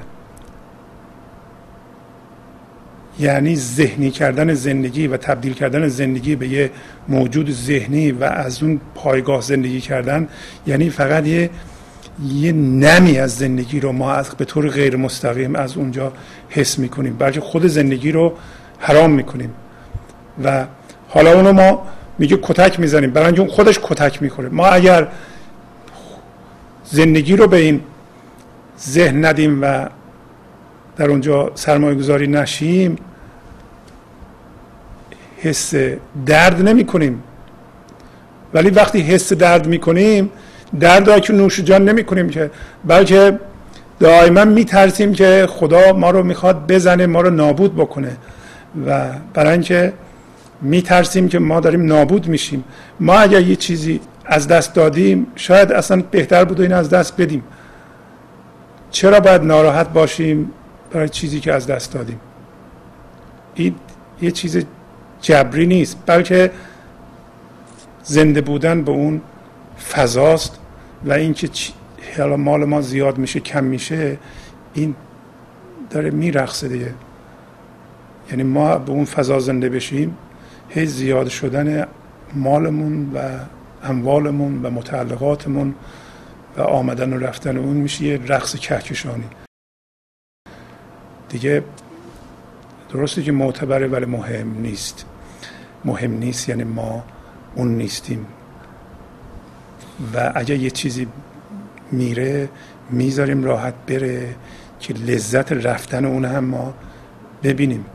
یعنی 3.19 3.55
ذهنی 3.55 4.11
کردن 4.11 4.53
زندگی 4.53 5.07
و 5.07 5.17
تبدیل 5.17 5.53
کردن 5.53 5.87
زندگی 5.87 6.35
به 6.35 6.47
یه 6.47 6.71
موجود 7.07 7.51
ذهنی 7.51 8.11
و 8.11 8.23
از 8.23 8.63
اون 8.63 8.81
پایگاه 8.95 9.41
زندگی 9.41 9.81
کردن 9.81 10.27
یعنی 10.67 10.89
فقط 10.89 11.27
یه 11.27 11.49
یه 12.27 12.51
نمی 12.51 13.17
از 13.17 13.35
زندگی 13.35 13.79
رو 13.79 13.91
ما 13.91 14.11
از 14.11 14.29
به 14.29 14.45
طور 14.45 14.69
غیر 14.69 14.95
مستقیم 14.95 15.55
از 15.55 15.77
اونجا 15.77 16.13
حس 16.49 16.79
می‌کنیم 16.79 17.15
بلکه 17.17 17.41
خود 17.41 17.65
زندگی 17.65 18.11
رو 18.11 18.33
حرام 18.79 19.11
می‌کنیم. 19.11 19.53
و 20.43 20.65
حالا 21.09 21.33
اونو 21.33 21.53
ما 21.53 21.87
میگه 22.19 22.39
کتک 22.41 22.79
می‌زنیم 22.79 23.11
برای 23.11 23.39
اون 23.39 23.47
خودش 23.47 23.79
کتک 23.83 24.21
می‌خوره. 24.21 24.49
ما 24.49 24.67
اگر 24.67 25.07
زندگی 26.83 27.35
رو 27.35 27.47
به 27.47 27.57
این 27.57 27.81
ذهن 28.79 29.25
ندیم 29.25 29.61
و 29.61 29.89
در 30.97 31.09
اونجا 31.09 31.51
سرمایه 31.55 31.95
گذاری 31.95 32.27
نشیم 32.27 32.95
حس 35.37 35.73
درد 36.25 36.61
نمی 36.61 36.85
کنیم 36.85 37.23
ولی 38.53 38.69
وقتی 38.69 39.01
حس 39.01 39.33
درد 39.33 39.67
می 39.67 39.79
کنیم 39.79 40.29
درد 40.79 41.21
که 41.21 41.33
نوش 41.33 41.59
جان 41.59 41.89
نمی 41.89 42.03
کنیم 42.03 42.29
که 42.29 42.51
بلکه 42.85 43.39
دائما 43.99 44.45
می 44.45 44.65
ترسیم 44.65 45.13
که 45.13 45.47
خدا 45.49 45.93
ما 45.93 46.09
رو 46.09 46.23
می‌خواد 46.23 46.67
بزنه 46.67 47.05
ما 47.05 47.21
رو 47.21 47.29
نابود 47.29 47.75
بکنه. 47.75 48.17
و 48.87 49.09
برای 49.33 49.51
اینکه 49.51 49.93
می 50.61 50.81
ترسیم 50.81 51.27
که 51.27 51.39
ما 51.39 51.59
داریم 51.59 51.85
نابود 51.85 52.27
میشیم. 52.27 52.63
ما 52.99 53.19
اگر 53.19 53.41
یه 53.41 53.55
چیزی 53.55 53.99
از 54.25 54.47
دست 54.47 54.73
دادیم 54.73 55.27
شاید 55.35 55.71
اصلا 55.71 56.03
بهتر 56.11 56.45
بود 56.45 56.61
این 56.61 56.73
از 56.73 56.89
دست 56.89 57.21
بدیم. 57.21 57.43
چرا 58.91 59.19
باید 59.19 59.41
ناراحت 59.41 59.93
باشیم 59.93 60.51
برای 60.91 61.09
چیزی 61.09 61.39
که 61.39 61.53
از 61.53 61.67
دست 61.67 61.93
دادیم؟ 61.93 62.19
این 63.55 63.75
یه 64.21 64.31
چیز 64.31 64.65
جبری 65.21 65.67
نیست 65.67 65.97
بلکه 66.05 66.51
زنده 68.03 68.41
بودن 68.41 68.81
به 68.83 68.91
اون 68.91 69.21
فضاست 69.91 70.59
و 71.05 71.13
اینکه 71.13 71.47
حالا 72.17 72.37
مال 72.37 72.65
ما 72.65 72.81
زیاد 72.81 73.17
میشه 73.17 73.39
کم 73.39 73.63
میشه 73.63 74.17
این 74.73 74.95
داره 75.89 76.09
میرخصه 76.09 76.67
دیگه. 76.67 76.93
یعنی 78.29 78.43
ما 78.43 78.77
به 78.77 78.91
اون 78.91 79.05
فضا 79.05 79.39
زنده 79.39 79.69
بشیم 79.69 80.17
هی 80.69 80.85
زیاد 80.85 81.27
شدن 81.27 81.87
مالمون 82.33 83.11
و 83.13 83.39
اموالمون 83.83 84.61
و 84.65 84.69
متعلقاتمون 84.69 85.75
و 86.57 86.61
آمدن 86.61 87.13
و 87.13 87.17
رفتن 87.17 87.57
اون 87.57 87.77
میشه 87.77 88.03
یه 88.03 88.19
رقص 88.27 88.55
کهکشانی. 88.55 89.27
دیگه 91.29 91.63
درسته 92.89 93.23
که 93.23 93.31
معتبره 93.31 93.87
ولی 93.87 94.05
مهم 94.05 94.61
نیست. 94.61 95.05
مهم 95.85 96.13
نیست 96.13 96.49
یعنی 96.49 96.63
ما 96.63 97.03
اون 97.55 97.67
نیستیم. 97.67 98.25
و 100.13 100.31
اگر 100.35 100.55
یه 100.55 100.69
چیزی 100.69 101.07
میره 101.91 102.49
می‌ذاریم 102.89 103.43
راحت 103.43 103.73
بره 103.87 104.35
که 104.79 104.93
لذت 104.93 105.51
رفتن 105.51 106.05
اون 106.05 106.25
هم 106.25 106.45
ما 106.45 106.73
ببینیم. 107.43 107.85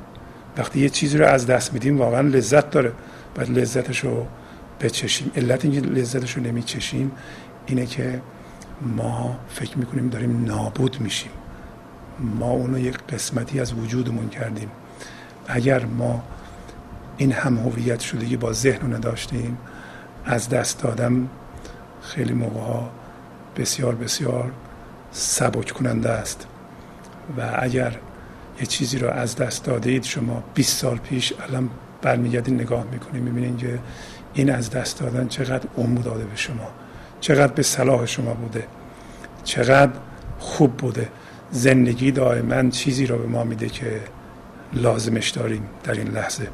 وقتی 0.56 0.80
یه 0.80 0.88
چیزی 0.88 1.18
رو 1.18 1.26
از 1.26 1.46
دست 1.46 1.72
میدیم 1.72 1.98
واقعا 1.98 2.20
لذت 2.20 2.70
داره. 2.70 2.92
باید 3.34 3.50
لذتش 3.58 4.04
رو 4.04 4.26
بچشیم. 4.80 5.30
علت 5.36 5.64
اینکه 5.64 5.80
لذتش 5.80 6.36
رو 6.36 6.42
نمیچشیم 6.42 7.12
اینه 7.66 7.86
که 7.86 8.20
ما 8.96 9.38
فکر 9.48 9.78
می‌کنیم 9.78 10.08
داریم 10.08 10.44
نابود 10.44 11.00
میشیم. 11.00 11.30
ما 12.18 12.50
اونو 12.50 12.78
یک 12.78 12.98
قسمتی 12.98 13.60
از 13.60 13.72
وجودمون 13.72 14.28
کردیم. 14.28 14.68
اگر 15.48 15.84
ما 15.84 16.22
این 17.16 17.32
هم 17.32 17.56
هویت 17.56 18.00
شدگی 18.00 18.36
با 18.36 18.52
ذهن 18.52 18.80
رو 18.80 18.96
نداشتیم 18.96 19.58
از 20.24 20.48
دست 20.48 20.82
دادم 20.82 21.28
خیلی 22.02 22.32
موقع 22.32 22.86
بسیار 23.56 23.94
بسیار 23.94 24.52
سبک 25.12 25.70
کننده 25.70 26.10
است. 26.10 26.46
و 27.38 27.50
اگر 27.58 27.96
یه 28.60 28.66
چیزی 28.66 28.98
رو 28.98 29.10
از 29.10 29.36
دست 29.36 29.64
داده 29.64 30.02
شما 30.02 30.42
20 30.54 30.78
سال 30.78 30.96
پیش 30.96 31.32
الان 31.48 31.70
برمیگردین 32.02 32.54
نگاه 32.54 32.84
می‌کنید 32.92 33.22
می‌بینید 33.22 33.58
که 33.58 33.78
این 34.34 34.50
از 34.50 34.70
دست 34.70 35.00
دادن 35.00 35.28
چقدر 35.28 35.68
عمر 35.78 36.00
داده 36.00 36.24
به 36.24 36.36
شما 36.36 36.68
چقدر 37.20 37.52
به 37.52 37.62
صلاح 37.62 38.06
شما 38.06 38.34
بوده 38.34 38.66
چقدر 39.44 39.92
خوب 40.38 40.76
بوده. 40.76 41.08
زندگی 41.50 42.10
دائما 42.10 42.70
چیزی 42.70 43.06
رو 43.06 43.18
به 43.18 43.26
ما 43.26 43.44
میده 43.44 43.68
که 43.68 44.00
لازمش 44.72 45.30
داریم 45.30 45.68
در 45.84 45.92
این 45.92 46.08
لحظه. 46.08 46.48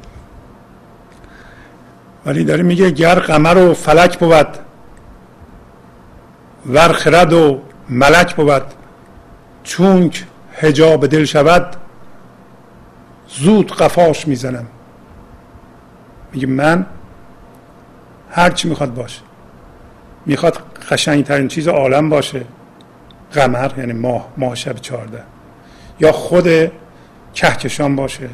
ولی 2.25 2.43
داره 2.43 2.63
میگه 2.63 2.89
گر 2.89 3.19
قمر 3.19 3.57
و 3.57 3.73
فلک 3.73 4.19
بود 4.19 4.47
ور 6.65 6.93
خرد 6.93 7.33
و 7.33 7.61
ملک 7.89 8.35
بود. 8.35 8.63
چونک 9.63 10.25
هجاب 10.53 11.07
دل 11.07 11.25
شود 11.25 11.75
زود 13.27 13.71
قفاش 13.71 14.27
می‌زنم. 14.27 14.67
میگه 16.33 16.47
من 16.47 16.85
هر 18.31 18.49
چی 18.49 18.69
می‌خواد 18.69 18.93
باشه. 18.93 19.21
می‌خواد 20.25 20.57
قشنگترین 20.91 21.47
چیز 21.47 21.67
عالم 21.67 22.09
باشه. 22.09 22.41
قمر 23.33 23.71
یعنی 23.77 23.93
ماه 23.93 24.27
ماه 24.37 24.55
شب 24.55 24.75
چهارده. 24.75 25.23
یا 25.99 26.11
خود 26.11 26.71
کهکشان 27.33 27.95
باشه. 27.95 28.29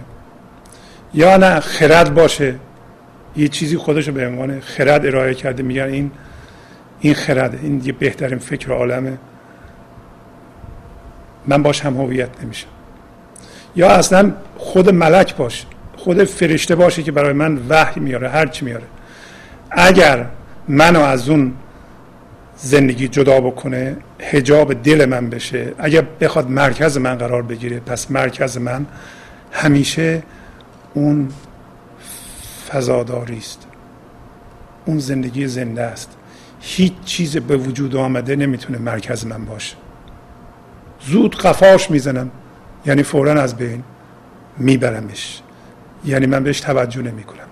یا 1.14 1.38
نه 1.38 1.60
خرد 1.60 2.14
باشه. 2.14 2.56
یه 3.36 3.48
چیزی 3.48 3.78
خودش 3.78 4.08
رو 4.08 4.14
به 4.14 4.28
عنوان 4.28 4.60
خرد 4.60 5.06
ارائه 5.06 5.34
کرده. 5.34 5.64
میگن 5.64 5.84
این 5.84 6.12
این 7.00 7.14
خرد 7.14 7.60
این 7.64 7.82
یه 7.86 7.92
بهترین 7.92 8.40
فکر 8.40 8.72
عالمه. 8.72 9.18
من 11.48 11.64
باش 11.64 11.82
هم 11.82 11.98
هویت 11.98 12.44
نمیشم. 12.44 12.68
یا 13.76 13.90
اصلا 13.90 14.32
خود 14.58 14.90
ملک 14.90 15.36
باشه 15.36 15.66
خود 15.98 16.24
فرشته 16.24 16.76
باشه 16.76 17.04
که 17.04 17.12
برای 17.12 17.34
من 17.34 17.60
وحی 17.70 18.02
میاره 18.02 18.30
هر 18.30 18.46
چی 18.46 18.66
میاره. 18.66 18.86
اگر 19.72 20.26
منو 20.68 21.00
از 21.02 21.30
اون 21.30 21.54
زندگی 22.58 23.08
جدا 23.08 23.42
بکنه 23.42 23.98
هجاب 24.20 24.74
دل 24.74 25.06
من 25.06 25.30
بشه 25.30 25.74
اگر 25.78 26.02
بخواد 26.22 26.50
مرکز 26.50 26.98
من 26.98 27.16
قرار 27.16 27.42
بگیره 27.42 27.80
پس 27.80 28.12
مرکز 28.12 28.58
من 28.58 28.86
همیشه 29.52 30.24
اون 30.94 31.30
فضاداری 32.70 33.38
است 33.38 33.68
اون 34.86 35.00
زندگی 35.00 35.48
زنده 35.48 35.82
است. 35.82 36.17
هیچ 36.60 36.94
چیز 37.06 37.38
به 37.38 37.58
وجود 37.58 37.96
آمده 37.96 38.36
نمی‌تونه 38.36 38.78
مرکز 38.78 39.26
من 39.26 39.46
باشه. 39.46 39.76
زود 41.02 41.36
قفاش 41.36 41.92
می‌زنم 41.92 42.32
یعنی 42.86 43.04
فورا 43.04 43.42
از 43.42 43.56
بین 43.56 43.84
میبرمش. 44.58 45.42
یعنی 46.06 46.26
من 46.26 46.44
بهش 46.44 46.60
توجه 46.60 47.02
نمی 47.02 47.24
کنم 47.24 47.48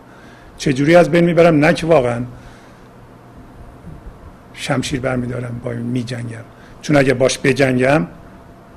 چجوری 0.57 0.95
از 0.95 1.11
بین 1.11 1.23
می‌برم؟ 1.23 1.65
نه 1.65 1.73
که 1.73 1.87
واقعا. 1.87 2.23
شمشیر 4.53 4.99
برمیدارم 4.99 5.61
با 5.63 5.71
میجنگم. 5.71 6.45
چون 6.81 6.95
اگه 6.95 7.13
باش 7.13 7.39
بجنگم 7.43 8.07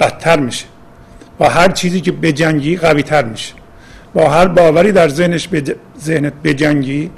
بدتر 0.01 0.41
میشه. 0.41 0.66
با 1.39 1.49
هر 1.49 1.68
چیزی 1.68 2.01
که 2.01 2.12
بجنگی 2.12 2.76
قوی 2.76 3.03
تر 3.03 3.24
میشه. 3.24 3.55
با 4.14 4.31
هر 4.31 4.49
باوری 4.49 4.93
در 4.93 5.09
ذهنش 5.09 5.49
بج... 5.49 5.72
ذهنت 6.01 6.33
بجنگی 6.45 7.11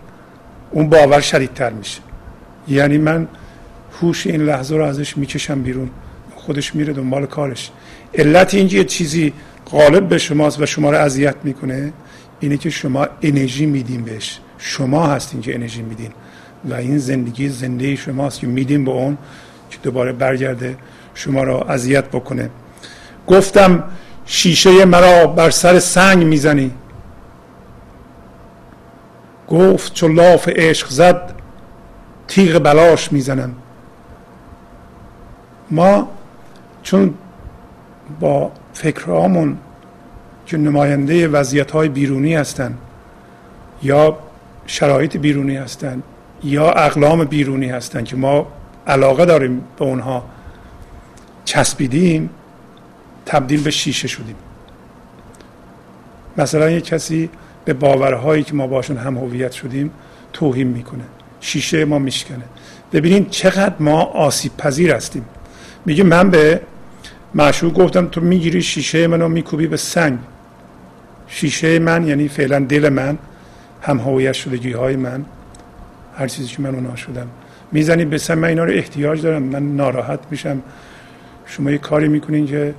اون 0.71 0.89
باور 0.89 1.21
شدیدتر 1.21 1.71
میشه. 1.71 2.01
یعنی 2.69 2.99
من 2.99 3.29
هوش 4.01 4.27
این 4.27 4.43
لحظه 4.43 4.77
رو 4.77 4.85
ازش 4.85 5.17
می‌کشم 5.17 5.63
بیرون. 5.63 5.91
خودش 6.37 6.75
میره 6.75 6.93
دنبال 6.93 7.27
کارش. 7.27 7.71
علت 8.15 8.55
اینکه 8.55 8.77
یه 8.77 8.85
چیزی 8.85 9.33
غالب 9.71 10.09
به 10.09 10.19
شماست 10.19 10.61
و 10.61 10.67
شما 10.67 10.91
رو 10.91 10.99
اذیت 10.99 11.37
می‌کنه 11.45 11.93
اینه 12.41 12.57
که 12.57 12.71
شما 12.71 13.09
انرژی 13.23 13.67
میدین 13.67 14.03
بهش. 14.03 14.39
شما 14.59 15.07
هستین 15.07 15.41
که 15.41 15.55
انرژی 15.55 15.83
میدین 15.83 16.11
و 16.65 16.75
این 16.75 16.99
زندگی 16.99 17.49
زنده 17.49 17.97
شماست 17.97 18.41
که 18.41 18.47
میدین 18.47 18.85
به 18.85 18.91
اون 18.91 19.19
که 19.71 19.79
دوباره 19.83 20.13
برگرده 20.13 20.77
شما 21.15 21.43
را 21.43 21.61
اذیت 21.61 22.05
بکنه. 22.05 22.51
گفتم 23.27 23.85
شیشه 24.27 24.85
مرا 24.85 25.27
بر 25.27 25.51
سر 25.51 25.79
سنگ 25.79 26.25
می‌زنی. 26.25 26.71
گفت 29.49 29.95
چو 29.95 30.09
لاف 30.09 30.49
عشق 30.49 30.89
زد 30.89 31.35
تیغ 32.31 32.59
بلاش 32.59 33.12
می‌زنم 33.12 33.55
ما 35.70 36.09
چون 36.83 37.14
با 38.20 38.53
فکرهامون 38.74 39.59
که 40.47 40.57
نماینده 40.57 41.28
وضعیت 41.28 41.70
های 41.70 41.89
بیرونی 41.89 42.35
هستند 42.35 42.78
یا 43.83 44.18
شرایط 44.66 45.16
بیرونی 45.16 45.57
هستند 45.57 46.03
یا 46.45 46.70
اقلام 46.70 47.24
بیرونی 47.24 47.68
هستند 47.68 48.05
که 48.05 48.16
ما 48.16 48.47
علاقه 48.87 49.24
داریم 49.24 49.64
به 49.78 49.85
اونها 49.85 50.24
چسبیدیم 51.45 52.31
تبدیل 53.26 53.62
به 53.62 53.70
شیشه 53.70 54.09
شدیم. 54.09 54.37
مثلا 56.37 56.70
یک 56.70 56.85
کسی 56.85 57.31
به 57.64 57.72
باورهایی 57.72 58.43
که 58.43 58.55
ما 58.55 58.66
باشون 58.66 58.97
هم 58.97 59.18
هویت 59.18 59.53
شدیم 59.53 59.91
توهین 60.33 60.66
می‌کنه. 60.66 61.05
شیشه 61.41 61.84
ما 61.84 61.99
میشکنه. 61.99 62.45
ببینید 62.93 63.30
چقدر 63.30 63.74
ما 63.80 64.03
آسیب 64.03 64.57
پذیر 64.57 64.95
هستیم. 64.95 65.24
میگه 65.86 66.05
من 66.05 66.30
به 66.30 66.61
معشوق 67.34 67.72
گفتم 67.72 68.07
تو 68.07 68.20
می‌گیری 68.20 68.62
شیشه 68.62 69.07
منو 69.07 69.28
میکوبی 69.28 69.66
به 69.66 69.76
سنگ. 69.76 70.18
شیشه 71.28 71.78
من 71.78 72.07
یعنی 72.07 72.28
فعلا 72.28 72.59
دل 72.59 72.88
من 72.88 73.18
هم 73.82 73.99
هویت 73.99 74.32
شدگی 74.32 74.72
های 74.72 74.97
من 74.97 75.24
هر 76.16 76.28
چیزی 76.28 76.49
که 76.49 76.62
من 76.62 76.74
اونا 76.74 76.97
شدم. 76.97 77.26
می‌زنی 77.72 78.05
به 78.05 78.18
سنگ 78.18 78.38
من 78.38 78.49
اینا 78.49 78.64
رو 78.64 78.72
احتیاج 78.72 79.22
دارم. 79.22 79.43
من 79.43 79.76
ناراحت 79.76 80.20
میشم. 80.30 80.62
شما 81.47 81.70
یه 81.70 81.78
کاری 81.78 82.09
می‌کنین 82.09 82.47
که 82.47 82.74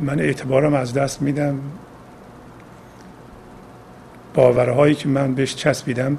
من 0.00 0.20
اعتبارم 0.20 0.74
از 0.74 0.94
دست 0.94 1.22
میدم. 1.22 1.58
باورهایی 4.34 4.94
که 4.94 5.08
من 5.08 5.34
بهش 5.34 5.54
چسبیدم 5.54 6.18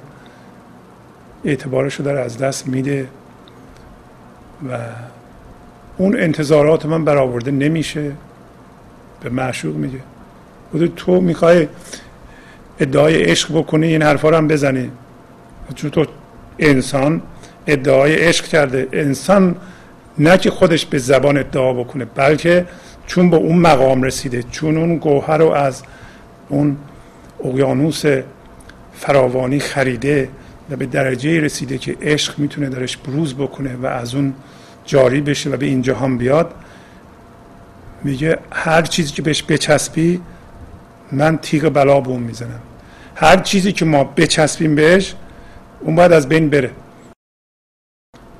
اعتبارش 1.44 1.94
رو 1.94 2.04
داره 2.04 2.20
از 2.20 2.38
دست 2.38 2.66
میده 2.68 3.08
و 4.70 4.78
اون 5.98 6.20
انتظارات 6.20 6.86
من 6.86 7.04
برآورده 7.04 7.50
نمیشه 7.50 8.12
به 9.20 9.30
معشوق 9.30 9.76
میگه. 9.76 9.98
خود 10.70 10.94
تو 10.96 11.20
می‌خوای 11.20 11.68
ادعای 12.80 13.22
عشق 13.22 13.58
بکنی 13.58 13.86
این 13.86 14.02
حرفا 14.02 14.28
رو 14.28 14.36
هم 14.36 14.48
بزنی. 14.48 14.90
چون 15.74 15.90
تو 15.90 16.06
انسان 16.58 17.22
ادعای 17.66 18.14
عشق 18.14 18.44
کرده. 18.44 18.88
انسان 18.92 19.56
نه 20.18 20.38
که 20.38 20.50
خودش 20.50 20.86
به 20.86 20.98
زبان 20.98 21.38
ادعا 21.38 21.72
بکنه 21.72 22.04
بلکه 22.04 22.66
چون 23.06 23.30
به 23.30 23.36
اون 23.36 23.58
مقام 23.58 24.02
رسیده 24.02 24.42
چون 24.42 24.76
اون 24.76 24.96
گوهر 24.96 25.38
رو 25.38 25.50
از 25.50 25.82
اون 26.48 26.76
اقیانوس 27.44 28.04
فراوانی 28.94 29.58
خریده 29.58 30.28
و 30.70 30.76
به 30.76 30.86
درجه 30.86 31.40
رسیده 31.40 31.78
که 31.78 31.96
عشق 32.02 32.38
می‌تونه 32.38 32.68
درش 32.68 32.96
بروز 32.96 33.34
بکنه 33.34 33.76
و 33.76 33.86
از 33.86 34.14
اون 34.14 34.34
جاری 34.84 35.20
بشه 35.20 35.50
و 35.50 35.56
به 35.56 35.66
این 35.66 35.82
جهان 35.82 36.18
بیاد. 36.18 36.54
میگه 38.04 38.38
هر 38.52 38.82
چیزی 38.82 39.12
که 39.12 39.22
بهش 39.22 39.42
بچسبی 39.42 40.20
من 41.12 41.38
تیغ 41.38 41.68
بلا 41.68 42.00
به 42.00 42.08
اون 42.08 42.22
می‌زنم. 42.22 42.60
هر 43.14 43.36
چیزی 43.36 43.72
که 43.72 43.84
ما 43.84 44.04
بچسبیم 44.04 44.74
بهش 44.74 45.14
اون 45.80 45.94
باید 45.94 46.12
از 46.12 46.28
بین 46.28 46.50
بره. 46.50 46.70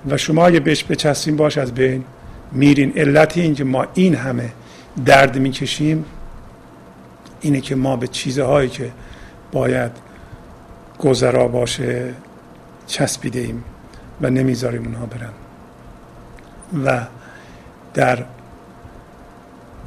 و 0.09 0.17
شما 0.17 0.47
اگه 0.47 0.61
بهش 0.61 0.85
بچسبیم 0.85 1.37
باش 1.37 1.59
از 1.59 1.75
بین 1.75 2.05
میرین. 2.53 2.93
علت 2.97 3.39
این 3.39 3.55
که 3.55 3.65
ما 3.65 3.87
این 3.95 4.15
همه 4.15 4.53
درد 5.05 5.39
می‌کشیم 5.39 6.05
اینه 7.41 7.61
که 7.61 7.75
ما 7.75 7.97
به 7.97 8.07
چیزهایی 8.07 8.69
که 8.69 8.93
باید 9.53 9.93
گذرا 11.05 11.49
باشه 11.49 12.15
چسبیده 12.87 13.41
ایم 13.41 13.65
و 14.21 14.31
نمی‌ذاریم 14.31 14.85
اونها 14.85 15.07
برن. 15.07 15.33
و 16.85 17.07
در 17.95 18.25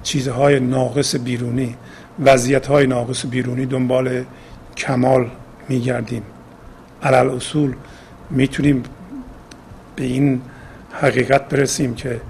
چیزهای 0.04 0.60
ناقص 0.60 1.16
بیرونی 1.16 1.76
وضعیت 2.20 2.68
های 2.68 2.88
ناقص 2.88 3.26
بیرونی 3.26 3.66
دنبال 3.66 4.24
کمال 4.78 5.30
میگردیم. 5.70 6.24
علال 7.04 7.30
اصول 7.30 7.76
می‌تونیم 8.30 8.84
به 9.96 10.04
این 10.04 10.42
حقیقت 10.92 11.50
برسیم 11.50 11.96
که 11.96 12.22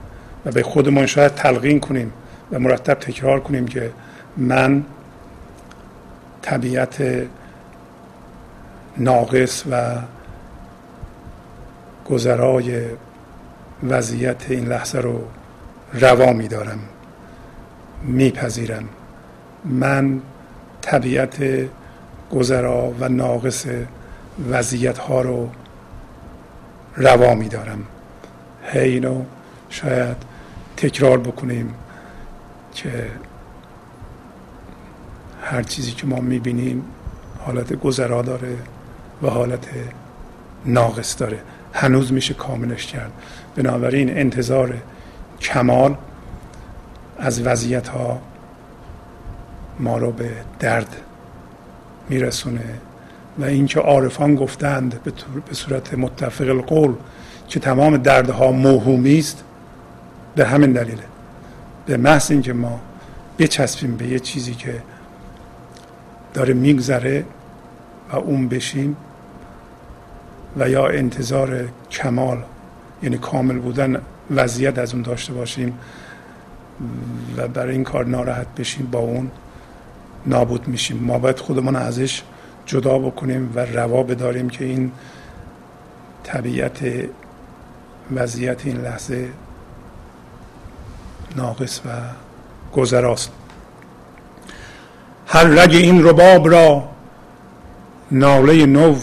و 0.45 0.51
به 0.51 0.63
خودمان 0.63 1.05
شاید 1.05 1.35
تلقین 1.35 1.79
کنیم 1.79 2.13
و 2.51 2.59
مرتب 2.59 2.93
تکرار 2.93 3.39
کنیم 3.39 3.67
که 3.67 3.91
من 4.37 4.83
طبیعت 6.41 7.01
ناقص 8.99 9.63
و 9.71 9.95
گذرای 12.09 12.85
وضعیت 13.89 14.45
این 14.49 14.65
لحظه 14.65 14.99
رو 14.99 15.23
روا 15.93 16.33
میدارم 16.33 16.79
میپذیرم. 18.03 18.89
من 19.65 20.21
طبیعت 20.81 21.43
گذرا 22.31 22.93
و 22.99 23.09
ناقص 23.09 23.65
وضعیت 24.49 24.97
ها 24.97 25.21
رو 25.21 25.49
روا 26.95 27.33
میدارم. 27.35 27.83
هی 28.63 28.89
اینو 28.89 29.23
شاید 29.69 30.17
تکرار 30.77 31.17
بکنیم 31.17 31.73
که 32.73 33.07
هر 35.41 35.63
چیزی 35.63 35.91
که 35.91 36.07
ما 36.07 36.19
می‌بینیم 36.19 36.83
حالت 37.39 37.73
گذرا 37.73 38.21
داره. 38.21 38.57
و 39.23 39.29
حالت 39.29 39.67
ناقص 40.65 41.19
داره. 41.19 41.39
هنوز 41.73 42.13
میشه 42.13 42.33
کاملش 42.33 42.85
کرد. 42.85 43.11
بنابراین 43.55 44.17
انتظار 44.17 44.77
کمال 45.41 45.95
از 47.19 47.41
وضعیت 47.41 47.87
ها 47.87 48.21
ما 49.79 49.97
رو 49.97 50.11
به 50.11 50.29
درد 50.59 50.95
میرسونه 52.09 52.73
و 53.39 53.45
اینکه 53.45 53.79
عارفان 53.79 54.35
گفتند 54.35 54.99
به 55.45 55.53
صورت 55.53 55.93
متفق 55.93 56.49
القول 56.49 56.93
که 57.47 57.59
تمام 57.59 57.97
دردها 57.97 58.51
موهومی 58.51 59.19
است 59.19 59.43
به 60.35 60.45
همین 60.45 60.71
دلیله 60.71 61.03
به 61.85 61.97
محض 61.97 62.31
اینکه 62.31 62.53
ما 62.53 62.79
بچسبیم 63.39 63.95
به 63.95 64.07
یه 64.07 64.19
چیزی 64.19 64.53
که 64.53 64.81
داره 66.33 66.53
میگذره 66.53 67.25
و 68.11 68.15
اون 68.15 68.47
بشیم 68.47 68.97
و 70.59 70.69
یا 70.69 70.87
انتظار 70.87 71.67
کمال 71.91 72.43
یعنی 73.03 73.17
کامل 73.17 73.57
بودن 73.59 74.01
وضعیت 74.31 74.79
از 74.79 74.93
اون 74.93 75.01
داشته 75.01 75.33
باشیم 75.33 75.79
و 77.37 77.47
برای 77.47 77.73
این 77.73 77.83
کار 77.83 78.05
ناراحت 78.05 78.47
بشیم 78.57 78.85
با 78.91 78.99
اون 78.99 79.31
نابود 80.25 80.67
میشیم. 80.67 80.97
ما 80.97 81.19
باید 81.19 81.39
خودمان 81.39 81.75
ازش 81.75 82.21
جدا 82.65 82.99
بکنیم 82.99 83.51
و 83.55 83.59
روا 83.59 84.03
بداریم 84.03 84.49
که 84.49 84.65
این 84.65 84.91
طبیعت 86.23 86.79
وضعیت 88.15 88.65
این 88.65 88.77
لحظه 88.77 89.29
ناقص 91.35 91.81
و 91.85 91.89
گذراست. 92.73 93.31
هر 95.27 95.43
رگ 95.43 95.75
این 95.75 96.03
رباب 96.03 96.51
را 96.51 96.89
ناله 98.11 98.65
نو 98.65 98.95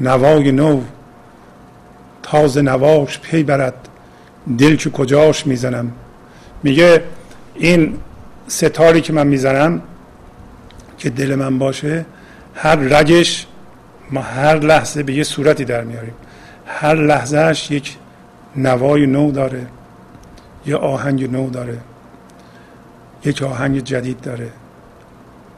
نوای 0.00 0.52
نو 0.52 0.80
تازه 2.34 2.62
نواش 2.62 3.18
پی 3.18 3.42
برد. 3.42 3.88
دل 4.58 4.76
که 4.76 4.90
کجاش 4.90 5.46
می‌زنم؟ 5.46 5.92
میگه 6.62 7.02
این 7.54 7.98
ستاری 8.48 9.00
که 9.00 9.12
من 9.12 9.26
می‌زنم 9.26 9.82
که 10.98 11.10
دل 11.10 11.34
من 11.34 11.58
باشه 11.58 12.04
هر 12.54 12.76
رگش 12.76 13.46
ما 14.10 14.20
هر 14.20 14.58
لحظه 14.58 15.02
به 15.02 15.14
یه 15.14 15.24
صورتی 15.24 15.64
در 15.64 15.84
میاریم. 15.84 16.14
هر 16.66 16.94
لحظهش 16.94 17.70
یک 17.70 17.96
نوای 18.56 19.06
نو 19.06 19.30
داره. 19.30 19.66
یه 20.66 20.76
آهنگ 20.76 21.32
نو 21.32 21.50
داره. 21.50 21.78
یک 23.24 23.42
آهنگ 23.42 23.84
جدید 23.84 24.20
داره. 24.20 24.50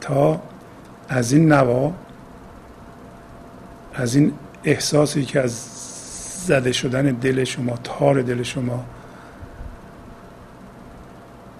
تا 0.01 0.41
از 1.09 1.31
این 1.33 1.51
نوا 1.53 1.93
از 3.95 4.15
این 4.15 4.33
احساسی 4.63 5.25
که 5.25 5.41
از 5.41 5.76
زده 6.47 6.71
شدن 6.71 7.01
دل 7.01 7.43
شما 7.43 7.77
تار 7.83 8.21
دل 8.21 8.43
شما 8.43 8.85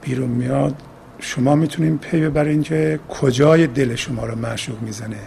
بیرون 0.01 0.29
میاد. 0.29 0.75
شما 1.19 1.55
می‌تونید 1.55 1.99
پی 1.99 2.21
ببرین 2.21 2.63
که 2.63 2.99
کجای 3.09 3.67
دل 3.67 3.95
شما 3.95 4.25
رو 4.25 4.35
معشوق 4.35 4.81
می‌زنه. 4.81 5.19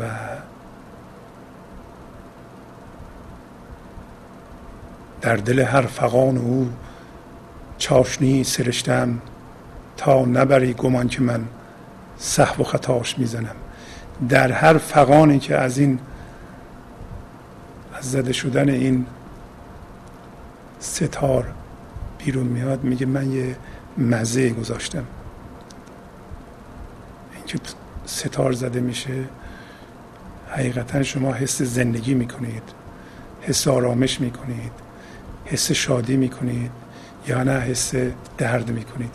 و 0.00 0.04
در 5.20 5.36
دل 5.36 5.60
هر 5.60 5.82
فقان 5.82 6.38
او 6.38 6.70
چاشنی 7.78 8.44
سرشتم 8.44 9.18
تا 9.96 10.24
نبری 10.24 10.72
گمان 10.72 11.08
که 11.08 11.22
من 11.22 11.44
صحو 12.18 12.62
و 12.62 12.64
خطاش 12.64 13.18
می‌زنم. 13.18 13.56
در 14.28 14.52
هر 14.52 14.78
فقانی 14.78 15.38
که 15.38 15.56
از 15.56 15.78
این 15.78 15.98
از 17.98 18.10
زده 18.10 18.32
شدن 18.32 18.68
این 18.68 19.06
ستار 20.80 21.54
بیرون 22.18 22.46
میاد 22.46 22.84
میگه 22.84 23.06
من 23.06 23.32
یه 23.32 23.56
مزه 23.98 24.50
گذاشتم. 24.50 25.04
اینکه 27.36 27.58
ستار 28.06 28.52
زده 28.52 28.80
میشه 28.80 29.24
حقیقتا 30.50 31.02
شما 31.02 31.32
حس 31.32 31.62
زندگی 31.62 32.14
می‌کنید 32.14 32.62
حس 33.42 33.68
آرامش 33.68 34.20
می‌کنید 34.20 34.72
حس 35.44 35.72
شادی 35.72 36.16
می‌کنید 36.16 36.70
یا 37.28 37.42
نه 37.42 37.60
حس 37.60 37.94
درد 38.38 38.70
می‌کنید. 38.70 39.14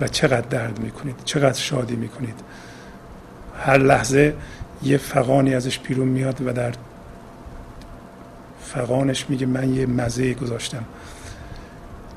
و 0.00 0.08
چقدر 0.08 0.48
درد 0.48 0.78
می‌کنید 0.78 1.16
چقدر 1.24 1.58
شادی 1.58 1.96
می‌کنید. 1.96 2.40
هر 3.58 3.78
لحظه 3.78 4.34
یه 4.82 4.96
فقانی 4.96 5.54
ازش 5.54 5.78
بیرون 5.78 6.08
میاد 6.08 6.46
و 6.46 6.52
در 6.52 6.72
فقانش 8.74 9.26
میگه 9.28 9.46
من 9.46 9.74
یه 9.74 9.86
مزه 9.86 10.34
گذاشتم. 10.34 10.84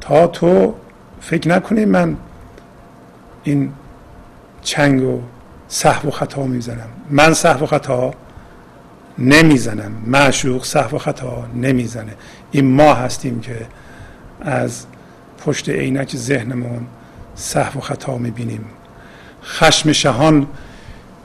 تا 0.02 0.28
تو 0.28 0.76
فکر 1.22 1.50
نکنی 1.50 1.86
من 1.86 2.18
این 3.43 3.72
چنگ 4.62 5.04
و 5.04 5.22
صحو 5.68 6.08
و 6.08 6.12
خطا 6.12 6.43
می‌زنم. 6.43 6.89
من 7.10 7.34
صحو 7.34 7.64
و 7.64 7.66
خطا 7.66 8.14
نمی‌زنم. 9.18 9.91
معشوق 10.06 10.64
صحو 10.66 10.95
و 10.95 11.00
خطا 11.00 11.45
نمی‌زنه. 11.56 12.14
این 12.52 12.66
ما 12.66 12.93
هستیم 12.93 13.39
که 13.39 13.68
از 14.41 14.86
پشت 15.45 15.70
عینک 15.70 16.16
ذهنمون 16.16 16.88
صحو 17.36 17.78
و 17.78 17.82
خطا 17.82 18.18
می‌بینیم. 18.18 18.66
خشم 19.43 19.91
شهان 19.91 20.47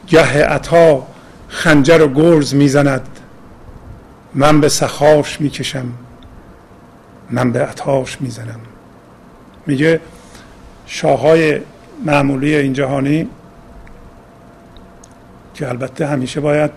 گه 0.06 0.44
عطا 0.44 1.06
خنجر 1.48 2.02
و 2.02 2.08
گرز 2.08 2.54
می‌زند. 2.54 3.08
من 4.34 4.60
به 4.60 4.68
سخاش 4.68 5.40
می‌کشم 5.40 5.86
من 7.30 7.52
به 7.52 7.66
عطاش 7.66 8.20
می‌زنم. 8.20 8.60
میگه 9.66 10.00
شاههای 10.86 11.60
معمولی 12.04 12.54
این 12.54 12.72
جهانی 12.72 13.28
که 15.54 15.68
البته 15.68 16.06
همیشه 16.06 16.40
باید 16.40 16.70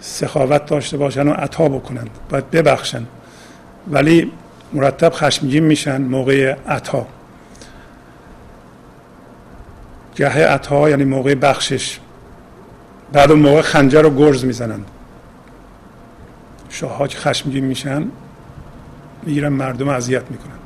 سخاوت 0.00 0.66
داشته 0.66 0.96
باشن 0.96 1.28
و 1.28 1.32
عطا 1.32 1.68
بکنند 1.68 2.10
باید 2.30 2.50
ببخشن. 2.50 3.06
ولی 3.90 4.32
مرتب 4.72 5.12
خشمگین 5.14 5.64
میشن 5.64 6.02
موقع 6.02 6.56
عطا. 6.68 7.06
گه 10.16 10.46
عطا 10.46 10.90
یعنی 10.90 11.04
موقع 11.04 11.34
بخشش. 11.34 11.98
بعد 13.12 13.30
اون 13.30 13.40
موقع 13.40 13.60
خنجر 13.60 14.02
رو 14.02 14.10
گرز 14.10 14.44
می‌زنند 14.44 14.84
شاه 16.72 16.96
ها 16.96 17.06
که 17.06 17.18
خشمگین 17.18 17.64
میشن 17.64 18.08
می‌گیرن 19.22 19.52
مردم 19.52 19.88
اذیت 19.88 20.30
می‌کنن. 20.30 20.58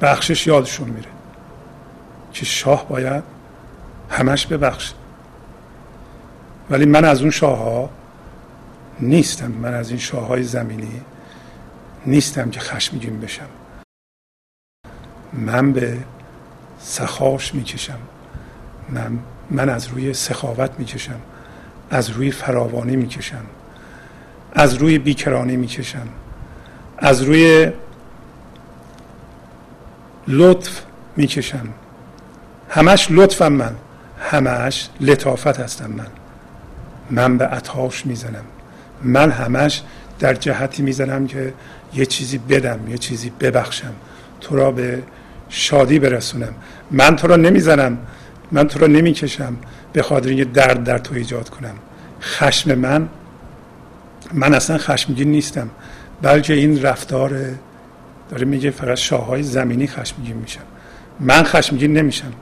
بخشش 0.00 0.46
یادشون 0.46 0.88
میره 0.88 1.08
که 2.32 2.44
شاه 2.44 2.88
باید 2.88 3.24
همش 4.10 4.46
ببخش 4.46 4.92
ولی 6.70 6.84
من 6.84 7.04
از 7.04 7.20
اون 7.20 7.30
شاه 7.30 7.58
ها 7.58 7.90
نیستم. 9.00 9.50
من 9.50 9.74
از 9.74 9.90
این 9.90 9.98
شاه 9.98 10.26
های 10.26 10.42
زمینی 10.42 11.00
نیستم 12.06 12.50
که 12.50 12.60
خشمگین 12.60 13.20
بشم. 13.20 13.48
من 15.32 15.72
به 15.72 15.98
سخاش 16.78 17.54
می‌کشم. 17.54 17.98
من, 18.88 19.18
من 19.50 19.68
از 19.68 19.86
روی 19.86 20.14
سخاوت 20.14 20.70
می‌کشم. 20.78 21.20
از 21.90 22.10
روی 22.10 22.30
فراوانی 22.30 22.96
می‌کشم. 22.96 23.44
از 24.54 24.74
روی 24.74 24.98
بیکرانی 24.98 25.56
می‌کشم. 25.56 26.08
از 26.98 27.22
روی 27.22 27.72
لطف 30.28 30.80
می‌کشم. 31.16 31.68
همش 32.68 33.06
لطفم 33.10 33.52
من. 33.52 33.74
همش 34.20 34.88
لطافت 35.00 35.60
هستم 35.60 35.90
من. 35.90 36.06
من 37.10 37.38
به 37.38 37.46
عطاش 37.46 38.06
می‌زنم. 38.06 38.44
من 39.02 39.30
همش 39.30 39.82
در 40.18 40.34
جهتی 40.34 40.82
می‌زنم 40.82 41.26
که 41.26 41.54
یه 41.94 42.06
چیزی 42.06 42.38
بدم 42.38 42.88
یه 42.88 42.98
چیزی 42.98 43.30
ببخشم. 43.40 43.92
تو 44.40 44.56
را 44.56 44.70
به 44.70 45.02
شادی 45.48 45.98
برسونم. 45.98 46.54
من 46.90 47.16
تو 47.16 47.26
را 47.26 47.36
نمی‌زنم. 47.36 47.98
من 48.52 48.68
تو 48.68 48.78
را 48.78 48.86
نمی‌کشم. 48.86 49.56
به 49.92 50.02
خاطر 50.02 50.28
اینکه 50.28 50.44
درد 50.44 50.84
در 50.84 50.98
تو 50.98 51.14
ایجاد 51.14 51.48
کنم. 51.48 51.74
خشم 52.22 52.74
من 52.74 53.08
من 54.32 54.54
اصلا 54.54 54.78
خشمگین 54.78 55.30
نیستم. 55.30 55.70
بلکه 56.22 56.52
این 56.52 56.82
رفتار 56.82 57.40
داره 58.30 58.44
میگه 58.44 58.70
فقط 58.70 58.96
شاههای 58.96 59.42
زمینی 59.42 59.86
خشمگین 59.86 60.36
میشن. 60.36 60.60
من 61.20 61.42
خشمگین 61.42 61.92
نمیشم. 61.92 62.32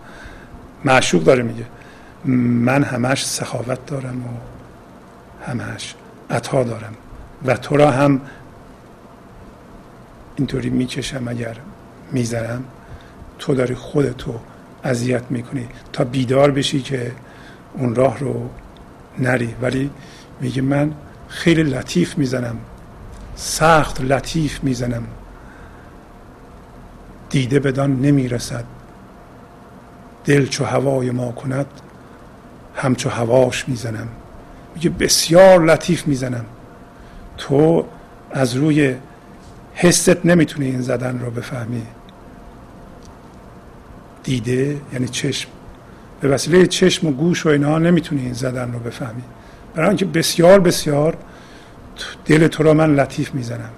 معشوق 0.84 1.24
داره 1.24 1.42
میگه. 1.42 1.64
من 2.64 2.82
همش 2.82 3.26
سخاوت 3.26 3.86
دارم 3.86 4.24
و 4.24 4.28
همش 5.50 5.94
عطا 6.30 6.64
دارم. 6.64 6.94
و 7.46 7.56
تو 7.56 7.76
را 7.76 7.90
هم 7.90 8.20
اینطوری 10.36 10.70
می‌کشم 10.70 11.28
اگر 11.28 11.56
می‌زنم 12.12 12.64
تو 13.38 13.54
داری 13.54 13.74
خودتو 13.74 14.34
اذیت 14.84 15.22
می‌کنی. 15.30 15.68
تا 15.92 16.04
بیدار 16.04 16.50
بشی 16.50 16.80
که 16.82 17.12
اون 17.74 17.94
راه 17.94 18.18
رو 18.18 18.50
نری. 19.18 19.54
ولی 19.62 19.90
میگه 20.40 20.62
من 20.62 20.92
خیلی 21.32 21.62
لطیف 21.62 22.18
می‌زنم. 22.18 22.56
سخت 23.36 24.00
لطیف 24.00 24.64
می‌زنم. 24.64 25.02
دیده 27.30 27.60
بدان 27.60 28.00
نمی‌رسد. 28.00 28.64
دل 30.24 30.46
چو 30.46 30.64
هوای 30.64 31.10
ما 31.10 31.32
کند 31.32 31.66
همچو 32.76 33.10
هواش 33.10 33.68
می‌زنم. 33.68 34.08
میگه 34.74 34.90
بسیار 34.90 35.64
لطیف 35.64 36.06
می‌زنم. 36.06 36.44
تو 37.38 37.84
از 38.30 38.54
روی 38.54 38.94
حست 39.74 40.26
نمی‌تونی 40.26 40.66
این 40.66 40.80
زدن 40.80 41.18
رو 41.18 41.30
بفهمی. 41.30 41.82
دیده 44.22 44.80
یعنی 44.92 45.08
چشم. 45.08 45.50
به 46.20 46.28
وسیله 46.28 46.66
چشم 46.66 47.06
و 47.06 47.12
گوش 47.12 47.46
و 47.46 47.48
اینها 47.48 47.78
نمی‌تونی 47.78 48.22
این 48.22 48.32
زدن 48.32 48.72
رو 48.72 48.78
بفهمی. 48.78 49.22
برای 49.74 49.88
اینکه 49.88 50.04
بسیار 50.04 50.60
بسیار 50.60 51.16
دل 52.24 52.48
تو 52.48 52.62
را 52.62 52.74
من 52.74 52.94
لطیف 52.94 53.34
می‌زنم. 53.34 53.70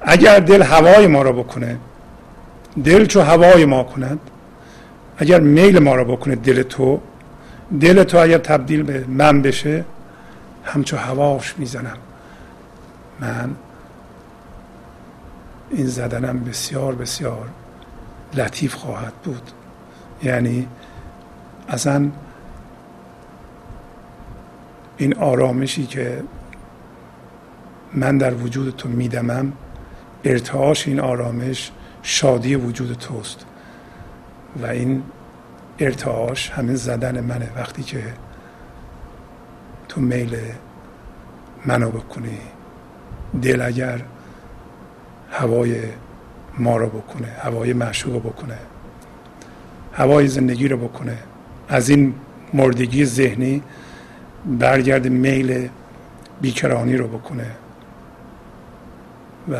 اگر 0.00 0.38
دل 0.38 0.62
هوای 0.62 1.06
ما 1.06 1.22
را 1.22 1.32
بکنه 1.32 1.78
دل 2.84 3.06
چو 3.06 3.20
هوای 3.20 3.64
ما 3.64 3.84
کند 3.84 4.20
اگر 5.18 5.40
میل 5.40 5.78
ما 5.78 5.94
را 5.94 6.04
بکنه 6.04 6.34
دل 6.34 6.62
تو 6.62 7.00
دل 7.80 8.04
تو 8.04 8.18
اگر 8.18 8.38
تبدیل 8.38 8.82
به 8.82 9.04
من 9.08 9.42
بشه 9.42 9.84
همچو 10.64 10.96
هواش 10.96 11.54
می‌زنم. 11.58 11.96
من 13.20 13.50
این 15.70 15.86
زدنم 15.86 16.44
بسیار 16.44 16.94
بسیار 16.94 17.48
لطیف 18.34 18.74
خواهد 18.74 19.12
بود. 19.24 19.50
یعنی 20.22 20.68
اصلا 21.68 22.08
این 24.98 25.16
آرامشی 25.16 25.86
که 25.86 26.22
من 27.94 28.18
در 28.18 28.34
وجود 28.34 28.76
تو 28.76 28.88
میدمم 28.88 29.52
ارتعاش 30.24 30.88
این 30.88 31.00
آرامش 31.00 31.70
شادی 32.02 32.54
وجود 32.56 32.92
توست. 32.92 33.44
و 34.62 34.66
این 34.66 35.02
ارتعاش 35.78 36.50
همین 36.50 36.76
زدن 36.76 37.20
منه 37.20 37.50
وقتی 37.56 37.82
که 37.82 38.02
تو 39.88 40.00
میل 40.00 40.36
منو 41.66 41.90
بکنی. 41.90 42.38
دل 43.42 43.60
اگر 43.60 44.02
هوای 45.30 45.82
ما 46.58 46.76
رو 46.76 46.86
بکنه 46.86 47.28
هوای 47.42 47.72
معشوق 47.72 48.12
رو 48.12 48.20
بکنه 48.20 48.58
هوای 49.92 50.28
زندگی 50.28 50.68
رو 50.68 50.76
بکنه. 50.76 51.18
از 51.68 51.88
این 51.88 52.14
مردگی 52.54 53.04
ذهنی 53.04 53.62
برگرد 54.46 55.06
میل 55.06 55.68
بیکرانی 56.40 56.96
رو 56.96 57.08
بکنه 57.08 57.50
و 59.52 59.56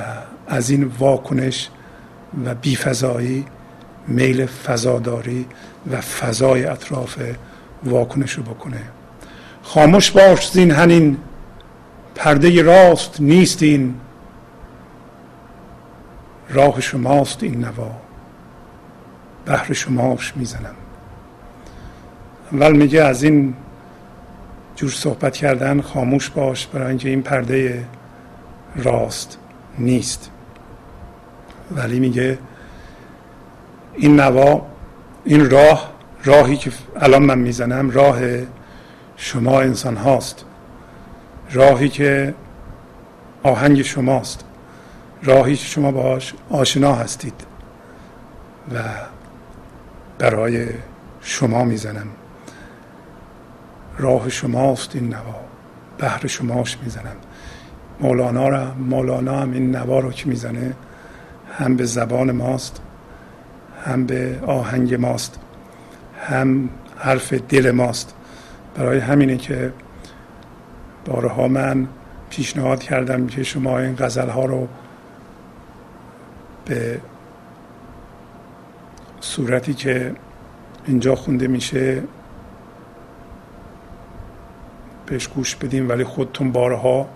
از 0.48 0.70
این 0.70 0.84
واکنش 0.84 1.70
و 2.44 2.54
بیفضایی 2.54 3.44
میل 4.08 4.46
فضاداری 4.46 5.46
و 5.92 6.00
فضای 6.00 6.64
اطراف 6.64 7.18
واکنش 7.84 8.32
رو 8.32 8.42
بکنه. 8.42 8.80
خاموش 9.62 10.10
باش 10.10 10.50
زین 10.50 10.70
هنین 10.70 11.16
پرده 12.14 12.62
راست 12.62 13.20
نیست 13.20 13.62
این. 13.62 13.94
راه 16.50 16.80
شماست 16.80 17.42
این 17.42 17.64
نوا. 17.64 17.90
بهر 19.44 19.72
شماش 19.72 20.32
می‌زنم. 20.36 20.74
اول 22.52 22.76
میگه 22.76 23.02
از 23.02 23.22
این 23.22 23.54
جور 24.78 24.90
صحبت 24.90 25.36
کردن 25.36 25.80
خاموش 25.80 26.30
باش 26.30 26.66
برای 26.66 26.88
اینکه 26.88 27.08
این 27.08 27.22
پرده 27.22 27.84
راست 28.76 29.38
نیست. 29.78 30.30
ولی 31.70 32.00
میگه 32.00 32.38
این 33.94 34.20
نوا 34.20 34.66
این 35.24 35.50
راه 35.50 35.92
راهی 36.24 36.56
که 36.56 36.70
الان 36.96 37.22
من 37.22 37.38
می‌زنم 37.38 37.90
راه 37.90 38.18
شما 39.16 39.60
انسان 39.60 39.96
هاست. 39.96 40.44
راهی 41.52 41.88
که 41.88 42.34
آهنگ 43.42 43.82
شماست. 43.82 44.44
راهی 45.22 45.56
که 45.56 45.64
شما 45.64 45.92
باش 45.92 46.34
آشنا 46.50 46.94
هستید 46.94 47.44
و 48.74 48.78
برای 50.18 50.66
شما 51.20 51.64
می‌زنم. 51.64 52.06
راه 53.98 54.28
شماست 54.28 54.96
این 54.96 55.08
نوا. 55.08 55.40
بهر 55.98 56.26
شماش 56.26 56.78
می‌زنم. 56.82 57.16
مولانا 58.00 58.48
را 58.48 58.74
مولانا 58.74 59.38
هم 59.40 59.52
این 59.52 59.76
نوا 59.76 60.00
رو 60.00 60.12
که 60.12 60.28
می‌زنه 60.28 60.74
هم 61.58 61.76
به 61.76 61.84
زبان 61.84 62.32
ماست 62.32 62.80
هم 63.84 64.06
به 64.06 64.38
آهنگ 64.46 64.94
ماست 64.94 65.38
هم 66.20 66.68
حرف 66.96 67.32
دل 67.32 67.70
ماست. 67.70 68.14
برای 68.74 68.98
همینه 68.98 69.36
که 69.36 69.72
بارها 71.04 71.48
من 71.48 71.88
پیشنهاد 72.30 72.82
کردم 72.82 73.26
که 73.26 73.42
شما 73.42 73.78
این 73.78 73.96
غزل 73.98 74.28
ها 74.28 74.44
رو 74.44 74.68
به 76.64 77.00
صورتی 79.20 79.74
که 79.74 80.14
اینجا 80.86 81.14
خونده 81.14 81.46
میشه 81.46 82.02
بهش 85.08 85.28
گوش 85.28 85.56
بدیم 85.56 85.88
ولی 85.88 86.04
خودتون 86.04 86.52
بارها 86.52 87.08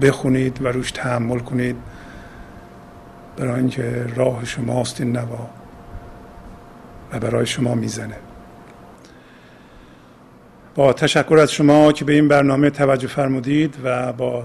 بخونید 0.00 0.62
و 0.62 0.68
روش 0.68 0.90
تحمل 0.90 1.38
کنید. 1.38 1.76
برای 3.36 3.60
اینکه 3.60 4.06
راه 4.16 4.44
شماست 4.44 5.00
این 5.00 5.16
نوا 5.16 5.50
و 7.12 7.20
برای 7.20 7.46
شما 7.46 7.74
می‌زنه. 7.74 8.16
با 10.74 10.92
تشکر 10.92 11.38
از 11.38 11.52
شما 11.52 11.92
که 11.92 12.04
به 12.04 12.12
این 12.12 12.28
برنامه 12.28 12.70
توجه 12.70 13.08
فرمودید 13.08 13.76
و 13.84 14.12
با 14.12 14.44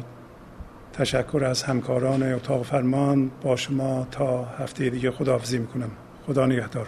تشکر 0.94 1.44
از 1.46 1.64
همکاران 1.64 2.34
اتاق 2.34 2.64
فرمان 2.66 3.32
با 3.44 3.56
شما 3.56 4.08
تا 4.12 4.44
هفته 4.44 4.89
دیگه 4.89 5.12
خداحافظی 5.12 5.60
می‌کنم. 5.60 5.92
خدا 6.28 6.46
نگهدار. 6.46 6.88